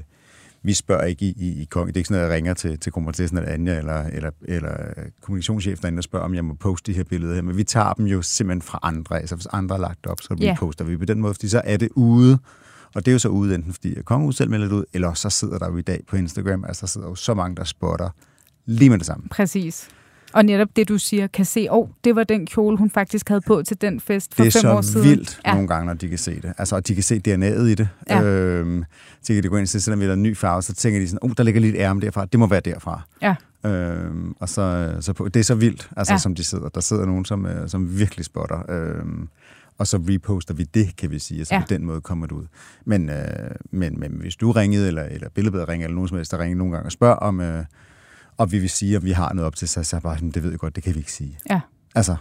vi 0.63 0.73
spørger 0.75 1.05
ikke 1.05 1.25
i, 1.27 1.35
i, 1.39 1.63
i 1.63 1.65
kong. 1.65 1.87
Det 1.89 1.97
er 1.97 1.99
ikke 1.99 2.09
sådan, 2.09 2.23
at 2.23 2.29
jeg 2.29 2.35
ringer 2.37 2.55
til, 2.55 2.79
til 2.79 2.93
kronprinsessen 2.93 3.39
eller 3.39 3.53
Anja 3.53 3.79
eller, 3.79 4.03
eller, 4.03 4.31
eller 4.43 4.77
kommunikationschef 5.23 5.79
derinde 5.81 6.01
og 6.01 6.05
spørger, 6.05 6.25
om 6.25 6.35
jeg 6.35 6.45
må 6.45 6.55
poste 6.55 6.93
de 6.93 6.97
her 6.97 7.05
billeder 7.05 7.35
her. 7.35 7.43
Men 7.43 7.57
vi 7.57 7.65
tager 7.65 7.93
dem 7.93 8.07
jo 8.07 8.23
simpelthen 8.23 8.63
fra 8.63 8.79
andre. 8.83 9.21
Altså 9.21 9.35
hvis 9.37 9.47
andre 9.53 9.77
har 9.77 9.81
lagt 9.83 10.07
op, 10.07 10.21
så 10.21 10.35
vi 10.35 10.45
Ja. 10.45 10.57
poster 10.59 10.85
vi 10.85 10.97
på 10.97 11.05
den 11.05 11.21
måde, 11.21 11.35
fordi 11.35 11.49
så 11.49 11.63
er 11.65 11.77
det 11.77 11.89
ude. 11.95 12.39
Og 12.97 13.05
det 13.07 13.11
er 13.11 13.13
jo 13.13 13.19
så 13.19 13.29
ude, 13.29 13.55
enten 13.55 13.73
fordi 13.73 13.95
kongehuset 14.05 14.39
selv 14.39 14.51
melder 14.51 14.67
det 14.69 14.75
ud, 14.75 14.85
eller 14.93 15.15
så 15.15 15.31
sidder 15.31 15.59
der 15.59 15.71
jo 15.71 15.77
i 15.77 15.83
dag 15.83 16.01
på 16.09 16.17
Instagram, 16.17 16.65
altså 16.65 16.81
der 16.81 16.87
sidder 16.87 17.09
jo 17.09 17.15
så 17.15 17.35
mange, 17.35 17.57
der 17.57 17.65
spotter 17.65 18.11
lige 18.67 18.91
med 18.91 18.99
det 18.99 19.07
samme. 19.07 19.25
Præcis. 19.31 19.89
Og 20.33 20.45
netop 20.45 20.69
det, 20.77 20.89
du 20.89 20.99
siger, 20.99 21.27
kan 21.27 21.45
se, 21.45 21.67
åh, 21.71 21.79
oh, 21.79 21.89
det 22.05 22.17
var 22.17 22.25
den 22.25 22.47
kjole, 22.47 22.77
hun 22.79 22.91
faktisk 22.91 23.29
havde 23.29 23.41
på 23.41 23.63
til 23.63 23.81
den 23.81 24.01
fest 24.01 24.35
for 24.35 24.45
det 24.45 24.57
er 24.57 24.61
fem 24.63 24.71
år 24.71 24.81
så 24.81 24.93
siden. 24.93 25.09
vildt 25.09 25.41
Ja. 25.47 25.53
nogle 25.53 25.69
gange, 25.69 25.87
når 25.87 25.95
de 25.95 26.09
kan 26.09 26.19
se 26.19 26.41
det. 26.41 26.53
Altså, 26.59 26.77
og 26.77 26.89
de 26.89 26.95
kan 26.95 27.03
se 27.03 27.21
DNA'et 27.29 27.63
i 27.63 27.75
det. 27.75 27.89
Ja. 28.11 28.23
Øhm, 28.23 28.85
så 29.23 29.35
kan 29.35 29.43
de 29.43 29.49
gå 29.49 29.57
ind 29.57 29.63
og 29.63 29.69
se, 29.69 29.81
selvom 29.81 30.01
vi 30.01 30.05
har 30.05 30.13
en 30.13 30.23
ny 30.23 30.37
farve, 30.37 30.63
så 30.63 30.75
tænker 30.75 31.01
de 31.01 31.09
sådan, 31.09 31.19
oh, 31.23 31.31
der 31.37 31.43
ligger 31.43 31.61
lidt 31.61 31.77
ærme 31.77 32.01
derfra. 32.01 32.25
Det 32.25 32.41
må 32.41 32.47
være 32.47 32.61
derfra. 32.61 33.01
Ja. 33.23 33.35
Øhm, 33.67 34.35
og 34.41 34.49
så, 34.49 34.95
så 35.01 35.13
på, 35.13 35.29
det 35.29 35.41
er 35.41 35.45
så 35.45 35.55
vildt, 35.55 35.89
altså, 35.97 36.13
Ja. 36.13 36.15
ja. 36.15 36.19
som 36.19 36.35
de 36.35 36.45
sidder. 36.45 36.69
Der 36.69 36.81
sidder 36.81 37.07
nogen, 37.07 37.25
som, 37.25 37.47
øh, 37.47 37.69
som 37.69 37.99
virkelig 37.99 38.25
spotter. 38.25 38.71
Øhm, 38.71 39.29
og 39.79 39.87
så 39.87 39.97
reposter 40.09 40.55
vi 40.55 40.65
det, 40.65 40.97
kan 40.97 41.11
vi 41.11 41.19
sige, 41.19 41.41
og 41.43 41.47
så 41.47 41.55
Ja. 41.55 41.59
ja. 41.59 41.65
på 41.65 41.69
den 41.69 41.85
måde 41.85 42.01
kommer 42.01 42.27
det 42.27 42.33
ud. 42.35 42.47
Men, 42.85 43.09
øh, 43.11 43.27
men, 43.71 44.01
men 44.01 44.13
hvis 44.13 44.37
du 44.37 44.53
ringede, 44.53 44.89
eller, 44.89 45.03
eller 45.03 45.29
billedbladet 45.29 45.69
ringer, 45.69 45.87
eller 45.87 45.95
nogen 45.95 46.09
som 46.09 46.17
helst, 46.17 46.33
der 46.33 46.39
ringer 46.39 46.57
nogle 46.59 46.73
gange 46.73 46.87
og 46.87 46.93
spørger 46.93 47.15
om, 47.17 47.41
øh, 47.41 47.65
og 48.37 48.53
vi 48.53 48.59
vil 48.59 48.71
sige, 48.71 48.97
at 48.97 49.05
vi 49.05 49.11
har 49.13 49.33
noget 49.33 49.47
op 49.47 49.57
til, 49.57 49.69
så, 49.69 49.83
så 49.83 49.97
er 49.97 50.01
bare, 50.01 50.17
sådan, 50.17 50.31
det 50.31 50.43
ved 50.43 50.51
jeg 50.51 50.59
godt, 50.59 50.77
det 50.77 50.85
kan 50.85 50.95
vi 50.95 50.99
ikke 50.99 51.13
sige. 51.13 51.39
Ja. 51.51 51.61
Altså, 51.95 52.17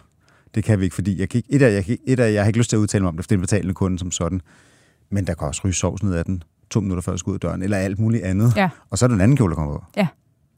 det 0.56 0.64
kan 0.64 0.80
vi 0.80 0.84
ikke, 0.84 0.96
fordi 0.96 1.20
jeg, 1.20 1.30
kan 1.30 1.38
ikke, 1.38 1.54
et, 1.54 1.62
af, 1.62 1.74
jeg, 1.74 1.86
kan, 1.86 1.98
et 2.08 2.20
af, 2.20 2.34
jeg 2.34 2.42
har 2.42 2.48
ikke 2.48 2.60
lyst 2.60 2.70
til 2.70 2.78
at 2.78 2.80
udtale 2.80 3.02
mig 3.02 3.10
om 3.10 3.16
det, 3.18 3.24
for 3.26 3.28
det 3.28 3.36
er 3.36 3.38
en 3.38 3.42
betalende 3.42 3.74
kunde 3.74 4.00
som 4.00 4.12
sådan. 4.12 4.42
Men 5.10 5.28
der 5.28 5.34
kan 5.34 5.48
også 5.48 5.62
ryge 5.66 5.74
sovs 5.74 6.04
ned 6.04 6.14
af 6.14 6.26
den 6.26 6.44
to 6.70 6.80
minutter 6.82 7.02
før 7.02 7.12
jeg 7.12 7.20
skal 7.20 7.30
ud 7.30 7.36
af 7.36 7.40
døren, 7.40 7.64
eller 7.64 7.78
alt 7.78 8.00
muligt 8.00 8.24
andet. 8.24 8.54
Ja. 8.56 8.70
Og 8.90 8.98
så 8.98 9.06
er 9.06 9.08
der 9.08 9.16
en 9.16 9.22
anden 9.22 9.38
kjole, 9.38 9.50
der 9.52 9.56
kommer 9.56 9.78
på. 9.78 9.84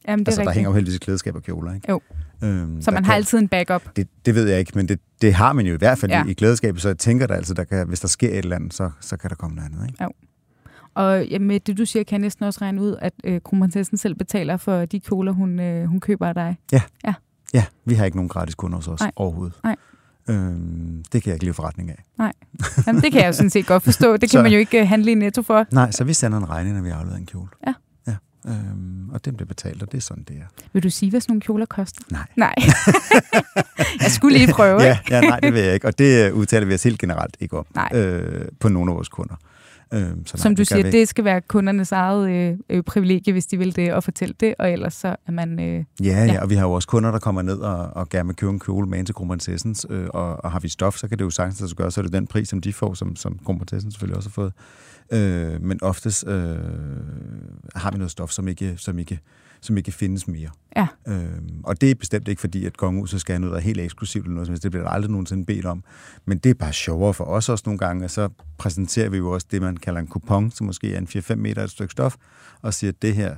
Jamen, 0.08 0.26
det 0.26 0.28
er 0.28 0.32
Altså, 0.32 0.44
der 0.44 0.52
hænger 0.52 0.70
jo 0.70 0.74
heldigvis 0.76 1.00
klædeskab 1.00 1.36
og 1.36 1.44
kjoler, 1.44 1.74
ikke? 1.74 1.90
Jo. 1.92 2.02
Øhm, 2.44 2.82
Så 2.82 2.92
man 2.92 2.98
kan, 3.04 3.06
har 3.06 3.14
altid 3.14 3.38
en 3.40 3.48
backup. 3.48 3.82
det, 3.96 4.08
det 4.26 4.36
ved 4.36 4.50
jeg 4.50 4.60
ikke, 4.60 4.72
men 4.76 4.88
det, 4.88 5.00
det 5.22 5.34
har 5.34 5.54
man 5.54 5.66
jo 5.66 5.74
i 5.74 5.78
hvert 5.78 5.98
fald 5.98 6.12
Ja. 6.12 6.18
ja. 6.18 6.26
i, 6.26 6.30
i 6.30 6.34
klædeskabet, 6.34 6.82
så 6.82 6.90
jeg 6.90 6.98
tænker 6.98 7.28
da 7.28 7.34
altså, 7.34 7.54
der 7.54 7.64
kan, 7.64 7.88
hvis 7.88 8.00
der 8.00 8.08
sker 8.08 8.30
et 8.30 8.38
eller 8.38 8.56
andet, 8.56 8.74
så, 8.74 8.90
så 9.02 9.18
kan 9.18 9.30
der 9.30 9.36
komme 9.36 9.56
noget 9.56 9.70
andet, 9.74 9.88
ikke? 9.90 10.06
Og 10.96 11.26
ja, 11.28 11.40
med 11.40 11.60
det, 11.60 11.78
du 11.78 11.86
siger, 11.86 12.04
kan 12.04 12.14
jeg 12.16 12.22
næsten 12.22 12.46
også 12.46 12.60
regne 12.62 12.82
ud, 12.82 12.96
at 13.02 13.14
øh, 13.24 13.42
kronprinsessen 13.46 13.98
selv 13.98 14.16
betaler 14.16 14.58
for 14.58 14.86
de 14.86 15.00
kjoler, 15.00 15.32
hun, 15.32 15.60
øh, 15.60 15.86
hun 15.86 16.00
køber 16.00 16.28
af 16.28 16.34
dig. 16.34 16.58
Ja, 17.54 17.64
vi 17.86 17.94
har 17.94 18.06
ikke 18.06 18.18
nogen 18.18 18.30
gratis 18.30 18.56
kunder 18.56 18.76
hos 18.78 18.88
os 18.88 19.00
Nej. 19.00 19.12
overhovedet. 19.16 19.60
Nej. 19.64 19.76
Øhm, 20.30 21.04
det 21.14 21.24
kan 21.24 21.30
jeg 21.30 21.36
ikke 21.36 21.46
leve 21.46 21.54
forretning 21.54 21.90
af. 21.90 22.04
Jamen, 22.88 23.02
det 23.02 23.12
kan 23.12 23.22
jeg 23.22 23.28
jo 23.28 23.34
sådan 23.34 23.50
set 23.50 23.66
godt 23.68 23.84
forstå. 23.84 24.12
Det 24.18 24.22
kan 24.22 24.30
Så- 24.30 24.42
man 24.42 24.52
jo 24.52 24.58
ikke 24.58 24.82
øh, 24.82 24.88
handle 24.88 25.12
i 25.12 25.16
netto 25.16 25.42
for. 25.42 25.66
Nej, 25.72 25.92
så 25.92 26.04
vi 26.04 26.14
sender 26.14 26.38
en 26.38 26.50
regning, 26.50 26.76
når 26.76 26.82
vi 26.84 26.90
har 26.90 26.96
afleveret 26.98 27.20
en 27.20 27.26
kjole. 27.26 27.48
Ja. 27.68 27.74
Øhm, 28.48 29.10
og 29.10 29.26
den 29.26 29.36
bliver 29.36 29.48
betalt, 29.48 29.84
og 29.84 29.92
det 29.92 29.98
er 29.98 30.02
sådan, 30.02 30.24
det 30.28 30.36
er. 30.36 30.64
Vil 30.74 30.84
du 30.84 30.90
sige, 30.90 31.10
hvad 31.10 31.22
sådan 31.22 31.32
nogle 31.32 31.42
kjoler 31.42 31.66
koster? 31.66 32.02
Nej. 32.12 32.26
Nej. 32.36 32.54
jeg 34.02 34.12
skulle 34.12 34.38
lige 34.38 34.52
prøve, 34.54 34.82
ja, 34.82 34.98
ja, 35.10 35.22
nej, 35.22 35.40
det 35.40 35.54
vil 35.54 35.62
jeg 35.62 35.74
ikke. 35.74 35.88
Og 35.88 35.98
det 36.00 36.28
øh, 36.28 36.34
udtaler 36.36 36.66
vi 36.68 36.74
os 36.74 36.84
helt 36.84 37.00
generelt 37.00 37.38
ikke 37.40 37.58
om 37.58 37.66
Nej. 37.76 37.90
øh, 37.94 38.46
på 38.60 38.70
nogle 38.70 38.92
af 38.92 38.96
vores 38.96 39.10
kunder. 39.10 39.36
Øhm, 39.94 40.26
så 40.26 40.38
nej, 40.38 40.42
Som 40.42 40.56
du 40.56 40.60
gør 40.60 40.64
siger, 40.64 40.92
det 40.92 41.08
skal 41.08 41.24
være 41.24 41.42
kundernes 41.42 41.92
eget 41.92 42.30
øh, 42.30 42.58
øh, 42.70 42.84
privilegie, 42.84 43.34
hvis 43.34 43.46
de 43.46 43.58
vil 43.58 43.76
det, 43.76 43.94
og 43.94 44.04
fortælle 44.04 44.36
det, 44.40 44.56
og 44.60 44.72
ellers 44.72 44.94
så 44.94 45.16
er 45.28 45.32
man... 45.32 45.60
Øh, 45.60 45.84
Ja, 46.04 46.06
Ja. 46.06 46.26
ja, 46.26 46.42
og 46.42 46.50
vi 46.50 46.56
har 46.56 46.66
jo 46.68 46.72
også 46.72 46.88
kunder, 46.88 47.12
der 47.12 47.20
kommer 47.20 47.42
ned 47.42 47.58
og, 47.60 47.78
og 47.96 48.10
gerne 48.10 48.28
vil 48.28 48.36
købe 48.36 48.52
en 48.52 48.60
kjole 48.60 48.88
med 48.90 48.98
ind 48.98 49.06
til 49.06 49.16
kronprinsessens, 49.16 49.86
øh, 49.90 50.08
og, 50.10 50.44
og 50.46 50.52
har 50.52 50.60
vi 50.60 50.70
stof, 50.70 50.98
så 50.98 51.08
kan 51.08 51.18
det 51.18 51.26
jo 51.26 51.30
sagtens 51.30 51.74
gøre, 51.74 51.92
så 51.92 52.02
er 52.02 52.04
det 52.04 52.14
den 52.14 52.28
pris, 52.28 52.50
som 52.50 52.62
de 52.62 52.74
får, 52.74 52.94
som, 52.94 53.16
som 53.16 53.40
kronprinsessen 53.46 53.92
selvfølgelig 53.92 54.18
også 54.18 54.30
har 54.30 54.34
fået. 54.34 54.54
Øh, 55.12 55.62
men 55.62 55.84
oftest 55.84 56.28
øh, 56.28 56.58
har 57.76 57.92
vi 57.92 57.98
noget 57.98 58.12
stof, 58.12 58.32
som 58.32 58.48
ikke, 58.48 58.74
som 58.78 59.00
ikke, 59.00 59.20
som 59.62 59.78
ikke 59.78 59.92
findes 59.92 60.28
mere. 60.28 60.50
Ja. 60.76 60.88
Øh, 61.08 61.42
og 61.64 61.82
det 61.82 61.92
er 61.92 61.96
bestemt 61.96 62.28
ikke 62.28 62.40
fordi, 62.40 62.66
at 62.66 62.78
kongehuset 62.78 63.22
skal 63.22 63.34
have 63.34 63.40
noget, 63.40 63.52
der 63.52 63.58
er 63.58 63.64
helt 63.64 63.80
eksklusivt 63.80 64.26
eller 64.26 64.34
noget 64.34 64.48
som 64.48 64.52
helst. 64.52 64.64
Det 64.64 64.72
bliver 64.72 64.84
der 64.84 64.92
aldrig 64.92 65.12
nogensinde 65.12 65.46
bedt 65.46 65.66
om. 65.66 65.84
Men 66.26 66.38
det 66.38 66.50
er 66.50 66.54
bare 66.54 66.74
sjovere 66.74 67.14
for 67.14 67.24
os 67.24 67.50
også 67.50 67.64
nogle 67.66 67.78
gange, 67.78 68.06
og 68.06 68.12
så 68.12 68.30
præsenterer 68.58 69.10
vi 69.10 69.18
jo 69.18 69.32
også 69.32 69.48
det, 69.52 69.62
man 69.62 69.78
kalder 69.78 70.00
en 70.00 70.08
kupon, 70.08 70.52
som 70.52 70.66
måske 70.66 70.94
er 70.94 70.98
en 70.98 71.08
4-5 71.16 71.36
meter 71.36 71.64
et 71.64 71.72
stykke 71.72 71.92
stof, 71.92 72.16
og 72.62 72.74
siger, 72.74 72.92
at 72.92 73.02
det 73.02 73.16
her, 73.16 73.36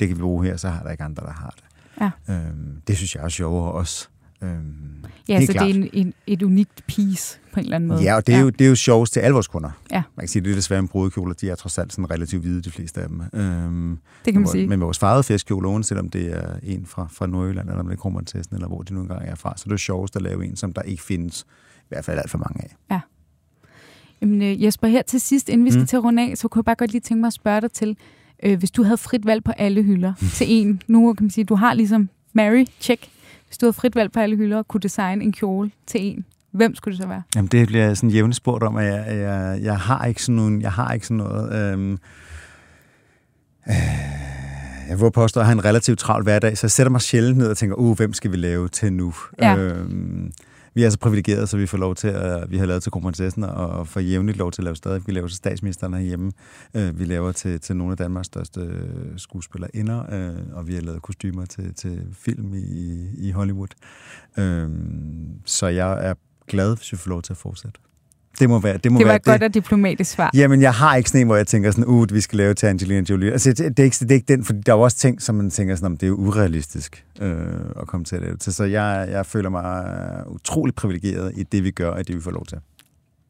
det 0.00 0.08
kan 0.08 0.16
vi 0.16 0.22
bruge 0.22 0.44
her, 0.44 0.56
så 0.56 0.68
har 0.68 0.82
der 0.82 0.90
ikke 0.90 1.04
andre, 1.04 1.24
der 1.24 1.32
har 1.32 1.54
det. 1.56 1.64
Ja. 2.00 2.34
Øhm, 2.34 2.82
det 2.86 2.96
synes 2.96 3.14
jeg 3.14 3.24
er 3.24 3.28
sjovere 3.28 3.72
også. 3.72 4.08
Øhm, 4.42 5.04
ja, 5.28 5.46
så 5.46 5.52
det 5.52 5.60
er 5.60 5.64
en, 5.64 5.88
en, 5.92 6.14
et 6.26 6.42
unikt 6.42 6.86
piece 6.86 7.38
på 7.52 7.60
en 7.60 7.64
eller 7.64 7.76
anden 7.76 7.88
måde. 7.88 8.02
ja, 8.02 8.14
og 8.16 8.26
det 8.26 8.34
er, 8.34 8.38
Jo, 8.40 8.50
det 8.50 8.64
er 8.64 8.68
jo 8.68 8.74
sjovest 8.74 9.12
til 9.12 9.20
alle 9.20 9.32
vores 9.32 9.48
kunder. 9.48 9.70
Ja. 9.92 10.02
Man 10.16 10.22
kan 10.22 10.28
sige, 10.28 10.44
det 10.44 10.50
er 10.50 10.54
desværre 10.54 10.80
en 10.80 10.88
brudekjoler, 10.88 11.34
de 11.34 11.50
er 11.50 11.54
trods 11.54 11.78
alt 11.78 11.92
sådan 11.92 12.10
relativt 12.10 12.42
hvide, 12.42 12.62
de 12.62 12.70
fleste 12.70 13.00
af 13.00 13.08
dem. 13.08 13.22
Øhm, 13.34 13.98
det 14.24 14.32
kan 14.32 14.40
man 14.42 14.50
sige. 14.50 14.66
Men 14.66 14.80
vores 14.80 14.98
farvede 14.98 15.22
festkjoler, 15.22 15.68
uanset 15.70 15.98
om 15.98 16.08
det 16.08 16.32
er 16.36 16.56
en 16.62 16.86
fra, 16.86 17.08
fra 17.12 17.26
Nordjylland, 17.26 17.68
eller 17.68 17.80
om 17.80 17.86
det 17.86 17.92
er 17.94 17.98
kronprinsessen, 18.00 18.54
eller 18.54 18.68
hvor 18.68 18.82
de 18.82 18.94
nu 18.94 19.00
engang 19.00 19.22
er 19.28 19.34
fra, 19.34 19.54
så 19.56 19.64
det 19.64 19.72
er 19.72 19.76
sjovest 19.76 20.16
at 20.16 20.22
lave 20.22 20.44
en, 20.44 20.56
som 20.56 20.72
der 20.72 20.82
ikke 20.82 21.02
findes 21.02 21.46
i 21.78 21.84
hvert 21.88 22.04
fald 22.04 22.18
alt 22.18 22.30
for 22.30 22.38
mange 22.38 22.64
af. 22.64 23.00
Jamen, 24.20 24.42
øh, 24.42 24.62
Jesper, 24.64 24.88
her 24.88 25.02
til 25.02 25.20
sidst, 25.20 25.48
inden 25.48 25.64
vi 25.64 25.70
skal 25.70 25.80
Mm. 25.80 25.86
til 25.86 25.96
at 25.96 26.04
runde 26.04 26.30
af, 26.30 26.38
så 26.38 26.48
kunne 26.48 26.60
jeg 26.60 26.64
bare 26.64 26.74
godt 26.76 26.92
lige 26.92 27.00
tænke 27.00 27.20
mig 27.20 27.26
at 27.26 27.32
spørge 27.32 27.60
dig 27.60 27.72
til, 27.72 27.96
øh, 28.42 28.58
hvis 28.58 28.70
du 28.70 28.82
havde 28.82 28.96
frit 28.96 29.26
valg 29.26 29.44
på 29.44 29.52
alle 29.52 29.82
hylder 29.82 30.12
til 30.34 30.46
en, 30.50 30.82
nu 30.88 31.12
kan 31.14 31.24
man 31.24 31.30
sige, 31.30 31.44
du 31.44 31.54
har 31.54 31.74
ligesom 31.74 32.08
Mary, 32.32 32.64
check, 32.80 33.08
hvis 33.48 33.58
du 33.58 33.66
havde 33.66 33.72
frit 33.72 33.96
valg 33.96 34.12
på 34.12 34.20
alle 34.20 34.36
hylder 34.36 34.58
og 34.58 34.68
kunne 34.68 34.80
designe 34.80 35.24
en 35.24 35.32
kjole 35.32 35.70
til 35.86 36.00
en, 36.02 36.24
hvem 36.50 36.74
skulle 36.74 36.96
det 36.96 37.02
så 37.02 37.08
være? 37.08 37.22
Jamen, 37.36 37.48
det 37.48 37.66
bliver 37.66 37.94
sådan 37.94 38.10
jævnt 38.10 38.36
spurgt 38.36 38.62
om, 38.62 38.76
at 38.76 38.86
jeg, 38.86 39.18
jeg, 39.18 39.58
jeg, 39.62 39.78
har 39.78 40.04
ikke 40.04 40.22
sådan 40.22 40.36
nogen, 40.36 40.62
jeg 40.62 40.72
har 40.72 40.92
ikke 40.92 41.06
sådan 41.06 41.16
noget... 41.16 41.72
Øhm, 41.72 41.92
øh, 43.68 43.74
jeg 44.88 45.00
vil 45.00 45.10
påstå, 45.10 45.40
at 45.40 45.42
jeg 45.42 45.46
har 45.46 45.52
en 45.52 45.64
relativt 45.64 45.98
travl 45.98 46.22
hverdag, 46.22 46.58
så 46.58 46.66
jeg 46.66 46.70
sætter 46.70 46.90
mig 46.90 47.00
sjældent 47.00 47.38
ned 47.38 47.50
og 47.50 47.56
tænker, 47.56 47.76
uh, 47.76 47.96
hvem 47.96 48.12
skal 48.12 48.32
vi 48.32 48.36
lave 48.36 48.68
til 48.68 48.92
nu? 48.92 49.14
Ja. 49.42 49.56
Øhm, 49.56 50.32
vi 50.78 50.84
er 50.84 50.90
så 50.90 50.98
privilegerede, 50.98 51.46
så 51.46 51.56
vi 51.56 51.66
får 51.66 51.78
lov 51.78 51.94
til 51.94 52.08
at, 52.08 52.50
vi 52.50 52.58
har 52.58 52.66
lavet 52.66 52.82
til 52.82 52.92
kronprinsessen, 52.92 53.44
og 53.44 53.88
får 53.88 54.00
jævnligt 54.00 54.38
lov 54.38 54.52
til 54.52 54.62
at 54.62 54.64
lave 54.64 54.76
stadig. 54.76 55.02
Vi 55.06 55.12
laver 55.12 55.28
til 55.28 55.36
statsministeren 55.36 55.94
herhjemme. 55.94 56.32
Øh, 56.74 56.98
vi 56.98 57.04
laver 57.04 57.32
til, 57.32 57.60
til 57.60 57.76
nogle 57.76 57.92
af 57.92 57.96
Danmarks 57.96 58.26
største 58.26 58.60
skuespillere 58.60 59.18
skuespillerinder, 59.18 59.98
øh, 60.12 60.56
og 60.56 60.68
vi 60.68 60.74
har 60.74 60.80
lavet 60.80 61.02
kostymer 61.02 61.44
til, 61.44 61.74
til 61.74 62.06
film 62.12 62.54
i, 62.54 63.08
i 63.16 63.30
Hollywood. 63.30 63.68
Så 65.44 65.66
jeg 65.66 66.08
er 66.08 66.14
glad, 66.46 66.76
hvis 66.76 66.92
vi 66.92 66.96
får 66.96 67.08
lov 67.10 67.22
til 67.22 67.32
at 67.32 67.36
fortsætte. 67.36 67.80
Det 68.38 68.48
må 68.48 68.58
være 68.58 68.76
det. 68.76 68.92
Må 68.92 68.98
Det 68.98 69.06
var 69.06 69.10
være 69.10 69.16
et 69.16 69.24
godt 69.24 69.42
og 69.42 69.54
diplomatisk 69.54 70.10
svar. 70.10 70.30
Jamen, 70.34 70.62
jeg 70.62 70.74
har 70.74 70.96
ikke 70.96 71.10
sådan 71.10 71.20
en, 71.20 71.26
hvor 71.26 71.36
jeg 71.36 71.46
tænker 71.46 71.70
sådan, 71.70 71.84
uh, 71.84 72.06
vi 72.12 72.20
skal 72.20 72.36
lave 72.36 72.54
til 72.54 72.66
Angelina 72.66 73.04
Jolie. 73.10 73.32
Altså, 73.32 73.48
det, 73.52 73.58
det, 73.58 73.78
er 73.78 73.84
ikke, 73.84 73.96
det 74.00 74.10
er 74.10 74.14
ikke 74.14 74.36
den, 74.36 74.44
for 74.44 74.52
der 74.52 74.72
er 74.72 74.76
jo 74.76 74.82
også 74.82 74.96
ting, 74.96 75.22
som 75.22 75.34
man 75.34 75.50
tænker 75.50 75.74
sådan, 75.74 75.86
om 75.86 75.96
det 75.96 76.06
er 76.06 76.08
jo 76.08 76.16
urealistisk 76.16 77.04
øh, 77.20 77.36
at 77.80 77.86
komme 77.86 78.04
til 78.04 78.16
at 78.16 78.22
lave 78.22 78.36
til. 78.36 78.52
Så 78.54 78.64
jeg, 78.64 79.08
jeg 79.10 79.26
føler 79.26 79.50
mig 79.50 80.24
utrolig 80.26 80.74
privilegeret 80.74 81.32
i 81.36 81.42
det, 81.42 81.64
vi 81.64 81.70
gør, 81.70 81.90
og 81.90 82.08
det, 82.08 82.16
vi 82.16 82.20
får 82.20 82.30
lov 82.30 82.46
til. 82.46 82.58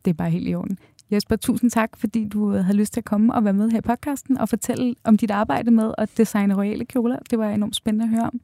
Det 0.05 0.11
er 0.11 0.15
bare 0.15 0.31
helt 0.31 0.49
i 0.49 0.55
orden. 0.55 0.79
Jesper, 1.13 1.37
tusind 1.37 1.71
tak, 1.71 1.91
fordi 1.97 2.29
du 2.29 2.55
øh, 2.55 2.65
havde 2.65 2.79
lyst 2.79 2.93
til 2.93 3.01
at 3.01 3.05
komme 3.05 3.35
og 3.35 3.45
være 3.45 3.53
med 3.53 3.71
her 3.71 3.79
i 3.79 3.81
podcasten 3.81 4.39
og 4.39 4.49
fortælle 4.49 4.95
om 5.05 5.17
dit 5.17 5.31
arbejde 5.31 5.71
med 5.71 5.95
at 5.99 6.11
designe 6.17 6.57
royale 6.57 6.85
kjoler. 6.85 7.17
Det 7.31 7.39
var 7.39 7.51
enormt 7.51 7.77
spændende 7.77 8.05
at 8.05 8.11
høre 8.11 8.31
om. 8.33 8.41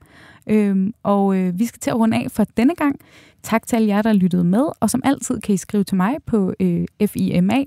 Øhm, 0.47 0.95
og 1.03 1.37
øh, 1.37 1.59
vi 1.59 1.67
skal 1.67 1.81
til 1.81 1.91
at 1.91 1.97
runde 1.97 2.17
af 2.17 2.31
for 2.31 2.45
denne 2.57 2.75
gang. 2.75 3.01
Tak 3.43 3.67
til 3.67 3.77
alle 3.77 3.89
jer, 3.89 4.03
der 4.03 4.13
lyttede 4.13 4.45
med, 4.45 4.67
og 4.81 4.91
som 4.91 5.01
altid 5.05 5.41
kan 5.41 5.55
I 5.55 5.57
skrive 5.57 5.85
til 5.85 5.97
mig 5.97 6.17
på 6.27 6.55
øh, 6.61 6.87
fima 7.07 7.65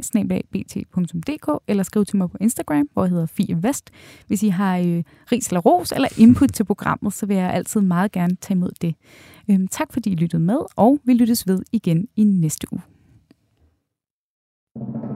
eller 1.68 1.84
skrive 1.84 2.06
til 2.06 2.18
mig 2.18 2.30
på 2.30 2.38
Instagram, 2.42 2.90
hvor 2.94 3.04
jeg 3.04 3.10
hedder 3.10 3.26
Fie 3.26 3.64
Vest. 3.64 3.92
Hvis 4.28 4.44
I 4.44 4.48
har 4.48 4.78
øh, 4.78 5.04
ris 5.32 5.48
eller 5.48 5.62
ros 5.62 5.92
eller 5.92 6.08
input 6.18 6.50
til 6.54 6.64
programmet, 6.64 7.14
så 7.14 7.26
vil 7.26 7.38
jeg 7.38 7.54
altid 7.54 7.82
meget 7.82 8.12
gerne 8.12 8.36
tage 8.36 8.56
imod 8.56 8.72
det. 8.82 8.96
Øhm, 9.50 9.68
tak 9.68 9.94
fordi 9.94 10.10
I 10.10 10.16
lyttede 10.16 10.44
med, 10.44 10.60
og 10.76 11.00
vi 11.04 11.14
lyttes 11.14 11.48
ved 11.48 11.62
igen 11.72 12.08
i 12.16 12.24
næste 12.24 12.68
uge. 12.72 12.97
you 14.80 15.07